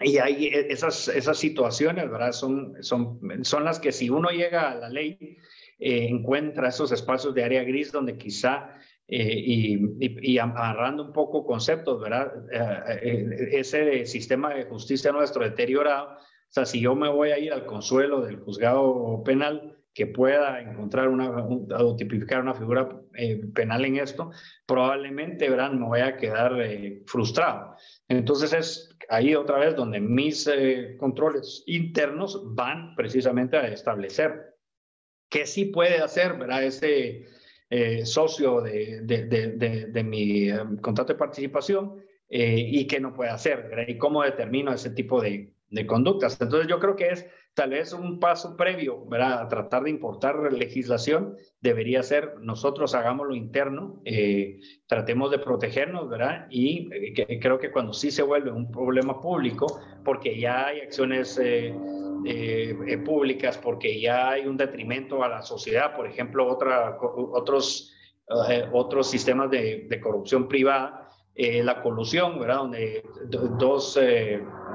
y 0.00 0.18
hay 0.18 0.46
e, 0.46 0.72
esas, 0.72 1.08
esas 1.08 1.38
situaciones, 1.38 2.10
¿verdad? 2.10 2.32
Son, 2.32 2.76
son, 2.82 3.20
son 3.42 3.64
las 3.64 3.80
que 3.80 3.92
si 3.92 4.10
uno 4.10 4.30
llega 4.30 4.70
a 4.70 4.74
la 4.74 4.88
ley, 4.88 5.38
eh, 5.78 6.06
encuentra 6.08 6.68
esos 6.68 6.92
espacios 6.92 7.34
de 7.34 7.44
área 7.44 7.62
gris 7.62 7.92
donde 7.92 8.16
quizá 8.16 8.74
eh, 9.10 9.42
y, 9.42 10.34
y, 10.34 10.38
amarrando 10.38 11.02
un 11.02 11.12
poco 11.14 11.46
conceptos, 11.46 11.98
¿verdad? 11.98 12.30
Eh, 12.52 13.00
eh, 13.02 13.48
ese 13.52 14.04
sistema 14.04 14.52
de 14.52 14.64
justicia 14.64 15.12
nuestro 15.12 15.42
deteriorado, 15.42 16.10
o 16.10 16.50
sea, 16.50 16.66
si 16.66 16.80
yo 16.80 16.94
me 16.94 17.08
voy 17.08 17.30
a 17.30 17.38
ir 17.38 17.54
al 17.54 17.64
consuelo 17.64 18.20
del 18.20 18.36
juzgado 18.36 19.22
penal 19.24 19.78
que 19.94 20.06
pueda 20.06 20.60
encontrar 20.60 21.08
una, 21.08 21.30
o 21.30 21.96
tipificar 21.96 22.42
una 22.42 22.52
figura 22.52 23.00
penal 23.54 23.86
en 23.86 23.96
esto, 23.96 24.30
probablemente, 24.66 25.48
¿verdad? 25.48 25.72
Me 25.72 25.86
voy 25.86 26.00
a 26.00 26.18
quedar 26.18 26.52
frustrado. 27.06 27.76
Entonces 28.08 28.52
es 28.52 28.97
ahí 29.08 29.34
otra 29.34 29.58
vez 29.58 29.74
donde 29.74 30.00
mis 30.00 30.48
controles 30.98 31.62
internos 31.66 32.42
van 32.54 32.94
precisamente 32.94 33.56
a 33.56 33.68
establecer 33.68 34.48
¿Qué 35.28 35.46
sí 35.46 35.66
puede 35.66 35.98
hacer, 35.98 36.38
verdad? 36.38 36.64
Ese 36.64 37.26
eh, 37.70 38.06
socio 38.06 38.62
de, 38.62 39.02
de, 39.02 39.26
de, 39.26 39.86
de 39.86 40.04
mi 40.04 40.50
um, 40.50 40.78
contrato 40.78 41.12
de 41.12 41.18
participación 41.18 42.02
eh, 42.28 42.56
y 42.66 42.86
qué 42.86 42.98
no 42.98 43.12
puede 43.12 43.30
hacer, 43.30 43.68
¿verdad? 43.68 43.84
Y 43.88 43.98
cómo 43.98 44.22
determino 44.22 44.72
ese 44.72 44.90
tipo 44.90 45.20
de, 45.20 45.52
de 45.70 45.86
conductas. 45.86 46.40
Entonces 46.40 46.68
yo 46.68 46.78
creo 46.78 46.96
que 46.96 47.08
es 47.08 47.26
tal 47.54 47.70
vez 47.70 47.92
un 47.92 48.20
paso 48.20 48.56
previo, 48.56 49.04
¿verdad? 49.06 49.40
A 49.40 49.48
tratar 49.48 49.82
de 49.82 49.90
importar 49.90 50.52
legislación, 50.52 51.36
debería 51.60 52.02
ser 52.02 52.34
nosotros 52.40 52.94
hagamos 52.94 53.26
lo 53.26 53.34
interno, 53.34 54.00
eh, 54.04 54.60
tratemos 54.86 55.30
de 55.30 55.40
protegernos, 55.40 56.08
¿verdad? 56.08 56.46
Y 56.50 56.88
eh, 56.92 57.40
creo 57.40 57.58
que 57.58 57.72
cuando 57.72 57.92
sí 57.92 58.10
se 58.10 58.22
vuelve 58.22 58.50
un 58.50 58.70
problema 58.70 59.20
público, 59.20 59.80
porque 60.04 60.38
ya 60.38 60.68
hay 60.68 60.80
acciones 60.80 61.38
eh, 61.42 61.74
públicas, 63.04 63.58
porque 63.58 64.00
ya 64.00 64.30
hay 64.30 64.46
un 64.46 64.56
detrimento 64.56 65.22
a 65.22 65.28
la 65.28 65.42
sociedad, 65.42 65.94
por 65.96 66.06
ejemplo, 66.06 66.46
otra, 66.46 66.96
otros, 67.00 67.92
otros 68.72 69.10
sistemas 69.10 69.50
de, 69.50 69.86
de 69.88 70.00
corrupción 70.00 70.48
privada, 70.48 71.08
la 71.34 71.80
colusión, 71.82 72.38
¿verdad? 72.40 72.56
Donde 72.56 73.04
dos 73.58 73.98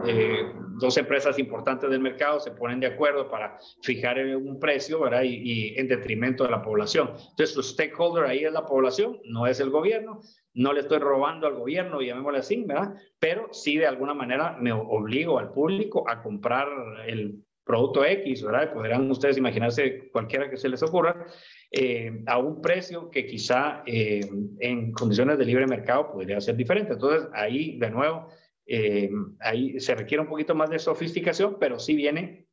eh, 0.05 0.51
dos 0.83 0.97
empresas 0.97 1.39
importantes 1.39 1.89
del 1.89 2.01
mercado 2.01 2.41
se 2.41 2.51
ponen 2.51 2.81
de 2.81 2.87
acuerdo 2.87 3.29
para 3.29 3.57
fijar 3.81 4.19
un 4.35 4.59
precio, 4.59 4.99
¿verdad? 4.99 5.23
Y, 5.23 5.73
en 5.79 5.87
detrimento 5.87 6.43
de 6.43 6.51
la 6.51 6.61
población. 6.61 7.11
Entonces, 7.11 7.51
su 7.51 7.63
stakeholder 7.63 8.25
ahí 8.25 8.43
es 8.43 8.51
la 8.51 8.65
población, 8.65 9.19
no 9.23 9.47
es 9.47 9.59
el 9.59 9.69
gobierno. 9.69 10.19
No 10.53 10.73
le 10.73 10.81
estoy 10.81 10.99
robando 10.99 11.47
al 11.47 11.55
gobierno, 11.55 12.01
llamémosle 12.01 12.39
así, 12.39 12.63
¿verdad? 12.63 12.95
Pero 13.17 13.47
sí, 13.53 13.77
de 13.77 13.87
alguna 13.87 14.13
manera, 14.13 14.57
me 14.59 14.71
obligo 14.71 15.39
al 15.39 15.51
público 15.51 16.07
a 16.07 16.21
comprar 16.21 16.67
el 17.07 17.43
producto 17.63 18.03
X, 18.03 18.43
¿verdad? 18.43 18.73
Podrán 18.73 19.09
ustedes 19.09 19.37
imaginarse 19.37 20.09
cualquiera 20.11 20.49
que 20.49 20.57
se 20.57 20.69
les 20.69 20.83
ocurra, 20.83 21.25
eh, 21.71 22.21
a 22.27 22.37
un 22.37 22.61
precio 22.61 23.09
que 23.09 23.25
quizá 23.25 23.83
eh, 23.85 24.21
en 24.59 24.91
condiciones 24.91 25.37
de 25.37 25.45
libre 25.45 25.65
mercado 25.65 26.11
podría 26.11 26.41
ser 26.41 26.55
diferente. 26.57 26.93
Entonces, 26.93 27.29
ahí, 27.33 27.79
de 27.79 27.89
nuevo, 27.89 28.27
eh, 28.65 29.09
ahí 29.39 29.79
se 29.79 29.95
requiere 29.95 30.21
un 30.21 30.29
poquito 30.29 30.55
más 30.55 30.69
de 30.69 30.79
sofisticación, 30.79 31.57
pero 31.59 31.79
sí 31.79 31.95
viene 31.95 32.47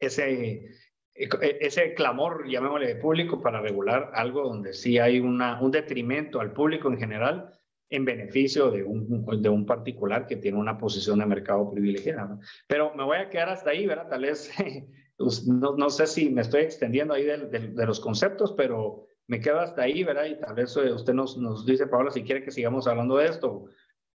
ese, 0.00 0.70
e, 1.14 1.58
ese 1.60 1.94
clamor, 1.94 2.48
llamémosle 2.48 2.86
de 2.86 2.96
público, 2.96 3.40
para 3.40 3.60
regular 3.60 4.10
algo 4.14 4.42
donde 4.42 4.72
sí 4.72 4.98
hay 4.98 5.20
una, 5.20 5.60
un 5.60 5.70
detrimento 5.70 6.40
al 6.40 6.52
público 6.52 6.88
en 6.88 6.98
general 6.98 7.52
en 7.90 8.04
beneficio 8.04 8.70
de 8.70 8.84
un, 8.84 9.24
de 9.42 9.48
un 9.48 9.64
particular 9.64 10.26
que 10.26 10.36
tiene 10.36 10.58
una 10.58 10.76
posición 10.76 11.18
de 11.20 11.26
mercado 11.26 11.70
privilegiada. 11.70 12.38
Pero 12.66 12.94
me 12.94 13.04
voy 13.04 13.16
a 13.16 13.30
quedar 13.30 13.48
hasta 13.48 13.70
ahí, 13.70 13.86
¿verdad? 13.86 14.08
Tal 14.08 14.22
vez, 14.22 14.52
no, 15.46 15.74
no 15.74 15.90
sé 15.90 16.06
si 16.06 16.28
me 16.28 16.42
estoy 16.42 16.62
extendiendo 16.62 17.14
ahí 17.14 17.24
de, 17.24 17.86
los 17.86 18.00
conceptos, 18.00 18.52
pero 18.52 19.06
me 19.26 19.40
quedo 19.40 19.60
hasta 19.60 19.82
ahí, 19.82 20.04
¿verdad? 20.04 20.26
Y 20.26 20.38
tal 20.38 20.54
vez 20.54 20.76
eh, 20.76 20.92
usted 20.92 21.14
nos, 21.14 21.38
nos 21.38 21.64
dice, 21.64 21.86
Paola, 21.86 22.10
si 22.10 22.22
quiere 22.22 22.44
que 22.44 22.50
sigamos 22.50 22.86
hablando 22.86 23.16
de 23.16 23.26
esto 23.26 23.64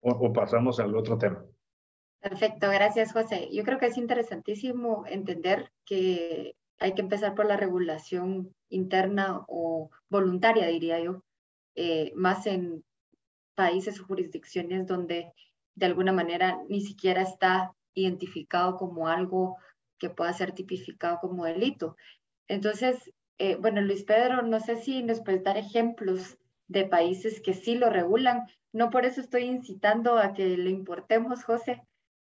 o, 0.01 0.33
pasamos 0.33 0.81
al 0.81 0.95
otro 0.97 1.19
tema. 1.19 1.45
Perfecto, 2.21 2.69
gracias 2.71 3.13
José. 3.13 3.49
Yo 3.53 3.65
creo 3.65 3.79
que 3.79 3.87
es 3.87 3.97
interesantísimo 3.97 5.05
entender 5.07 5.71
que 5.85 6.57
hay 6.79 6.95
que 6.95 7.03
empezar 7.03 7.35
por 7.35 7.47
la 7.47 7.57
regulación 7.57 8.55
interna 8.69 9.45
o 9.49 9.91
voluntaria, 10.09 10.67
diría 10.67 11.01
yo, 11.01 11.23
eh, 11.75 12.13
más 12.17 12.47
en 12.47 12.85
países 13.55 14.01
o 14.01 14.05
jurisdicciones 14.05 14.87
donde 14.87 15.33
de 15.75 15.87
alguna 15.87 16.13
manera 16.13 16.61
ni 16.69 16.81
siquiera 16.81 17.23
está 17.23 17.73
identificado 17.95 18.77
como 18.77 19.09
algo 19.09 19.57
que 19.99 20.11
pueda 20.11 20.33
ser 20.33 20.53
tipificado 20.53 21.19
como 21.21 21.45
delito. 21.45 21.97
Entonces, 22.47 23.13
eh, 23.39 23.57
bueno, 23.57 23.81
Luis 23.81 24.05
Pedro, 24.05 24.43
no 24.43 24.61
sé 24.61 24.77
si 24.77 25.03
nos 25.03 25.21
puedes 25.21 25.43
dar 25.43 25.57
ejemplos 25.57 26.39
de 26.69 26.85
países 26.85 27.41
que 27.41 27.55
sí 27.55 27.75
lo 27.75 27.91
regulan. 27.91 28.47
No 28.73 28.91
por 28.91 29.05
eso 29.05 29.21
estoy 29.21 29.45
incitando 29.45 30.19
a 30.19 30.35
que 30.35 30.57
le 30.57 30.71
importemos, 30.71 31.43
José, 31.43 31.83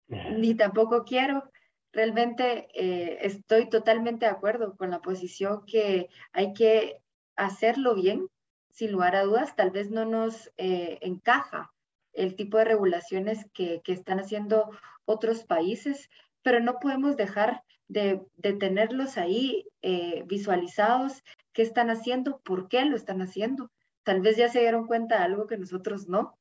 ni 0.07 0.55
tampoco 0.55 1.05
quiero. 1.05 1.49
Realmente 1.93 2.67
eh, 2.73 3.19
estoy 3.21 3.69
totalmente 3.69 4.25
de 4.25 4.31
acuerdo 4.31 4.75
con 4.75 4.89
la 4.89 5.01
posición 5.01 5.65
que 5.65 6.09
hay 6.33 6.53
que 6.53 6.97
hacerlo 7.35 7.95
bien, 7.95 8.27
sin 8.71 8.91
lugar 8.91 9.15
a 9.15 9.23
dudas. 9.23 9.55
Tal 9.55 9.71
vez 9.71 9.91
no 9.91 10.05
nos 10.05 10.51
eh, 10.57 10.97
encaja 11.01 11.71
el 12.13 12.35
tipo 12.35 12.57
de 12.57 12.65
regulaciones 12.65 13.45
que, 13.53 13.81
que, 13.83 13.93
están 13.93 14.19
haciendo 14.19 14.71
otros 15.05 15.43
países, 15.43 16.09
pero 16.41 16.59
no 16.59 16.79
podemos 16.79 17.15
dejar 17.15 17.63
de, 17.87 18.21
de 18.35 18.53
tenerlos 18.53 19.17
ahí 19.17 19.65
eh, 19.81 20.23
visualizados, 20.25 21.23
qué 21.53 21.61
están 21.61 21.89
haciendo, 21.89 22.39
por 22.41 22.67
qué 22.67 22.83
lo 22.85 22.95
están 22.95 23.21
haciendo 23.21 23.69
tal 24.03 24.21
vez 24.21 24.37
ya 24.37 24.49
se 24.49 24.59
dieron 24.59 24.87
cuenta 24.87 25.17
de 25.17 25.25
algo 25.25 25.47
que 25.47 25.57
nosotros 25.57 26.07
no. 26.07 26.37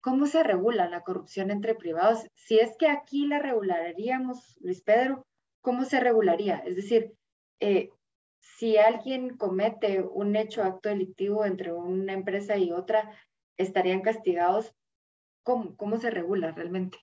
¿Cómo 0.00 0.26
se 0.26 0.42
regula 0.42 0.88
la 0.88 1.02
corrupción 1.02 1.50
entre 1.50 1.74
privados? 1.74 2.26
Si 2.34 2.58
es 2.58 2.76
que 2.78 2.88
aquí 2.88 3.26
la 3.26 3.38
regularíamos, 3.40 4.56
Luis 4.60 4.82
Pedro, 4.82 5.26
¿cómo 5.60 5.84
se 5.84 6.00
regularía? 6.00 6.58
Es 6.58 6.76
decir, 6.76 7.12
eh, 7.60 7.90
si 8.40 8.76
alguien 8.76 9.36
comete 9.36 10.02
un 10.02 10.36
hecho, 10.36 10.62
acto 10.62 10.88
delictivo 10.88 11.44
entre 11.44 11.72
una 11.72 12.12
empresa 12.12 12.56
y 12.56 12.70
otra, 12.70 13.10
¿estarían 13.56 14.00
castigados? 14.00 14.74
¿Cómo, 15.42 15.76
cómo 15.76 15.96
se 15.96 16.10
regula 16.10 16.52
realmente? 16.52 16.98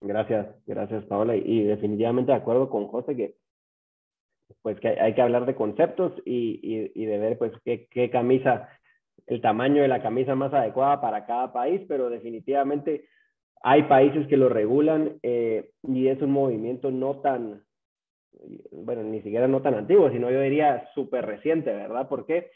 Gracias, 0.00 0.46
gracias 0.66 1.04
Paola. 1.04 1.36
Y 1.36 1.64
definitivamente 1.64 2.32
de 2.32 2.38
acuerdo 2.38 2.70
con 2.70 2.86
José 2.86 3.16
que 3.16 3.36
pues 4.62 4.78
que 4.80 4.88
hay 4.88 5.14
que 5.14 5.22
hablar 5.22 5.46
de 5.46 5.54
conceptos 5.54 6.12
y, 6.24 6.90
y, 6.94 7.04
de 7.04 7.18
ver 7.18 7.38
pues 7.38 7.52
qué, 7.64 7.86
qué, 7.90 8.10
camisa, 8.10 8.68
el 9.26 9.40
tamaño 9.40 9.82
de 9.82 9.88
la 9.88 10.02
camisa 10.02 10.34
más 10.34 10.52
adecuada 10.52 11.00
para 11.00 11.26
cada 11.26 11.52
país, 11.52 11.82
pero 11.88 12.10
definitivamente 12.10 13.04
hay 13.62 13.84
países 13.84 14.26
que 14.26 14.36
lo 14.36 14.48
regulan 14.48 15.18
eh, 15.22 15.70
y 15.82 16.08
es 16.08 16.20
un 16.22 16.30
movimiento 16.30 16.90
no 16.90 17.20
tan, 17.20 17.62
bueno, 18.72 19.02
ni 19.02 19.22
siquiera 19.22 19.48
no 19.48 19.60
tan 19.62 19.74
antiguo, 19.74 20.10
sino 20.10 20.30
yo 20.30 20.40
diría 20.40 20.88
súper 20.94 21.26
reciente, 21.26 21.72
¿verdad? 21.72 22.08
¿Por 22.08 22.26
qué? 22.26 22.50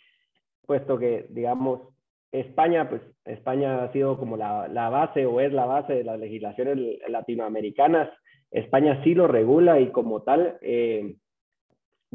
Puesto 0.67 0.99
que, 0.99 1.27
digamos, 1.29 1.95
España, 2.33 2.89
pues 2.89 3.03
España 3.25 3.85
ha 3.85 3.93
sido 3.93 4.19
como 4.19 4.37
la, 4.37 4.67
la 4.67 4.89
base 4.89 5.25
o 5.27 5.41
es 5.41 5.53
la 5.53 5.67
base 5.67 5.93
de 5.93 6.05
las 6.05 6.19
legislaciones 6.19 6.99
latinoamericanas. 7.09 8.11
España 8.51 9.01
sí 9.05 9.15
lo 9.15 9.29
regula 9.29 9.79
y 9.81 9.91
como 9.91 10.23
tal, 10.23 10.59
eh, 10.61 11.17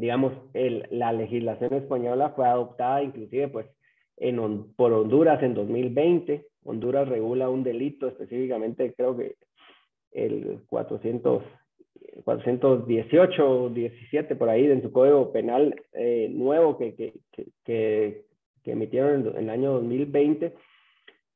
digamos, 0.00 0.32
el, 0.54 0.86
la 0.90 1.12
legislación 1.12 1.74
española 1.74 2.30
fue 2.30 2.46
adoptada 2.46 3.02
inclusive 3.02 3.48
pues 3.48 3.66
en, 4.16 4.72
por 4.74 4.92
Honduras 4.92 5.42
en 5.42 5.54
2020. 5.54 6.46
Honduras 6.64 7.08
regula 7.08 7.48
un 7.48 7.62
delito 7.62 8.08
específicamente, 8.08 8.94
creo 8.94 9.16
que 9.16 9.36
el 10.12 10.62
400, 10.66 11.42
418 12.24 13.50
o 13.50 13.70
17 13.70 14.36
por 14.36 14.48
ahí 14.48 14.66
en 14.66 14.82
su 14.82 14.92
código 14.92 15.32
penal 15.32 15.74
eh, 15.92 16.28
nuevo 16.30 16.76
que, 16.76 16.94
que, 16.94 17.14
que, 17.64 18.24
que, 18.62 18.72
emitieron 18.72 19.28
en, 19.28 19.36
el 19.36 19.50
año 19.50 19.72
2020 19.72 20.54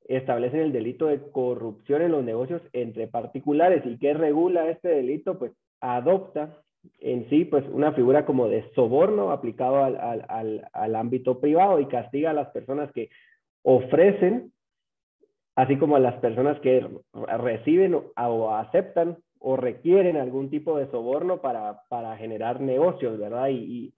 establecen 0.06 0.60
el 0.60 0.72
delito 0.72 1.06
de 1.06 1.20
corrupción 1.30 2.02
en 2.02 2.12
los 2.12 2.24
negocios 2.24 2.60
entre 2.72 3.06
particulares. 3.06 3.82
¿Y 3.86 3.98
qué 3.98 4.12
regula 4.12 4.68
este 4.68 4.88
delito? 4.88 5.38
Pues 5.38 5.52
adopta 5.80 6.58
en 7.00 7.28
sí, 7.28 7.44
pues 7.44 7.64
una 7.70 7.92
figura 7.92 8.24
como 8.24 8.48
de 8.48 8.70
soborno 8.74 9.30
aplicado 9.30 9.84
al, 9.84 9.96
al, 10.28 10.68
al, 10.72 10.96
ámbito 10.96 11.40
privado 11.40 11.80
y 11.80 11.86
castiga 11.86 12.30
a 12.30 12.34
las 12.34 12.48
personas 12.48 12.90
que 12.92 13.10
ofrecen, 13.62 14.52
así 15.54 15.76
como 15.76 15.96
a 15.96 16.00
las 16.00 16.14
personas 16.16 16.58
que 16.60 16.86
reciben 17.38 17.94
o, 17.94 18.54
aceptan 18.54 19.18
o 19.38 19.56
requieren 19.56 20.16
algún 20.16 20.50
tipo 20.50 20.78
de 20.78 20.90
soborno 20.90 21.40
para, 21.40 21.82
para 21.88 22.16
generar 22.16 22.60
negocios, 22.60 23.18
¿verdad? 23.18 23.48
Y, 23.48 23.56
y, 23.56 23.94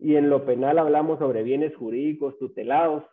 y, 0.00 0.16
en 0.16 0.28
lo 0.28 0.44
penal 0.44 0.78
hablamos 0.78 1.18
sobre 1.18 1.42
bienes 1.42 1.74
jurídicos 1.76 2.38
tutelados, 2.38 3.04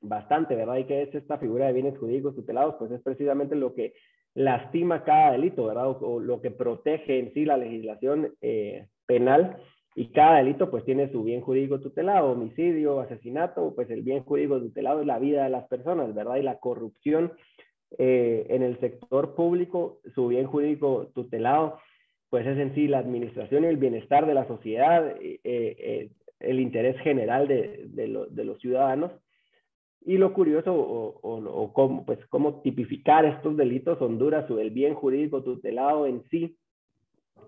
bastante, 0.00 0.56
¿verdad? 0.56 0.78
¿Y 0.78 0.84
qué 0.84 1.02
es 1.02 1.14
esta 1.14 1.38
figura 1.38 1.66
de 1.66 1.74
bienes 1.74 1.98
jurídicos 1.98 2.34
tutelados? 2.34 2.76
Pues 2.78 2.90
es 2.90 3.02
precisamente 3.02 3.54
lo 3.54 3.74
que 3.74 3.94
lastima 4.34 5.04
cada 5.04 5.32
delito, 5.32 5.66
¿verdad? 5.66 5.88
O, 5.88 6.20
lo 6.20 6.40
que 6.40 6.50
protege 6.50 7.18
en 7.18 7.32
sí 7.34 7.44
la 7.44 7.56
legislación 7.56 8.34
eh, 8.40 8.86
penal 9.06 9.58
y 9.94 10.06
cada 10.08 10.38
delito 10.38 10.70
pues 10.70 10.84
tiene 10.84 11.10
su 11.12 11.22
bien 11.22 11.42
jurídico 11.42 11.80
tutelado, 11.80 12.32
homicidio, 12.32 13.00
asesinato, 13.00 13.74
pues 13.74 13.90
el 13.90 14.02
bien 14.02 14.24
jurídico 14.24 14.58
tutelado 14.58 15.00
es 15.00 15.06
la 15.06 15.18
vida 15.18 15.44
de 15.44 15.50
las 15.50 15.66
personas, 15.68 16.14
¿verdad? 16.14 16.36
Y 16.36 16.42
la 16.42 16.58
corrupción 16.58 17.32
eh, 17.98 18.46
en 18.48 18.62
el 18.62 18.80
sector 18.80 19.34
público, 19.34 20.00
su 20.14 20.28
bien 20.28 20.46
jurídico 20.46 21.10
tutelado, 21.14 21.78
pues 22.30 22.46
es 22.46 22.56
en 22.56 22.74
sí 22.74 22.88
la 22.88 22.98
administración 22.98 23.64
y 23.64 23.66
el 23.66 23.76
bienestar 23.76 24.26
de 24.26 24.34
la 24.34 24.46
sociedad, 24.46 25.14
eh, 25.20 26.10
el 26.40 26.60
interés 26.60 26.98
general 27.00 27.46
de, 27.46 27.84
de 27.90 28.44
los 28.44 28.58
ciudadanos 28.60 29.12
y 30.04 30.18
lo 30.18 30.32
curioso, 30.32 30.74
o, 30.74 31.20
o, 31.22 31.72
cómo, 31.72 32.04
pues, 32.04 32.18
cómo 32.26 32.60
tipificar 32.62 33.24
estos 33.24 33.56
delitos 33.56 34.00
Honduras 34.00 34.50
o 34.50 34.58
el 34.58 34.70
bien 34.70 34.94
jurídico 34.94 35.42
tutelado 35.42 36.06
en 36.06 36.22
sí, 36.30 36.56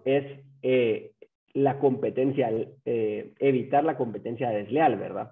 es 0.05 0.25
eh, 0.63 1.13
la 1.53 1.79
competencia, 1.79 2.51
eh, 2.85 3.33
evitar 3.39 3.85
la 3.85 3.97
competencia 3.97 4.51
desleal, 4.51 4.97
¿verdad? 4.97 5.31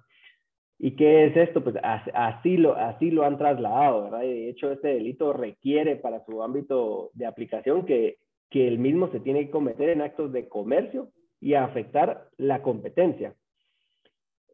¿Y 0.79 0.95
qué 0.95 1.25
es 1.25 1.37
esto? 1.37 1.63
Pues 1.63 1.75
así 1.81 2.57
lo, 2.57 2.75
así 2.75 3.11
lo 3.11 3.23
han 3.23 3.37
trasladado, 3.37 4.03
¿verdad? 4.03 4.21
de 4.21 4.49
hecho, 4.49 4.71
este 4.71 4.89
delito 4.89 5.31
requiere 5.31 5.95
para 5.95 6.25
su 6.25 6.43
ámbito 6.43 7.11
de 7.13 7.25
aplicación 7.25 7.85
que, 7.85 8.17
que 8.49 8.67
el 8.67 8.79
mismo 8.79 9.09
se 9.11 9.19
tiene 9.19 9.45
que 9.45 9.51
cometer 9.51 9.89
en 9.89 10.01
actos 10.01 10.33
de 10.33 10.49
comercio 10.49 11.09
y 11.39 11.53
afectar 11.53 12.27
la 12.37 12.61
competencia. 12.61 13.33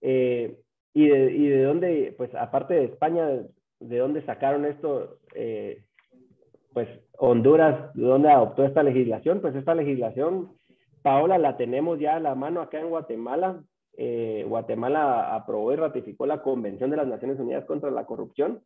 Eh, 0.01 0.57
y, 0.93 1.07
de, 1.07 1.31
y, 1.31 1.47
de, 1.47 1.63
dónde, 1.63 2.13
pues 2.17 2.33
aparte 2.35 2.73
de 2.73 2.85
España, 2.85 3.27
de, 3.79 3.97
dónde 3.97 4.25
sacaron 4.25 4.65
esto, 4.65 5.19
eh, 5.35 5.83
pues 6.73 6.87
Honduras, 7.17 7.93
de 7.93 8.03
dónde 8.03 8.29
adoptó 8.29 8.63
esta 8.63 8.83
legislación, 8.83 9.41
pues 9.41 9.55
esta 9.55 9.75
legislación, 9.75 10.53
Paola, 11.01 11.37
la 11.37 11.57
tenemos 11.57 11.99
ya 11.99 12.15
a 12.15 12.19
la 12.19 12.35
mano 12.35 12.61
acá 12.61 12.79
en 12.79 12.89
Guatemala. 12.89 13.63
Eh, 13.97 14.45
Guatemala 14.47 15.35
aprobó 15.35 15.73
y 15.73 15.75
ratificó 15.75 16.25
la 16.25 16.41
Convención 16.41 16.89
de 16.89 16.97
las 16.97 17.07
Naciones 17.07 17.39
Unidas 17.39 17.65
contra 17.65 17.91
la 17.91 18.05
Corrupción, 18.05 18.61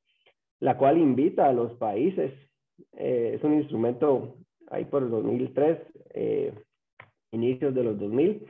la 0.59 0.77
cual 0.77 0.97
invita 0.97 1.47
a 1.47 1.53
los 1.53 1.73
países, 1.73 2.31
es 2.93 3.43
un 3.43 3.53
instrumento 3.53 4.35
ahí 4.69 4.85
por 4.85 5.03
el 5.03 5.09
2003, 5.09 5.79
inicios 7.31 7.73
de 7.73 7.83
los 7.83 7.99
2000, 7.99 8.45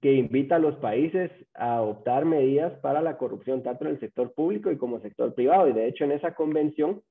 que 0.00 0.12
invita 0.12 0.56
a 0.56 0.60
los 0.60 0.76
países 0.76 1.30
a 1.54 1.76
adoptar 1.76 2.24
medidas 2.24 2.72
para 2.80 3.00
la 3.00 3.16
corrupción 3.16 3.62
tanto 3.62 3.84
en 3.84 3.92
el 3.92 4.00
sector 4.00 4.32
público 4.34 4.70
y 4.70 4.78
como 4.78 5.00
sector 5.00 5.34
privado. 5.34 5.68
Y 5.68 5.72
de 5.72 5.86
hecho 5.86 6.04
en 6.04 6.12
esa 6.12 6.34
convención, 6.34 7.02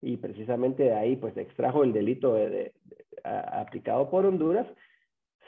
y 0.00 0.16
precisamente 0.16 0.84
de 0.84 0.94
ahí 0.94 1.16
pues 1.16 1.36
extrajo 1.36 1.84
el 1.84 1.92
delito 1.92 2.34
de, 2.34 2.72
aplicado 3.24 4.10
por 4.10 4.26
Honduras, 4.26 4.66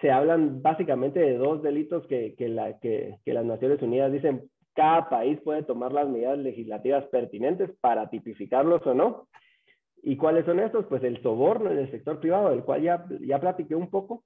se 0.00 0.10
hablan 0.10 0.62
básicamente 0.62 1.20
de 1.20 1.36
dos 1.36 1.62
delitos 1.62 2.06
que, 2.06 2.34
que, 2.34 2.48
la, 2.48 2.78
que, 2.78 3.18
que 3.24 3.34
las 3.34 3.44
Naciones 3.44 3.82
Unidas 3.82 4.12
dicen 4.12 4.50
cada 4.74 5.08
país 5.08 5.38
puede 5.42 5.62
tomar 5.62 5.92
las 5.92 6.08
medidas 6.08 6.38
legislativas 6.38 7.04
pertinentes 7.06 7.70
para 7.80 8.08
tipificarlos 8.08 8.86
o 8.86 8.94
no. 8.94 9.28
¿Y 10.02 10.16
cuáles 10.16 10.46
son 10.46 10.60
estos? 10.60 10.86
Pues 10.86 11.04
el 11.04 11.20
soborno 11.22 11.70
en 11.70 11.78
el 11.78 11.90
sector 11.90 12.20
privado, 12.20 12.50
del 12.50 12.64
cual 12.64 12.82
ya, 12.82 13.04
ya 13.20 13.38
platiqué 13.38 13.74
un 13.74 13.90
poco, 13.90 14.24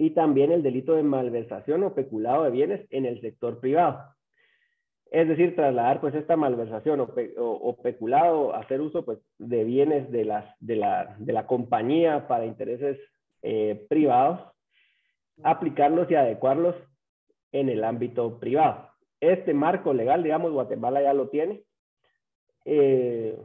y 0.00 0.10
también 0.10 0.50
el 0.50 0.62
delito 0.62 0.94
de 0.94 1.02
malversación 1.02 1.84
o 1.84 1.92
peculado 1.92 2.44
de 2.44 2.50
bienes 2.50 2.86
en 2.88 3.04
el 3.04 3.20
sector 3.20 3.60
privado. 3.60 4.14
Es 5.10 5.28
decir, 5.28 5.54
trasladar 5.54 6.00
pues 6.00 6.14
esta 6.14 6.38
malversación 6.38 7.00
o, 7.36 7.76
peculado, 7.82 8.54
hacer 8.54 8.80
uso 8.80 9.04
pues 9.04 9.18
de 9.36 9.62
bienes 9.62 10.10
de, 10.10 10.24
las, 10.24 10.58
de, 10.58 10.76
la, 10.76 11.16
de 11.18 11.34
la 11.34 11.46
compañía 11.46 12.26
para 12.28 12.46
intereses 12.46 12.98
eh, 13.42 13.84
privados, 13.90 14.40
aplicarlos 15.42 16.10
y 16.10 16.14
adecuarlos 16.14 16.76
en 17.52 17.68
el 17.68 17.84
ámbito 17.84 18.40
privado. 18.40 18.88
Este 19.20 19.52
marco 19.52 19.92
legal, 19.92 20.22
digamos, 20.22 20.50
Guatemala 20.50 21.02
ya 21.02 21.12
lo 21.12 21.28
tiene. 21.28 21.62
Eh, 22.64 23.38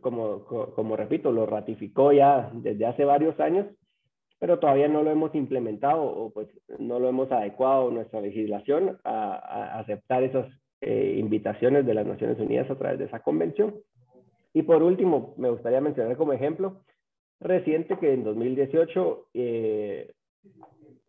como, 0.00 0.44
como 0.44 0.94
repito, 0.94 1.32
lo 1.32 1.44
ratificó 1.44 2.12
ya 2.12 2.52
desde 2.52 2.86
hace 2.86 3.04
varios 3.04 3.40
años 3.40 3.66
pero 4.38 4.58
todavía 4.58 4.88
no 4.88 5.02
lo 5.02 5.10
hemos 5.10 5.34
implementado 5.34 6.02
o 6.02 6.30
pues 6.30 6.48
no 6.78 6.98
lo 6.98 7.08
hemos 7.08 7.30
adecuado 7.32 7.90
nuestra 7.90 8.20
legislación 8.20 8.98
a, 9.04 9.78
aceptar 9.80 10.22
esas 10.22 10.46
eh, 10.80 11.16
invitaciones 11.18 11.84
de 11.86 11.94
las 11.94 12.06
Naciones 12.06 12.38
Unidas 12.38 12.70
a 12.70 12.76
través 12.76 12.98
de 12.98 13.06
esa 13.06 13.20
convención. 13.20 13.74
Y 14.54 14.62
por 14.62 14.82
último, 14.82 15.34
me 15.36 15.50
gustaría 15.50 15.80
mencionar 15.80 16.16
como 16.16 16.32
ejemplo 16.32 16.82
reciente 17.40 17.98
que 17.98 18.12
en 18.12 18.24
2018 18.24 19.28
eh, 19.34 20.12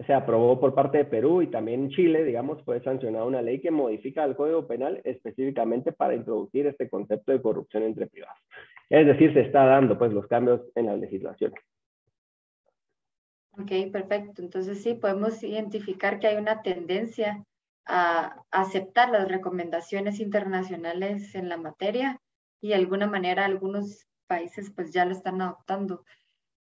se 0.05 0.13
aprobó 0.13 0.59
por 0.59 0.73
parte 0.73 0.99
de 0.99 1.05
Perú 1.05 1.41
y 1.41 1.47
también 1.47 1.89
Chile, 1.89 2.23
digamos, 2.23 2.63
fue 2.63 2.81
sancionada 2.81 3.25
una 3.25 3.41
ley 3.41 3.59
que 3.59 3.71
modifica 3.71 4.23
el 4.23 4.35
Código 4.35 4.65
Penal 4.67 5.01
específicamente 5.03 5.91
para 5.91 6.15
introducir 6.15 6.67
este 6.67 6.89
concepto 6.89 7.31
de 7.31 7.41
corrupción 7.41 7.83
entre 7.83 8.07
privados. 8.07 8.37
Es 8.89 9.05
decir, 9.05 9.33
se 9.33 9.41
está 9.41 9.65
dando 9.65 9.97
pues 9.97 10.13
los 10.13 10.25
cambios 10.27 10.61
en 10.75 10.87
las 10.87 10.99
legislaciones. 10.99 11.59
Ok, 13.59 13.91
perfecto. 13.91 14.41
Entonces 14.41 14.81
sí, 14.81 14.93
podemos 14.93 15.43
identificar 15.43 16.19
que 16.19 16.27
hay 16.27 16.37
una 16.37 16.61
tendencia 16.61 17.43
a 17.85 18.43
aceptar 18.51 19.09
las 19.09 19.27
recomendaciones 19.27 20.19
internacionales 20.19 21.35
en 21.35 21.49
la 21.49 21.57
materia 21.57 22.21
y 22.61 22.69
de 22.69 22.75
alguna 22.75 23.07
manera 23.07 23.45
algunos 23.45 24.07
países 24.27 24.71
pues 24.73 24.93
ya 24.93 25.05
lo 25.05 25.11
están 25.11 25.41
adoptando. 25.41 26.05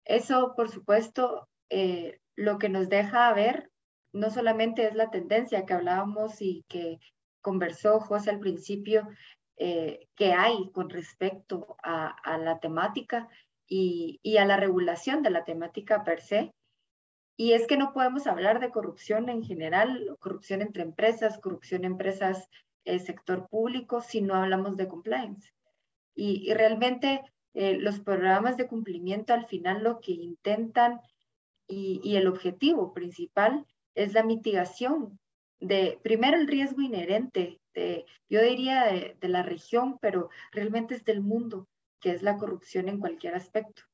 Eso, 0.04 0.54
por 0.56 0.70
supuesto, 0.70 1.48
eh, 1.70 2.18
lo 2.34 2.58
que 2.58 2.68
nos 2.68 2.88
deja 2.88 3.32
ver 3.32 3.70
no 4.12 4.30
solamente 4.30 4.86
es 4.86 4.94
la 4.94 5.10
tendencia 5.10 5.66
que 5.66 5.74
hablábamos 5.74 6.40
y 6.40 6.64
que 6.68 6.98
conversó 7.42 8.00
José 8.00 8.30
al 8.30 8.40
principio, 8.40 9.06
eh, 9.56 10.08
que 10.16 10.32
hay 10.32 10.70
con 10.72 10.90
respecto 10.90 11.76
a, 11.82 12.38
la 12.38 12.58
temática 12.58 13.28
y, 13.68 14.18
y, 14.22 14.38
a 14.38 14.44
la 14.46 14.56
regulación 14.56 15.22
de 15.22 15.30
la 15.30 15.44
temática 15.44 16.04
per 16.04 16.22
se, 16.22 16.52
y 17.40 17.52
es 17.52 17.68
que 17.68 17.76
no 17.76 17.92
podemos 17.92 18.26
hablar 18.26 18.58
de 18.58 18.70
corrupción 18.70 19.28
en 19.28 19.44
general, 19.44 20.16
corrupción 20.18 20.60
entre 20.60 20.82
empresas, 20.82 21.38
corrupción 21.38 21.84
en 21.84 21.92
empresas, 21.92 22.50
eh, 22.84 22.98
sector 22.98 23.48
público, 23.48 24.02
si 24.02 24.20
no 24.20 24.34
hablamos 24.34 24.76
de 24.76 24.88
compliance. 24.88 25.52
Y, 26.16 26.52
realmente 26.52 27.22
eh, 27.54 27.78
los 27.78 28.00
programas 28.00 28.56
de 28.56 28.66
cumplimiento 28.66 29.34
al 29.34 29.46
final 29.46 29.84
lo 29.84 30.00
que 30.00 30.12
intentan 30.12 31.00
y, 31.68 32.16
el 32.16 32.26
objetivo 32.26 32.92
principal 32.92 33.64
es 33.94 34.14
la 34.14 34.24
mitigación 34.24 35.20
de, 35.60 36.00
primero, 36.02 36.36
el 36.36 36.48
riesgo 36.48 36.82
inherente, 36.82 37.60
de, 37.72 38.04
yo 38.28 38.42
diría 38.42 38.82
de, 38.86 39.16
de 39.20 39.28
la 39.28 39.44
región, 39.44 39.96
pero 40.00 40.28
realmente 40.50 40.96
es 40.96 41.04
del 41.04 41.20
mundo, 41.20 41.68
que 42.00 42.10
es 42.10 42.22
la 42.24 42.36
corrupción 42.36 42.88
en 42.88 42.98
cualquier 42.98 43.36
aspecto. 43.36 43.87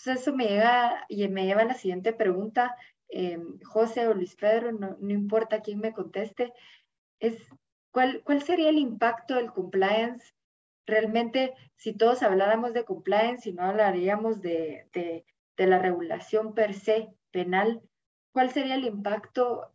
Entonces 0.00 0.22
eso 0.22 0.34
me, 0.34 0.46
llega, 0.46 1.04
y 1.08 1.28
me 1.28 1.44
lleva 1.44 1.62
a 1.62 1.66
la 1.66 1.74
siguiente 1.74 2.14
pregunta, 2.14 2.74
eh, 3.10 3.38
José 3.64 4.08
o 4.08 4.14
Luis 4.14 4.34
Pedro, 4.34 4.72
no, 4.72 4.96
importa 5.10 5.60
quién 5.60 5.78
me 5.80 5.92
conteste, 5.92 6.52
es 7.18 7.36
¿cuál, 7.90 8.22
cuál 8.24 8.40
sería 8.42 8.70
el 8.70 8.78
impacto 8.78 9.34
del 9.34 9.52
compliance 9.52 10.32
realmente 10.86 11.54
si 11.76 11.92
todos 11.92 12.22
habláramos 12.22 12.72
de 12.72 12.84
compliance 12.84 13.48
y 13.48 13.52
no 13.52 13.62
hablaríamos 13.62 14.40
de, 14.40 14.88
de, 14.92 15.24
la 15.66 15.78
regulación 15.78 16.54
per 16.54 16.72
se 16.72 17.10
penal, 17.30 17.82
¿cuál 18.32 18.50
sería 18.50 18.76
el 18.76 18.86
impacto 18.86 19.74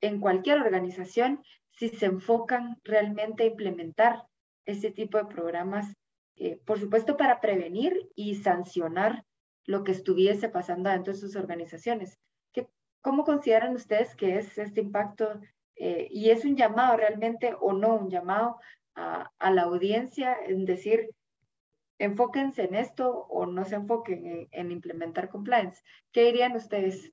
en 0.00 0.20
cualquier 0.20 0.60
organización 0.60 1.42
si 1.72 1.88
se 1.88 2.06
enfocan 2.06 2.78
realmente 2.84 3.42
a 3.42 3.46
implementar 3.46 4.22
este 4.66 4.92
tipo 4.92 5.18
de 5.18 5.24
programas? 5.24 5.92
Eh, 6.36 6.60
por 6.64 6.78
supuesto, 6.78 7.16
para 7.16 7.40
prevenir 7.40 8.08
y 8.14 8.36
sancionar 8.36 9.24
lo 9.66 9.84
que 9.84 9.92
estuviese 9.92 10.48
pasando 10.48 10.90
dentro 10.90 11.12
de 11.12 11.18
sus 11.18 11.36
organizaciones. 11.36 12.18
¿Qué, 12.52 12.66
¿Cómo 13.00 13.24
consideran 13.24 13.74
ustedes 13.74 14.14
que 14.14 14.38
es 14.38 14.58
este 14.58 14.80
impacto 14.80 15.40
eh, 15.76 16.08
y 16.10 16.30
es 16.30 16.44
un 16.44 16.56
llamado 16.56 16.96
realmente 16.96 17.54
o 17.58 17.72
no 17.72 17.94
un 17.94 18.10
llamado 18.10 18.58
a, 18.94 19.50
la 19.50 19.62
audiencia 19.62 20.36
en 20.46 20.66
decir, 20.66 21.10
enfóquense 21.98 22.64
en 22.64 22.74
esto 22.74 23.26
o 23.30 23.46
no 23.46 23.64
se 23.64 23.76
enfoquen 23.76 24.48
en, 24.50 24.70
implementar 24.70 25.30
compliance? 25.30 25.82
¿Qué 26.12 26.26
dirían 26.26 26.54
ustedes? 26.54 27.12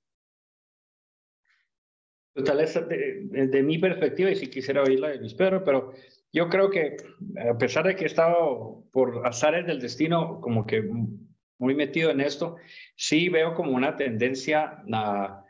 Pues, 2.33 2.45
de, 2.89 3.63
mi 3.63 3.77
perspectiva, 3.79 4.29
y 4.29 4.35
si 4.35 4.49
quisiera 4.49 4.83
oírla 4.83 5.09
de 5.09 5.17
Luis 5.17 5.33
Pedro, 5.33 5.63
pero 5.63 5.93
yo 6.31 6.49
creo 6.49 6.69
que 6.69 6.97
a 7.49 7.57
pesar 7.57 7.87
de 7.87 7.95
que 7.95 8.03
he 8.03 8.07
estado 8.07 8.83
por 8.91 9.25
azares 9.25 9.65
del 9.65 9.79
destino, 9.79 10.39
como 10.41 10.65
que 10.65 10.87
muy 11.60 11.76
metido 11.76 12.12
en 12.12 12.22
esto, 12.22 12.58
sí 12.95 13.30
veo 13.30 13.53
como 13.53 13.72
una 13.72 13.95
tendencia 13.95 14.84
a, 14.93 15.43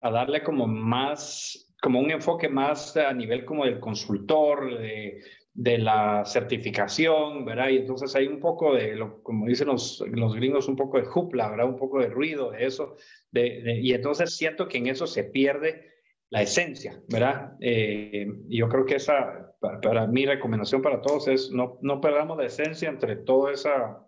a 0.00 0.10
darle 0.10 0.42
como 0.42 0.66
más, 0.66 1.74
como 1.80 2.00
un 2.00 2.10
enfoque 2.10 2.48
más 2.48 2.96
a 2.96 3.12
nivel 3.12 3.44
como 3.44 3.64
del 3.64 3.80
consultor, 3.80 4.78
de, 4.78 5.20
de 5.54 5.78
la 5.78 6.24
certificación, 6.24 7.44
¿verdad? 7.44 7.68
Y 7.68 7.76
entonces 7.78 8.14
hay 8.16 8.26
un 8.26 8.40
poco 8.40 8.74
de, 8.74 8.96
lo, 8.96 9.22
como 9.22 9.46
dicen 9.46 9.68
los, 9.68 10.04
los 10.08 10.34
gringos, 10.34 10.68
un 10.68 10.76
poco 10.76 10.98
de 10.98 11.04
jupla, 11.04 11.48
¿verdad? 11.48 11.66
Un 11.66 11.76
poco 11.76 12.00
de 12.00 12.08
ruido 12.08 12.50
de 12.50 12.66
eso. 12.66 12.96
De, 13.30 13.80
y 13.80 13.92
entonces 13.94 14.36
siento 14.36 14.66
que 14.66 14.78
en 14.78 14.88
eso 14.88 15.06
se 15.06 15.22
pierde 15.22 15.92
la 16.30 16.42
esencia, 16.42 17.00
¿verdad? 17.08 17.52
Eh, 17.60 18.26
yo 18.48 18.68
creo 18.68 18.84
que 18.84 18.96
esa, 18.96 19.54
para, 19.60 19.80
para, 19.80 20.06
mi 20.08 20.26
recomendación 20.26 20.82
para 20.82 21.00
todos 21.00 21.28
es 21.28 21.52
no, 21.52 21.78
no 21.82 22.00
perdamos 22.00 22.36
la 22.36 22.46
esencia 22.46 22.88
entre 22.88 23.14
toda 23.14 23.52
esa 23.52 24.04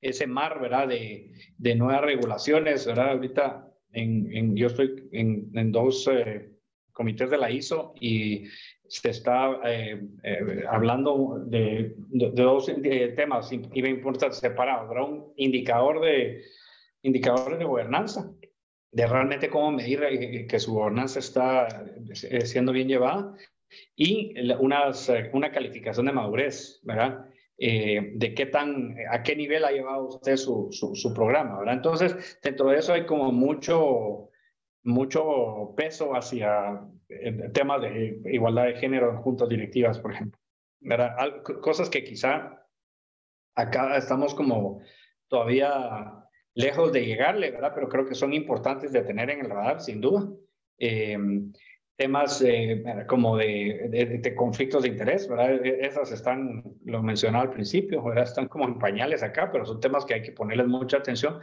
ese 0.00 0.26
mar, 0.26 0.60
¿verdad? 0.60 0.88
De, 0.88 1.32
de 1.58 1.74
nuevas 1.74 2.02
regulaciones, 2.02 2.86
¿verdad? 2.86 3.10
Ahorita 3.10 3.68
en, 3.92 4.34
en 4.34 4.56
yo 4.56 4.68
estoy 4.68 5.08
en, 5.12 5.72
dos 5.72 6.08
eh, 6.10 6.50
comités 6.92 7.30
de 7.30 7.38
la 7.38 7.50
ISO 7.50 7.94
y 8.00 8.44
se 8.88 9.10
está 9.10 9.60
eh, 9.64 10.00
eh, 10.22 10.64
hablando 10.68 11.42
de, 11.46 11.94
de, 12.08 12.30
dos 12.30 12.70
temas 13.16 13.52
importantes 13.52 14.38
separados, 14.38 14.88
¿verdad? 14.88 15.08
Un 15.08 15.32
indicador 15.36 16.00
de 16.00 16.42
indicadores 17.02 17.58
de 17.58 17.64
gobernanza 17.64 18.32
de 18.92 19.06
realmente 19.06 19.48
cómo 19.48 19.70
medir 19.70 20.46
que 20.48 20.58
su 20.58 20.74
gobernanza 20.74 21.20
está 21.20 21.86
siendo 22.44 22.72
bien 22.72 22.88
llevada 22.88 23.36
y 23.96 24.34
unas, 24.58 25.08
eh, 25.08 25.30
una 25.32 25.52
calificación 25.52 26.06
de 26.06 26.12
madurez, 26.12 26.80
¿verdad? 26.82 27.29
De 27.60 28.32
qué 28.34 28.46
tan, 28.46 28.96
a 29.10 29.22
qué 29.22 29.36
nivel 29.36 29.64
ha 29.66 29.70
llevado 29.70 30.08
usted 30.08 30.36
su, 30.36 30.68
su, 30.70 31.12
programa, 31.12 31.58
¿verdad? 31.58 31.74
Entonces, 31.74 32.38
dentro 32.42 32.70
de 32.70 32.78
eso 32.78 32.94
hay 32.94 33.04
como 33.04 33.32
mucho, 33.32 34.30
mucho 34.82 35.74
peso 35.76 36.14
hacia 36.14 36.80
temas 37.52 37.82
de 37.82 38.22
igualdad 38.32 38.64
de 38.64 38.76
género 38.76 39.10
en 39.10 39.18
juntas 39.18 39.48
directivas, 39.48 39.98
por 39.98 40.12
ejemplo, 40.12 40.40
¿verdad? 40.80 41.42
Cosas 41.60 41.90
que 41.90 42.02
quizá 42.02 42.66
acá 43.54 43.96
estamos 43.98 44.34
como 44.34 44.80
todavía 45.28 46.24
lejos 46.54 46.92
de 46.92 47.04
llegarle, 47.04 47.50
¿verdad? 47.50 47.72
Pero 47.74 47.90
creo 47.90 48.06
que 48.06 48.14
son 48.14 48.32
importantes 48.32 48.90
de 48.90 49.02
tener 49.02 49.28
en 49.28 49.40
el 49.40 49.50
radar, 49.50 49.80
sin 49.80 50.00
duda. 50.00 50.28
Eh, 50.78 51.18
temas 52.00 52.40
eh, 52.40 52.82
como 53.06 53.36
de, 53.36 54.20
de, 54.22 54.34
conflictos 54.34 54.84
de 54.84 54.88
interés, 54.88 55.28
¿verdad? 55.28 55.62
E, 55.62 55.84
esas 55.84 56.10
están, 56.10 56.64
lo 56.86 57.02
mencionaba 57.02 57.44
al 57.44 57.50
principio, 57.50 58.02
¿verdad? 58.02 58.24
Están 58.24 58.48
como 58.48 58.64
en 58.64 58.78
pañales 58.78 59.22
acá, 59.22 59.50
pero 59.52 59.66
son 59.66 59.80
temas 59.80 60.06
que 60.06 60.14
hay 60.14 60.22
que 60.22 60.32
ponerles 60.32 60.66
mucha 60.66 60.96
atención. 60.96 61.40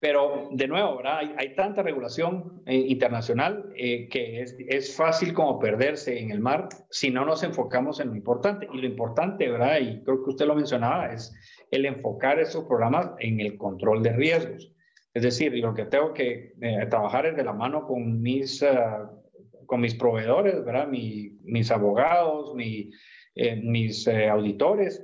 Pero 0.00 0.48
de 0.52 0.66
nuevo, 0.66 0.96
¿verdad? 0.96 1.18
Hay, 1.18 1.34
hay 1.36 1.54
tanta 1.54 1.82
regulación 1.82 2.62
eh, 2.64 2.74
internacional 2.74 3.70
que 3.76 4.40
es, 4.40 4.56
es, 4.66 4.96
fácil 4.96 5.34
como 5.34 5.58
perderse 5.58 6.18
en 6.18 6.30
el 6.30 6.40
mar 6.40 6.70
si 6.88 7.10
no 7.10 7.26
nos 7.26 7.42
enfocamos 7.42 8.00
en 8.00 8.08
lo 8.08 8.16
importante. 8.16 8.66
Y 8.72 8.78
lo 8.78 8.86
importante, 8.86 9.46
¿verdad? 9.50 9.78
Y 9.78 10.02
creo 10.04 10.24
que 10.24 10.30
usted 10.30 10.46
lo 10.46 10.54
mencionaba, 10.54 11.12
es 11.12 11.34
el 11.70 11.84
enfocar 11.84 12.40
esos 12.40 12.64
programas 12.64 13.10
en 13.18 13.40
el 13.40 13.58
control 13.58 14.02
de 14.02 14.14
riesgos. 14.14 14.72
Es 15.12 15.22
decir, 15.22 15.52
lo 15.58 15.74
que 15.74 15.86
tengo 15.86 16.14
que 16.14 16.54
eh, 16.60 16.86
trabajar 16.88 17.26
es 17.26 17.36
de 17.36 17.42
la 17.42 17.52
mano 17.52 17.86
con 17.86 18.22
mis, 18.22 18.62
eh, 18.62 18.78
con 19.70 19.80
mis 19.80 19.94
proveedores, 19.94 20.64
¿verdad? 20.64 20.88
mis 20.88 21.70
abogados, 21.70 22.56
mi, 22.56 22.90
eh, 23.36 23.54
mis 23.54 24.08
auditores, 24.08 25.00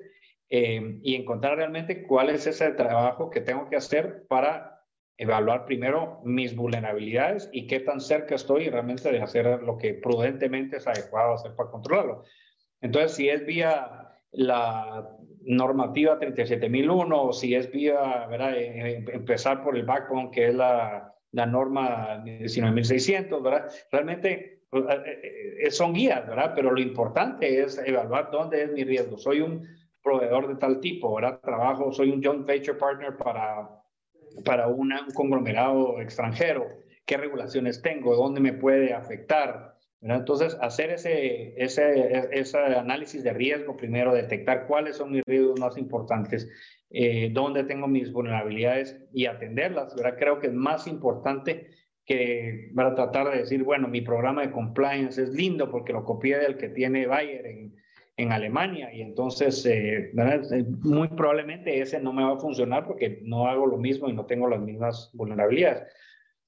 y 0.49 1.15
encontrar 1.15 1.57
realmente 1.57 2.05
cuál 2.05 2.31
es 2.31 2.47
ese 2.47 2.71
trabajo 2.73 3.31
que 3.31 3.41
tengo 3.41 3.69
que 3.69 3.77
hacer 3.77 4.27
para 4.29 4.85
evaluar 5.17 5.67
primero 5.67 6.21
mis 6.25 6.57
vulnerabilidades 6.57 7.49
y 7.53 7.69
qué 7.69 7.79
tan 7.79 8.01
cerca 8.01 8.35
estoy 8.35 8.69
realmente 8.69 9.11
de 9.11 9.21
hacer 9.21 9.63
lo 9.63 9.79
que 9.79 9.95
prudentemente 9.95 10.79
es 10.79 10.87
adecuado 10.89 11.35
hacer 11.35 11.55
para 11.55 11.71
controlarlo. 11.71 12.25
Entonces, 12.81 13.13
si 13.13 13.29
es 13.29 13.47
vía 13.47 14.17
la 14.33 15.09
normativa 15.43 16.19
37001 16.19 17.23
o 17.23 17.33
si 17.33 17.55
es 17.55 17.71
vía, 17.71 18.27
¿verdad? 18.27 18.57
Eh, 18.57 18.97
eh, 18.97 19.05
empezar 19.13 19.63
por 19.63 19.77
el 19.77 19.85
backbone 19.85 20.31
que 20.31 20.49
es 20.49 20.55
la, 20.55 21.15
la 21.37 21.47
norma 21.47 22.23
19600, 22.25 23.43
¿verdad? 23.43 23.71
Realmente 23.93 24.31
eh, 24.33 24.56
son 25.71 25.93
guías, 25.93 26.27
¿verdad? 26.27 26.53
Pero 26.55 26.73
lo 26.73 26.81
importante 26.81 27.63
es 27.63 27.79
evaluar 27.79 28.31
dónde 28.31 28.63
es 28.63 28.73
mi 28.73 28.85
riesgo. 28.85 29.19
Soy 29.19 29.41
un 29.41 29.67
proveedor 30.03 30.49
de 30.49 30.57
tal 30.57 30.81
tipo, 30.81 31.15
¿verdad? 31.15 31.41
Trabajo, 31.41 31.93
soy 31.93 32.11
un 32.11 32.23
joint 32.23 32.47
venture 32.47 32.79
partner 32.79 33.17
para, 33.17 33.69
para 34.45 34.69
un 34.69 34.93
conglomerado 35.15 36.01
extranjero. 36.01 36.67
¿Qué 37.05 37.17
regulaciones 37.17 37.83
tengo? 37.83 38.15
¿Dónde 38.15 38.41
me 38.41 38.53
puede 38.53 38.93
afectar? 38.93 39.77
Entonces, 40.03 40.57
hacer 40.61 40.91
ese, 40.91 41.55
ese, 41.57 42.29
ese, 42.31 42.59
análisis 42.59 43.25
de 43.25 43.33
riesgo 43.33 43.77
primero, 43.77 44.15
detectar 44.15 44.67
cuáles 44.67 44.97
son 44.97 45.11
mis 45.11 45.23
riesgos 45.27 45.59
más 45.59 45.77
importantes, 45.77 46.49
eh, 46.91 47.31
dónde 47.33 47.65
tengo 47.65 47.89
mis 47.89 48.13
vulnerabilidades 48.13 49.01
y 49.13 49.27
atenderlas, 49.27 49.95
¿verdad? 49.97 50.17
Creo 50.19 50.39
que 50.39 50.49
es 50.49 50.53
más 50.53 50.87
importante 50.87 51.71
que 52.07 52.71
para 52.75 52.95
tratar 52.95 53.31
de 53.31 53.39
decir, 53.39 53.65
bueno, 53.65 53.89
mi 53.89 54.01
programa 54.01 54.43
de 54.43 54.53
compliance 54.53 55.21
es 55.21 55.31
lindo 55.31 55.71
porque 55.71 55.93
lo 55.93 56.05
copié 56.05 56.39
del 56.39 56.57
que 56.57 56.69
tiene 56.69 57.07
Bayer 57.07 57.45
en, 57.47 57.75
en 58.17 58.33
Alemania 58.33 58.93
y 58.95 59.03
entonces 59.03 59.67
eh, 59.67 60.13
muy 60.81 61.09
probablemente 61.09 61.81
ese 61.81 62.01
no 62.01 62.13
me 62.13 62.23
va 62.23 62.35
a 62.35 62.39
funcionar 62.39 62.87
porque 62.87 63.21
no 63.23 63.49
hago 63.49 63.67
lo 63.67 63.77
mismo 63.77 64.09
y 64.09 64.13
no 64.13 64.25
tengo 64.25 64.49
las 64.49 64.61
mismas 64.61 65.11
vulnerabilidades. 65.15 65.93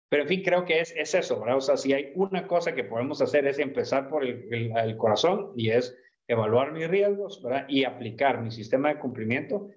Pero 0.09 0.23
en 0.23 0.29
fin, 0.29 0.43
creo 0.43 0.65
que 0.65 0.81
es, 0.81 0.95
es 0.97 1.15
eso, 1.15 1.41
¿verdad? 1.41 1.59
O 1.59 1.61
sea, 1.61 1.77
si 1.77 1.93
hay 1.93 2.13
una 2.15 2.47
cosa 2.47 2.75
que 2.75 2.85
podemos 2.85 3.21
hacer 3.21 3.47
es 3.47 3.59
empezar 3.59 4.09
por 4.09 4.25
el, 4.25 4.73
el, 4.75 4.97
corazón 4.97 5.53
y 5.57 5.71
es 5.71 5.95
evaluar 6.29 6.73
mis 6.73 6.89
riesgos, 6.89 7.43
¿verdad? 7.43 7.67
Y 7.69 7.85
aplicar 7.85 8.41
mi 8.41 8.51
sistema 8.51 8.89
de 8.89 9.01
cumplimiento 9.01 9.69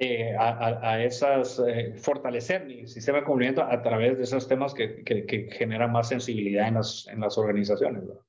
eh, 0.00 0.34
a, 0.34 0.92
a, 0.92 1.04
esas, 1.04 1.62
eh, 1.66 1.92
fortalecer 1.94 2.64
mi 2.66 2.86
sistema 2.86 3.18
de 3.18 3.24
cumplimiento 3.24 3.62
a 3.62 3.82
través 3.82 4.16
de 4.16 4.24
esos 4.24 4.48
temas 4.48 4.72
que, 4.72 5.04
que, 5.04 5.26
que 5.26 5.50
generan 5.50 5.92
más 5.92 6.08
sensibilidad 6.08 6.68
en 6.68 6.74
las, 6.74 7.06
en 7.08 7.20
las 7.20 7.36
organizaciones, 7.36 8.08
¿verdad? 8.08 8.22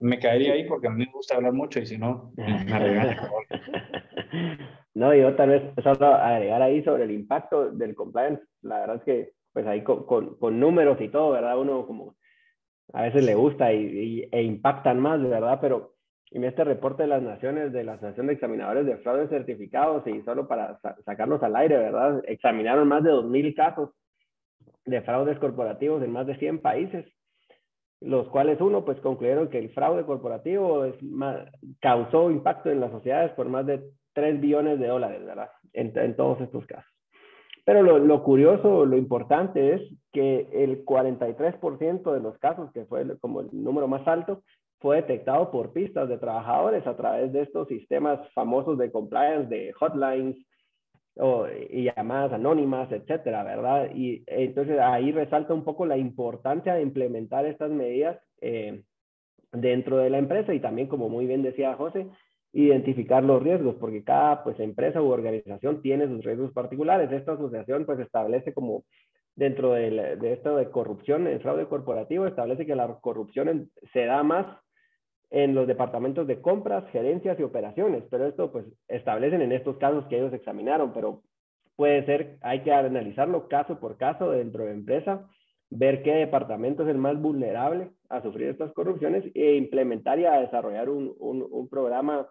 Me 0.00 0.18
caería 0.18 0.54
ahí 0.54 0.64
porque 0.64 0.88
a 0.88 0.90
mí 0.90 1.04
me 1.06 1.12
gusta 1.12 1.36
hablar 1.36 1.52
mucho 1.52 1.80
y 1.80 1.86
si 1.86 1.96
no, 1.96 2.32
me 2.36 2.78
regaña. 2.78 3.30
No, 4.94 5.14
yo 5.14 5.36
tal 5.36 5.50
vez 5.50 5.62
solo 5.80 6.12
agregar 6.12 6.60
ahí 6.60 6.82
sobre 6.82 7.04
el 7.04 7.12
impacto 7.12 7.70
del 7.70 7.94
compliance. 7.94 8.42
La 8.62 8.80
verdad 8.80 8.96
es 8.96 9.02
que 9.04 9.32
pues 9.52 9.64
ahí 9.64 9.84
con, 9.84 10.06
con, 10.06 10.58
números 10.58 11.00
y 11.00 11.08
todo, 11.08 11.30
¿verdad? 11.30 11.56
Uno 11.56 11.86
como 11.86 12.16
a 12.92 13.02
veces 13.02 13.24
le 13.24 13.36
gusta 13.36 13.72
y, 13.72 14.28
e 14.32 14.42
impactan 14.42 14.98
más, 14.98 15.22
¿verdad? 15.22 15.60
Pero 15.60 15.94
en 16.30 16.44
este 16.44 16.64
reporte 16.64 17.04
de 17.04 17.08
las 17.08 17.22
naciones, 17.22 17.72
de 17.72 17.84
la 17.84 17.94
Asociación 17.94 18.26
de 18.26 18.34
Examinadores 18.34 18.86
de 18.86 18.98
Fraude 18.98 19.28
Certificados, 19.28 20.06
y 20.06 20.22
solo 20.22 20.46
para 20.46 20.78
sacarnos 21.04 21.42
al 21.42 21.56
aire, 21.56 21.76
¿verdad? 21.76 22.22
Examinaron 22.26 22.88
más 22.88 23.02
de 23.02 23.10
2.000 23.10 23.54
casos 23.54 23.90
de 24.84 25.02
fraudes 25.02 25.38
corporativos 25.38 26.02
en 26.02 26.12
más 26.12 26.26
de 26.26 26.36
100 26.36 26.60
países, 26.60 27.06
los 28.00 28.28
cuales 28.28 28.60
uno, 28.60 28.84
pues 28.84 29.00
concluyeron 29.00 29.48
que 29.48 29.58
el 29.58 29.70
fraude 29.70 30.04
corporativo 30.04 30.84
es 30.84 30.94
causó 31.80 32.30
impacto 32.30 32.70
en 32.70 32.80
las 32.80 32.92
sociedades 32.92 33.32
por 33.32 33.48
más 33.48 33.66
de 33.66 33.82
3 34.14 34.40
billones 34.40 34.78
de 34.78 34.86
dólares, 34.86 35.24
¿verdad? 35.24 35.50
en 35.72 36.16
todos 36.16 36.40
estos 36.40 36.66
casos. 36.66 36.98
Pero 37.68 37.82
lo, 37.82 38.22
curioso, 38.22 38.86
lo 38.86 38.96
importante 38.96 39.74
es 39.74 39.82
que 40.10 40.48
el 40.52 40.86
43% 40.86 42.14
de 42.14 42.20
los 42.20 42.38
casos, 42.38 42.72
que 42.72 42.86
fue 42.86 43.18
como 43.18 43.42
el 43.42 43.50
número 43.52 43.86
más 43.86 44.08
alto, 44.08 44.42
fue 44.80 44.96
detectado 44.96 45.50
por 45.50 45.72
pistas 45.72 46.08
de 46.08 46.18
trabajadores 46.18 46.86
a 46.86 46.96
través 46.96 47.32
de 47.32 47.42
estos 47.42 47.68
sistemas 47.68 48.20
famosos 48.32 48.78
de 48.78 48.90
compliance, 48.90 49.48
de 49.48 49.72
hotlines 49.78 50.36
o, 51.16 51.46
y 51.48 51.84
llamadas 51.84 52.32
anónimas, 52.32 52.90
etcétera, 52.92 53.42
¿verdad? 53.42 53.90
Y 53.94 54.22
entonces 54.26 54.78
ahí 54.78 55.10
resalta 55.10 55.52
un 55.52 55.64
poco 55.64 55.84
la 55.84 55.96
importancia 55.96 56.74
de 56.74 56.82
implementar 56.82 57.44
estas 57.44 57.70
medidas 57.70 58.20
eh, 58.40 58.82
dentro 59.52 59.98
de 59.98 60.10
la 60.10 60.18
empresa 60.18 60.54
y 60.54 60.60
también, 60.60 60.86
como 60.86 61.08
muy 61.08 61.26
bien 61.26 61.42
decía 61.42 61.74
José, 61.74 62.06
identificar 62.52 63.24
los 63.24 63.42
riesgos, 63.42 63.74
porque 63.80 64.04
cada 64.04 64.44
pues, 64.44 64.58
empresa 64.60 65.02
u 65.02 65.08
organización 65.08 65.82
tiene 65.82 66.06
sus 66.06 66.24
riesgos 66.24 66.52
particulares. 66.52 67.10
Esta 67.10 67.32
asociación 67.32 67.84
pues 67.84 67.98
establece 67.98 68.54
como 68.54 68.84
dentro 69.34 69.72
de, 69.72 70.16
de 70.16 70.32
esto 70.32 70.56
de 70.56 70.70
corrupción, 70.70 71.26
el 71.26 71.40
fraude 71.40 71.66
corporativo, 71.66 72.26
establece 72.26 72.64
que 72.64 72.74
la 72.74 72.98
corrupción 73.00 73.70
se 73.92 74.04
da 74.04 74.22
más 74.22 74.46
en 75.30 75.54
los 75.54 75.66
departamentos 75.66 76.26
de 76.26 76.40
compras, 76.40 76.84
gerencias 76.90 77.38
y 77.38 77.42
operaciones, 77.42 78.04
pero 78.10 78.26
esto 78.26 78.50
pues 78.50 78.64
establecen 78.88 79.42
en 79.42 79.52
estos 79.52 79.76
casos 79.76 80.06
que 80.06 80.16
ellos 80.16 80.32
examinaron, 80.32 80.92
pero 80.92 81.22
puede 81.76 82.04
ser, 82.06 82.38
hay 82.40 82.62
que 82.62 82.72
analizarlo 82.72 83.48
caso 83.48 83.78
por 83.78 83.98
caso 83.98 84.30
dentro 84.30 84.64
de 84.64 84.72
empresa, 84.72 85.28
ver 85.70 86.02
qué 86.02 86.14
departamento 86.14 86.82
es 86.82 86.88
el 86.88 86.98
más 86.98 87.20
vulnerable 87.20 87.90
a 88.08 88.22
sufrir 88.22 88.48
estas 88.48 88.72
corrupciones 88.72 89.24
e 89.34 89.56
implementar 89.56 90.18
y 90.18 90.24
a 90.24 90.40
desarrollar 90.40 90.88
un, 90.88 91.14
un, 91.18 91.68
programa 91.68 92.26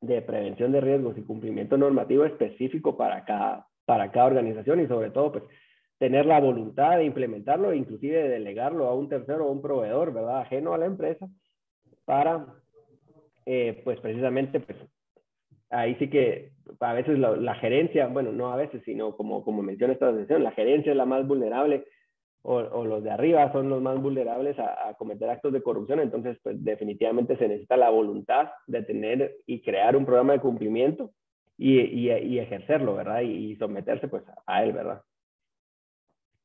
de 0.00 0.22
prevención 0.22 0.70
de 0.70 0.80
riesgos 0.80 1.18
y 1.18 1.22
cumplimiento 1.22 1.76
normativo 1.76 2.24
específico 2.24 2.96
para 2.96 3.24
cada, 3.24 3.66
para 3.84 4.12
cada 4.12 4.26
organización 4.26 4.80
y 4.80 4.86
sobre 4.86 5.10
todo, 5.10 5.32
pues, 5.32 5.44
tener 5.98 6.26
la 6.26 6.38
voluntad 6.38 6.98
de 6.98 7.04
implementarlo 7.04 7.72
e 7.72 7.76
inclusive 7.76 8.22
de 8.22 8.28
delegarlo 8.28 8.86
a 8.86 8.94
un 8.94 9.08
tercero 9.08 9.46
o 9.46 9.52
un 9.52 9.62
proveedor, 9.62 10.12
¿verdad? 10.12 10.42
Ajeno 10.42 10.74
a 10.74 10.78
la 10.78 10.86
empresa 10.86 11.28
para, 12.04 12.46
eh, 13.46 13.80
pues, 13.84 14.00
precisamente, 14.00 14.60
pues, 14.60 14.78
ahí 15.70 15.94
sí 15.96 16.08
que 16.08 16.52
a 16.80 16.92
veces 16.92 17.18
la, 17.18 17.54
gerencia, 17.56 18.06
bueno, 18.06 18.32
no 18.32 18.52
a 18.52 18.56
veces, 18.56 18.82
sino 18.84 19.16
como, 19.16 19.44
como 19.44 19.62
menciona 19.62 19.92
esta 19.92 20.08
asociación, 20.08 20.44
la 20.44 20.52
gerencia 20.52 20.92
es 20.92 20.96
la 20.96 21.06
más 21.06 21.26
vulnerable 21.26 21.84
o, 22.46 22.84
los 22.84 23.02
de 23.02 23.10
arriba 23.10 23.50
son 23.52 23.70
los 23.70 23.80
más 23.80 24.00
vulnerables 24.00 24.58
a, 24.58 24.94
cometer 24.98 25.30
actos 25.30 25.52
de 25.52 25.62
corrupción. 25.62 26.00
Entonces, 26.00 26.38
pues 26.42 26.62
definitivamente 26.62 27.38
se 27.38 27.48
necesita 27.48 27.76
la 27.78 27.88
voluntad 27.88 28.50
de 28.66 28.82
tener 28.82 29.36
y 29.46 29.62
crear 29.62 29.96
un 29.96 30.04
programa 30.04 30.34
de 30.34 30.40
cumplimiento 30.40 31.10
y, 31.56 31.80
y, 31.80 32.38
ejercerlo, 32.38 32.96
¿verdad? 32.96 33.22
Y, 33.22 33.56
someterse 33.56 34.08
pues 34.08 34.24
a 34.46 34.62
él, 34.62 34.72
¿verdad? 34.72 35.00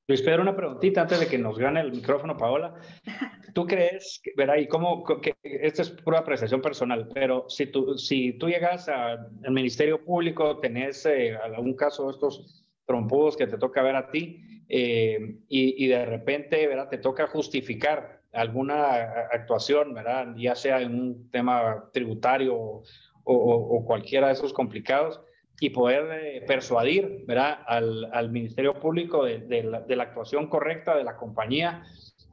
Luis 0.10 0.24
Pedro, 0.24 0.42
una 0.42 0.56
preguntita 0.56 1.02
antes 1.02 1.20
de 1.20 1.28
que 1.28 1.38
nos 1.38 1.60
gane 1.60 1.82
el 1.82 1.92
micrófono, 1.92 2.36
Paola. 2.36 2.74
¿Tú 3.54 3.68
crees, 3.68 4.20
¿verdad? 4.36 4.56
Y 4.56 4.68
cómo, 4.68 5.04
que 5.04 5.36
esto 5.44 5.84
es 5.84 5.92
pura 5.92 6.18
apreciación 6.18 6.64
personal, 6.64 7.08
pero 7.14 7.48
si 7.48 7.68
tú, 7.68 7.96
si 7.96 8.34
tú 8.34 8.50
llegas 8.50 8.90
al 8.90 9.30
Ministerio 9.52 10.04
Público, 10.04 10.58
tenés 10.58 11.06
eh, 11.06 11.36
algún 11.36 11.76
caso 11.76 12.06
de 12.06 12.14
estos 12.14 12.66
trompudos 12.88 13.38
que 13.38 13.46
te 13.46 13.60
toca 13.60 13.84
ver 13.84 13.98
a 13.98 14.10
ti, 14.10 14.42
eh, 14.68 15.42
y, 15.48 15.86
de 15.86 16.04
repente, 16.08 16.66
¿verdad? 16.66 16.90
Te 16.90 16.98
toca 16.98 17.28
justificar 17.28 18.24
alguna 18.34 18.94
actuación, 19.32 19.94
¿verdad? 19.94 20.34
Ya 20.38 20.56
sea 20.56 20.82
en 20.82 20.96
un 20.96 21.30
tema 21.30 21.88
tributario 21.94 22.56
o, 22.56 22.84
o, 23.26 23.86
cualquiera 23.86 24.26
de 24.26 24.34
esos 24.34 24.54
complicados 24.54 25.22
y 25.60 25.70
poder 25.72 26.08
eh, 26.12 26.42
persuadir, 26.48 27.24
¿verdad? 27.26 27.60
Al, 27.68 28.30
Ministerio 28.32 28.74
Público 28.80 29.26
de, 29.26 29.64
la, 29.64 30.04
actuación 30.04 30.48
correcta 30.48 30.96
de 30.96 31.04
la 31.04 31.18
compañía. 31.18 31.84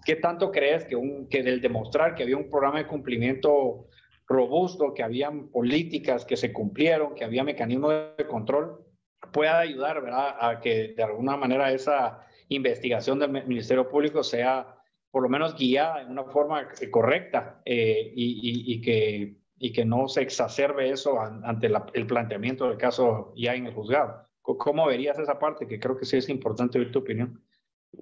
¿Qué 0.04 0.16
tanto 0.16 0.52
crees 0.52 0.84
que, 0.84 0.94
un, 0.94 1.28
del 1.28 1.60
demostrar 1.60 2.14
que 2.14 2.22
había 2.22 2.36
un 2.36 2.48
programa 2.48 2.78
de 2.78 2.86
cumplimiento 2.86 3.88
robusto, 4.28 4.94
que 4.94 5.02
habían 5.02 5.48
políticas 5.48 6.24
que 6.24 6.36
se 6.36 6.52
cumplieron, 6.52 7.14
que 7.14 7.24
había 7.24 7.44
mecanismos 7.44 7.94
de 8.16 8.26
control, 8.26 8.84
pueda 9.32 9.58
ayudar, 9.58 10.02
¿verdad? 10.02 10.36
A 10.40 10.60
que 10.60 10.94
de 10.96 11.02
alguna 11.02 11.36
manera 11.36 11.72
esa 11.72 12.20
investigación 12.48 13.18
del 13.18 13.30
Ministerio 13.30 13.88
Público 13.88 14.22
sea 14.22 14.76
por 15.10 15.22
lo 15.22 15.28
menos 15.28 15.56
guiada 15.56 16.02
en 16.02 16.10
una 16.10 16.24
forma 16.24 16.68
correcta 16.90 17.60
eh, 17.64 18.12
y, 18.14 18.80
que, 18.82 19.36
y 19.58 19.72
que 19.72 19.84
no 19.84 20.08
se 20.08 20.22
exacerbe 20.22 20.90
eso 20.90 21.20
ante 21.20 21.70
el 21.94 22.06
planteamiento 22.06 22.68
del 22.68 22.76
caso 22.76 23.32
ya 23.36 23.54
en 23.54 23.66
el 23.66 23.74
juzgado. 23.74 24.22
¿Cómo 24.42 24.86
verías 24.86 25.18
esa 25.18 25.38
parte? 25.38 25.66
Que 25.66 25.80
creo 25.80 25.96
que 25.96 26.04
sí 26.04 26.18
es 26.18 26.28
importante 26.28 26.78
oír 26.78 26.92
tu 26.92 27.00
opinión. 27.00 27.42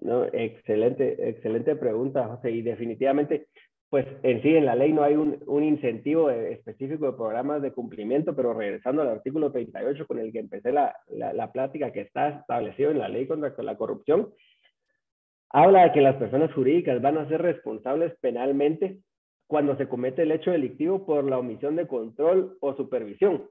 No, 0.01 0.25
excelente, 0.27 1.29
excelente 1.29 1.77
pregunta, 1.77 2.27
José. 2.27 2.51
Y 2.51 2.63
definitivamente, 2.63 3.47
pues 3.89 4.07
en 4.23 4.43
sí, 4.43 4.55
en 4.55 4.67
la 4.67 4.75
ley 4.75 4.93
no 4.93 5.05
hay 5.05 5.15
un, 5.15 5.43
un, 5.47 5.63
incentivo 5.63 6.29
específico 6.31 7.07
de 7.07 7.17
programas 7.17 7.63
de 7.63 7.73
cumplimiento, 7.73 8.35
pero 8.35 8.53
regresando 8.53 9.03
al 9.03 9.09
artículo 9.09 9.53
38 9.53 10.07
con 10.07 10.19
el 10.19 10.33
que 10.33 10.41
empecé 10.41 10.73
la, 10.73 10.95
la, 11.09 11.33
la 11.33 11.53
plática 11.53 11.93
que 11.93 12.01
está 12.01 12.29
establecido 12.29 12.91
en 12.91 12.99
la 12.99 13.09
ley 13.09 13.27
contra 13.27 13.55
la 13.63 13.77
corrupción, 13.77 14.35
habla 15.51 15.85
de 15.85 15.93
que 15.93 16.01
las 16.01 16.17
personas 16.17 16.53
jurídicas 16.53 17.01
van 17.01 17.17
a 17.17 17.29
ser 17.29 17.41
responsables 17.41 18.15
penalmente 18.21 18.99
cuando 19.47 19.77
se 19.77 19.89
comete 19.89 20.23
el 20.23 20.33
hecho 20.33 20.51
delictivo 20.51 21.05
por 21.05 21.25
la 21.25 21.39
omisión 21.39 21.77
de 21.77 21.87
control 21.87 22.57
o 22.61 22.75
supervisión 22.75 23.49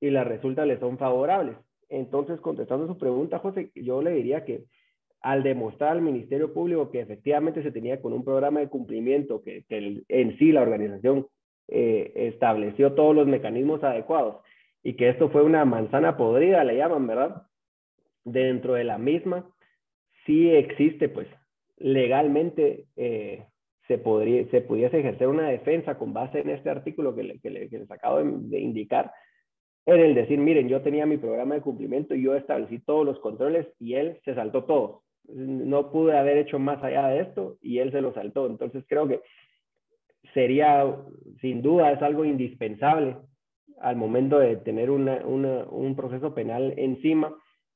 y 0.00 0.10
las 0.10 0.26
resultas 0.26 0.66
le 0.66 0.78
son 0.78 0.98
favorables. 0.98 1.56
Entonces, 1.88 2.40
contestando 2.40 2.86
su 2.86 2.98
pregunta, 2.98 3.38
José, 3.38 3.70
yo 3.74 4.02
le 4.02 4.12
diría 4.12 4.44
que 4.44 4.64
al 5.20 5.42
demostrar 5.42 5.92
al 5.92 6.02
Ministerio 6.02 6.52
Público 6.52 6.90
que 6.90 7.00
efectivamente 7.00 7.62
se 7.62 7.72
tenía 7.72 8.00
con 8.00 8.12
un 8.12 8.24
programa 8.24 8.60
de 8.60 8.68
cumplimiento, 8.68 9.42
que, 9.42 9.64
en 9.68 10.38
sí 10.38 10.52
la 10.52 10.62
organización 10.62 11.26
eh, 11.68 12.12
estableció 12.14 12.94
todos 12.94 13.14
los 13.14 13.26
mecanismos 13.26 13.82
adecuados 13.82 14.36
y 14.82 14.94
que 14.94 15.08
esto 15.08 15.28
fue 15.30 15.42
una 15.42 15.64
manzana 15.64 16.16
podrida, 16.16 16.62
le 16.64 16.76
llaman, 16.76 17.06
¿verdad? 17.06 17.42
Dentro 18.24 18.74
de 18.74 18.84
la 18.84 18.98
misma, 18.98 19.50
sí 20.24 20.50
existe, 20.50 21.08
pues, 21.08 21.26
legalmente 21.78 22.86
eh, 22.96 23.44
se, 23.88 23.98
podría, 23.98 24.48
se 24.50 24.60
pudiese 24.60 25.00
ejercer 25.00 25.26
una 25.26 25.48
defensa 25.48 25.98
con 25.98 26.12
base 26.12 26.40
en 26.40 26.50
este 26.50 26.70
artículo 26.70 27.14
que, 27.14 27.24
le, 27.24 27.40
que, 27.40 27.50
le, 27.50 27.68
que 27.68 27.78
les 27.78 27.90
acabo 27.90 28.22
de, 28.22 28.60
indicar, 28.60 29.10
en 29.86 30.00
el 30.00 30.14
decir, 30.14 30.38
miren, 30.38 30.68
yo 30.68 30.82
tenía 30.82 31.06
mi 31.06 31.16
programa 31.16 31.56
de 31.56 31.62
cumplimiento 31.62 32.14
y 32.14 32.22
yo 32.22 32.36
establecí 32.36 32.78
todos 32.80 33.04
los 33.04 33.18
controles 33.18 33.66
y 33.80 33.94
él 33.94 34.20
se 34.24 34.34
saltó 34.34 34.64
todo 34.64 35.02
no 35.28 35.90
pude 35.90 36.16
haber 36.16 36.38
hecho 36.38 36.58
más 36.58 36.82
allá 36.82 37.08
de 37.08 37.20
esto 37.20 37.58
y 37.60 37.78
él 37.78 37.92
se 37.92 38.00
lo 38.00 38.12
saltó. 38.14 38.46
Entonces 38.46 38.84
creo 38.88 39.06
que 39.06 39.20
sería, 40.34 40.84
sin 41.40 41.62
duda, 41.62 41.92
es 41.92 42.02
algo 42.02 42.24
indispensable 42.24 43.16
al 43.80 43.96
momento 43.96 44.38
de 44.38 44.56
tener 44.56 44.90
un 44.90 45.94
proceso 45.96 46.34
penal 46.34 46.74
encima, 46.76 47.34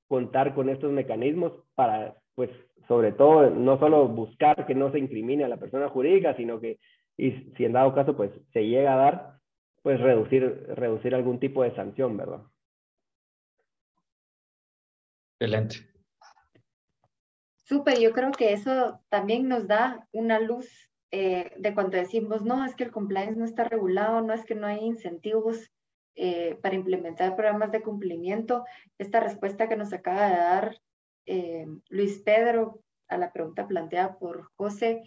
contar 0.08 0.54
con 0.54 0.68
estos 0.68 0.90
mecanismos 0.90 1.52
para, 1.74 2.16
pues, 2.34 2.50
sobre 2.88 3.12
todo, 3.12 3.50
no 3.50 3.78
solo 3.78 4.08
buscar 4.08 4.66
que 4.66 4.74
no 4.74 4.90
se 4.92 4.98
incrimine 4.98 5.44
a 5.44 5.48
la 5.48 5.58
persona 5.58 5.88
jurídica, 5.88 6.34
sino 6.36 6.60
que, 6.60 6.78
y 7.16 7.32
si 7.56 7.64
en 7.64 7.72
dado 7.72 7.94
caso, 7.94 8.16
pues, 8.16 8.30
se 8.52 8.66
llega 8.66 8.94
a 8.94 8.96
dar, 8.96 9.38
pues, 9.82 10.00
reducir, 10.00 10.66
reducir 10.68 11.14
algún 11.14 11.38
tipo 11.38 11.62
de 11.62 11.74
sanción, 11.74 12.16
¿verdad? 12.16 12.42
Excelente. 15.38 15.92
Súper, 17.64 17.98
yo 17.98 18.12
creo 18.12 18.30
que 18.32 18.52
eso 18.52 19.00
también 19.08 19.48
nos 19.48 19.66
da 19.66 20.06
una 20.12 20.38
luz 20.38 20.68
eh, 21.10 21.52
de 21.58 21.74
cuando 21.74 21.96
decimos, 21.96 22.42
no, 22.42 22.64
es 22.64 22.74
que 22.74 22.84
el 22.84 22.90
compliance 22.90 23.38
no 23.38 23.44
está 23.44 23.64
regulado, 23.64 24.20
no 24.22 24.32
es 24.32 24.44
que 24.44 24.54
no 24.54 24.66
hay 24.66 24.80
incentivos 24.80 25.70
eh, 26.14 26.58
para 26.62 26.74
implementar 26.74 27.36
programas 27.36 27.72
de 27.72 27.82
cumplimiento. 27.82 28.64
Esta 28.98 29.20
respuesta 29.20 29.68
que 29.68 29.76
nos 29.76 29.92
acaba 29.92 30.26
de 30.26 30.36
dar 30.36 30.78
eh, 31.26 31.66
Luis 31.88 32.20
Pedro 32.22 32.82
a 33.08 33.18
la 33.18 33.32
pregunta 33.32 33.66
planteada 33.66 34.18
por 34.18 34.50
José, 34.56 35.02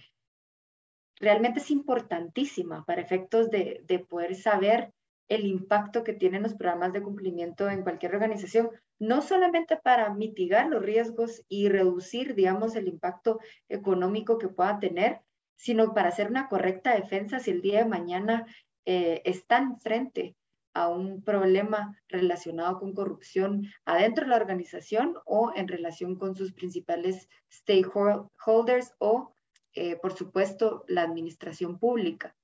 realmente 1.20 1.60
es 1.60 1.72
importantísima 1.72 2.84
para 2.86 3.02
efectos 3.02 3.50
de, 3.50 3.82
de 3.86 4.00
poder 4.00 4.36
saber 4.36 4.92
el 5.28 5.46
impacto 5.46 6.04
que 6.04 6.14
tienen 6.14 6.44
los 6.44 6.54
programas 6.54 6.94
de 6.94 7.02
cumplimiento 7.02 7.70
en 7.70 7.82
cualquier 7.82 8.14
organización, 8.14 8.70
no 9.00 9.22
solamente 9.22 9.78
para 9.78 10.14
mitigar 10.14 10.68
los 10.68 10.84
riesgos 10.84 11.44
y 11.50 11.68
reducir, 11.70 12.36
digamos, 12.36 12.76
el 12.76 12.88
impacto 12.88 13.40
económico 13.68 14.38
que 14.38 14.50
pueda 14.50 14.80
tener, 14.80 15.22
sino 15.56 15.94
para 15.94 16.10
hacer 16.10 16.30
una 16.30 16.48
correcta 16.48 16.94
defensa 16.94 17.40
si 17.40 17.52
el 17.52 17.62
día 17.62 17.80
de 17.80 17.90
mañana 17.90 18.46
eh, 18.86 19.22
están 19.26 19.80
frente 19.80 20.36
a 20.76 20.90
un 20.90 21.24
problema 21.24 21.98
relacionado 22.10 22.80
con 22.80 22.94
corrupción 22.94 23.66
adentro 23.86 24.26
de 24.26 24.30
la 24.30 24.36
organización 24.36 25.16
o 25.26 25.52
en 25.56 25.68
relación 25.68 26.16
con 26.18 26.36
sus 26.36 26.54
principales 26.54 27.28
stakeholders 27.52 28.94
o, 29.00 29.34
eh, 29.74 29.96
por 29.96 30.14
supuesto, 30.14 30.84
la 30.88 31.02
administración 31.02 31.80
pública. 31.80 32.36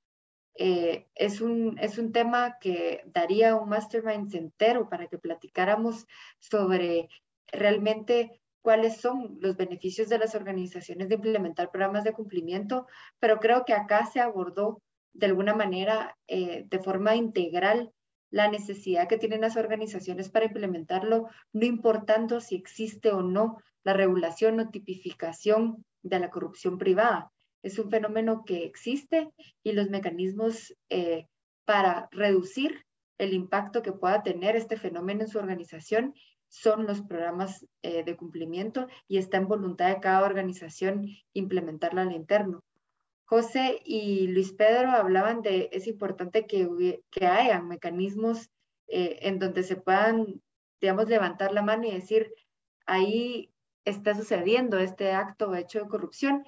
Eh, 0.56 1.08
es, 1.14 1.42
un, 1.42 1.78
es 1.80 1.98
un 1.98 2.12
tema 2.12 2.58
que 2.60 3.04
daría 3.06 3.56
un 3.56 3.70
mastermind 3.70 4.34
entero 4.34 4.90
para 4.90 5.08
que 5.08 5.18
platicáramos 5.18 6.08
sobre 6.40 7.10
realmente 7.48 8.42
cuáles 8.62 8.98
son 8.98 9.38
los 9.42 9.58
beneficios 9.58 10.08
de 10.08 10.20
las 10.20 10.36
organizaciones 10.36 11.10
de 11.10 11.16
implementar 11.16 11.70
programas 11.70 12.06
de 12.06 12.14
cumplimiento, 12.14 12.88
pero 13.20 13.40
creo 13.40 13.66
que 13.66 13.74
acá 13.74 14.06
se 14.06 14.22
abordó 14.22 14.82
de 15.14 15.26
alguna 15.26 15.54
manera 15.54 16.18
eh, 16.28 16.66
de 16.70 16.80
forma 16.80 17.16
integral 17.16 17.92
la 18.32 18.50
necesidad 18.50 19.08
que 19.08 19.18
tienen 19.18 19.42
las 19.42 19.58
organizaciones 19.58 20.30
para 20.30 20.46
implementarlo, 20.46 21.28
no 21.54 21.66
importando 21.66 22.42
si 22.42 22.56
existe 22.56 23.12
o 23.12 23.22
no 23.22 23.58
la 23.84 23.94
regulación 23.94 24.60
o 24.60 24.70
tipificación 24.70 25.86
de 26.02 26.20
la 26.20 26.30
corrupción 26.30 26.78
privada 26.78 27.32
es 27.64 27.78
un 27.80 27.90
fenómeno 27.90 28.44
que 28.46 28.66
existe 28.66 29.30
y 29.64 29.74
los 29.74 29.90
mecanismos 29.90 30.76
eh, 30.90 31.28
para 31.66 32.08
reducir 32.12 32.86
el 33.18 33.34
impacto 33.34 33.82
que 33.82 33.92
pueda 33.92 34.24
tener 34.24 34.56
este 34.56 34.78
fenómeno 34.78 35.22
en 35.22 35.28
su 35.28 35.38
organización 35.38 36.16
son 36.48 36.86
los 36.86 37.02
programas 37.02 37.66
eh, 37.82 38.04
de 38.04 38.18
cumplimiento 38.18 38.88
y 39.08 39.18
está 39.18 39.38
en 39.38 39.48
voluntad 39.48 39.90
de 39.90 40.02
cada 40.02 40.26
organización 40.26 41.08
implementarlo 41.34 42.02
al 42.02 42.12
interno. 42.12 42.64
José 43.32 43.82
y 43.86 44.28
Luis 44.28 44.52
Pedro 44.52 44.92
hablaban 44.92 45.42
de, 45.42 45.70
es 45.72 45.88
importante 45.88 46.46
que, 46.46 47.02
que 47.10 47.26
haya 47.26 47.62
mecanismos 47.62 48.50
eh, 48.90 49.20
en 49.22 49.40
donde 49.40 49.64
se 49.64 49.78
puedan, 49.78 50.42
digamos, 50.82 51.08
levantar 51.08 51.54
la 51.54 51.62
mano 51.62 51.88
y 51.88 51.92
decir, 51.92 52.34
ahí 52.86 53.50
está 53.86 54.16
sucediendo 54.16 54.80
este 54.80 55.14
acto 55.14 55.56
hecho 55.56 55.80
de 55.80 55.88
corrupción 55.88 56.44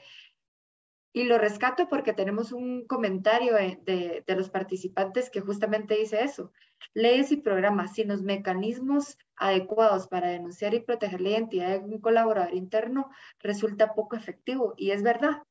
y 1.14 1.24
lo 1.24 1.38
rescato 1.38 1.88
porque 1.88 2.12
tenemos 2.12 2.52
un 2.52 2.86
comentario 2.86 3.56
de, 3.56 4.22
de, 4.28 4.36
los 4.36 4.50
participantes 4.50 5.30
que 5.30 5.40
justamente 5.40 5.96
dice 5.96 6.22
eso. 6.22 6.52
Leyes 6.94 7.32
y 7.32 7.38
programas 7.38 7.94
sin 7.94 8.10
los 8.10 8.24
mecanismos 8.24 9.18
adecuados 9.38 10.10
para 10.10 10.32
denunciar 10.32 10.74
y 10.74 10.82
proteger 10.82 11.22
la 11.22 11.30
identidad 11.30 11.70
de 11.70 11.80
un 11.80 12.02
colaborador 12.02 12.54
interno 12.54 13.10
resulta 13.40 13.94
poco 13.94 14.18
efectivo. 14.18 14.74
Y 14.76 14.92
es 14.92 15.02
verdad. 15.02 15.44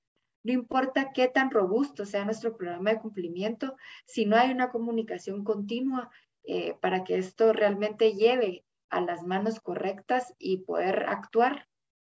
No 0.45 0.53
importa 0.53 1.13
qué 1.13 1.29
tan 1.29 1.51
robusto 1.51 2.05
sea 2.05 2.25
nuestro 2.25 2.57
programa 2.57 2.91
de 2.91 3.01
cumplimiento, 3.01 3.77
si 4.07 4.27
no 4.27 4.37
hay 4.37 4.51
una 4.51 4.71
comunicación 4.71 5.45
continua 5.45 6.11
eh, 6.45 6.75
para 6.81 7.05
que 7.05 7.19
esto 7.19 7.53
realmente 7.53 8.15
lleve 8.15 8.65
a 8.91 9.01
las 9.01 9.23
manos 9.23 9.61
correctas 9.61 10.35
y 10.39 10.59
poder 10.59 11.05
actuar 11.09 11.69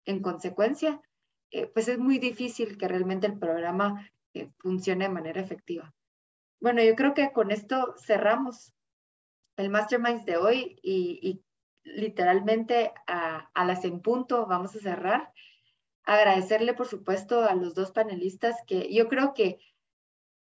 en 0.07 0.23
consecuencia, 0.23 1.01
eh, 1.51 1.67
pues 1.67 1.89
es 1.89 1.99
muy 1.99 2.19
difícil 2.19 2.79
que 2.79 2.89
realmente 2.89 3.27
el 3.27 3.39
programa 3.39 4.09
eh, 4.35 4.51
funcione 4.59 5.05
de 5.05 5.15
manera 5.15 5.41
efectiva. 5.41 5.93
Bueno, 6.61 6.83
yo 6.83 6.95
creo 6.95 7.15
que 7.15 7.33
con 7.33 7.51
esto 7.51 7.95
cerramos 7.99 8.73
el 9.57 9.71
Masterminds 9.71 10.25
de 10.25 10.37
hoy 10.37 10.79
y, 10.83 11.43
literalmente 11.83 12.93
a, 13.07 13.51
a, 13.55 13.65
las 13.65 13.85
en 13.87 14.01
punto 14.01 14.47
vamos 14.47 14.77
a 14.77 14.81
cerrar. 14.81 15.33
Agradecerle, 16.05 16.75
por 16.75 16.87
supuesto, 16.87 17.45
a 17.45 17.55
los 17.55 17.75
dos 17.75 17.93
panelistas 17.93 18.57
que 18.67 18.93
yo 18.93 19.09
creo 19.09 19.35
que, 19.35 19.59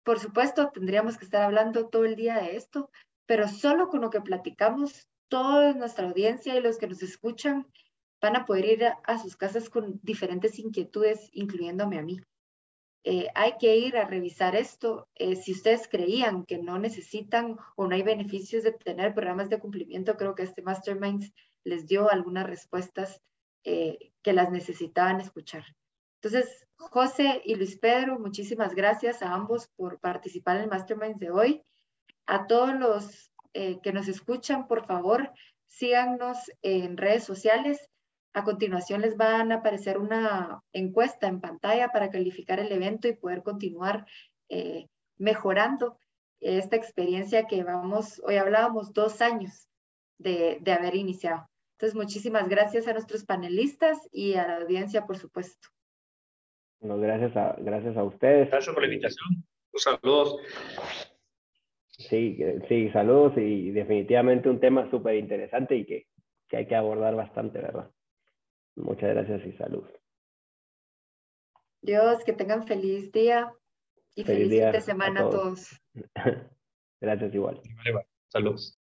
por 0.03 0.19
supuesto, 0.19 0.71
tendríamos 0.71 1.17
que 1.17 1.25
estar 1.25 1.41
hablando 1.41 1.87
todo 1.87 2.05
el 2.05 2.15
día 2.15 2.35
de 2.35 2.55
esto, 2.55 2.89
pero 3.25 3.47
solo 3.47 3.89
con 3.89 4.01
lo 4.01 4.09
que 4.09 4.21
platicamos, 4.21 5.07
toda 5.27 5.73
nuestra 5.73 6.07
audiencia 6.07 6.55
y 6.55 6.61
los 6.61 6.77
que 6.77 6.87
nos 6.87 7.01
escuchan 7.01 7.67
van 8.21 8.35
a 8.35 8.45
poder 8.45 8.65
ir 8.65 8.85
a, 8.85 9.19
sus 9.19 9.35
casas 9.35 9.69
con 9.69 9.99
diferentes 10.01 10.57
inquietudes, 10.59 11.29
incluyéndome 11.33 11.99
a 11.99 12.03
mí. 12.03 12.19
Eh, 13.03 13.27
hay 13.35 13.57
que 13.59 13.77
ir 13.77 13.97
a 13.97 14.07
revisar 14.07 14.55
esto. 14.55 15.07
Eh, 15.15 15.35
si 15.35 15.51
ustedes 15.51 15.87
creían 15.87 16.43
que 16.43 16.57
no 16.57 16.79
necesitan 16.79 17.57
o 17.75 17.87
no 17.87 17.93
hay 17.93 18.01
beneficios 18.01 18.63
de 18.63 18.71
tener 18.71 19.13
programas 19.13 19.49
de 19.49 19.59
cumplimiento, 19.59 20.17
creo 20.17 20.33
que 20.33 20.43
este 20.43 20.63
Masterminds 20.63 21.31
les 21.63 21.85
dio 21.85 22.09
algunas 22.09 22.47
respuestas 22.47 23.21
eh, 23.63 24.11
que 24.25 24.33
las 24.33 24.51
necesitaban 24.51 25.21
escuchar. 25.21 25.63
Entonces, 26.21 26.65
José 26.75 27.41
y 27.45 27.55
Luis 27.55 27.77
Pedro, 27.77 28.19
muchísimas 28.19 28.73
gracias 28.73 29.21
a 29.21 29.31
ambos 29.31 29.69
por 29.77 29.99
participar 29.99 30.57
en 30.57 30.63
el 30.63 30.69
Masterminds 30.69 31.19
de 31.19 31.29
hoy. 31.29 31.63
A 32.25 32.47
todos 32.47 32.73
los 32.73 33.31
que 33.53 33.93
nos 33.93 34.09
escuchan, 34.09 34.67
por 34.67 34.85
favor, 34.85 35.31
síganos 35.67 36.51
en 36.61 36.97
redes 36.97 37.23
sociales 37.23 37.89
a 38.35 38.43
continuación 38.43 38.99
les 38.99 39.15
van 39.15 39.53
a 39.53 39.55
aparecer 39.55 39.97
una 39.97 40.61
encuesta 40.73 41.27
en 41.27 41.39
pantalla 41.39 41.93
para 41.93 42.09
calificar 42.09 42.59
el 42.59 42.69
evento 42.69 43.07
y 43.07 43.15
poder 43.15 43.43
continuar 43.43 44.05
eh, 44.49 44.89
mejorando 45.15 45.97
esta 46.41 46.75
experiencia 46.75 47.47
que 47.47 47.63
vamos, 47.63 48.21
hoy 48.25 48.35
hablábamos 48.35 48.91
dos 48.91 49.21
años 49.21 49.69
de, 50.17 50.57
de 50.59 50.73
haber 50.73 50.95
iniciado. 50.95 51.47
Entonces, 51.75 51.95
muchísimas 51.95 52.47
gracias 52.47 52.87
a 52.87 52.93
nuestros 52.93 53.25
panelistas 53.25 53.97
y 54.11 54.35
a 54.35 54.47
la 54.47 54.57
audiencia, 54.57 55.05
por 55.05 55.17
supuesto. 55.17 55.67
Bueno, 56.79 56.99
gracias 56.99 57.35
a, 57.35 57.55
gracias 57.59 57.97
a 57.97 58.03
ustedes. 58.03 58.49
Gracias 58.49 58.73
por 58.73 58.81
la 58.81 58.93
invitación. 58.93 59.43
saludos. 59.75 60.37
Sí, 61.89 62.37
sí, 62.67 62.89
saludos 62.91 63.33
y 63.37 63.71
definitivamente 63.71 64.49
un 64.49 64.59
tema 64.59 64.89
súper 64.89 65.15
interesante 65.15 65.75
y 65.75 65.85
que, 65.85 66.07
que 66.47 66.57
hay 66.57 66.67
que 66.67 66.75
abordar 66.75 67.15
bastante, 67.15 67.59
¿verdad? 67.59 67.89
Muchas 68.75 69.09
gracias 69.09 69.45
y 69.45 69.53
salud. 69.53 69.85
Dios, 71.81 72.23
que 72.23 72.33
tengan 72.33 72.65
feliz 72.65 73.11
día 73.11 73.53
y 74.13 74.23
feliz, 74.23 74.49
fin 74.49 74.71
de 74.71 74.81
semana 74.81 75.21
a 75.21 75.29
todos. 75.29 75.81
gracias 77.01 77.33
igual. 77.33 77.61
Saludos. 78.27 78.79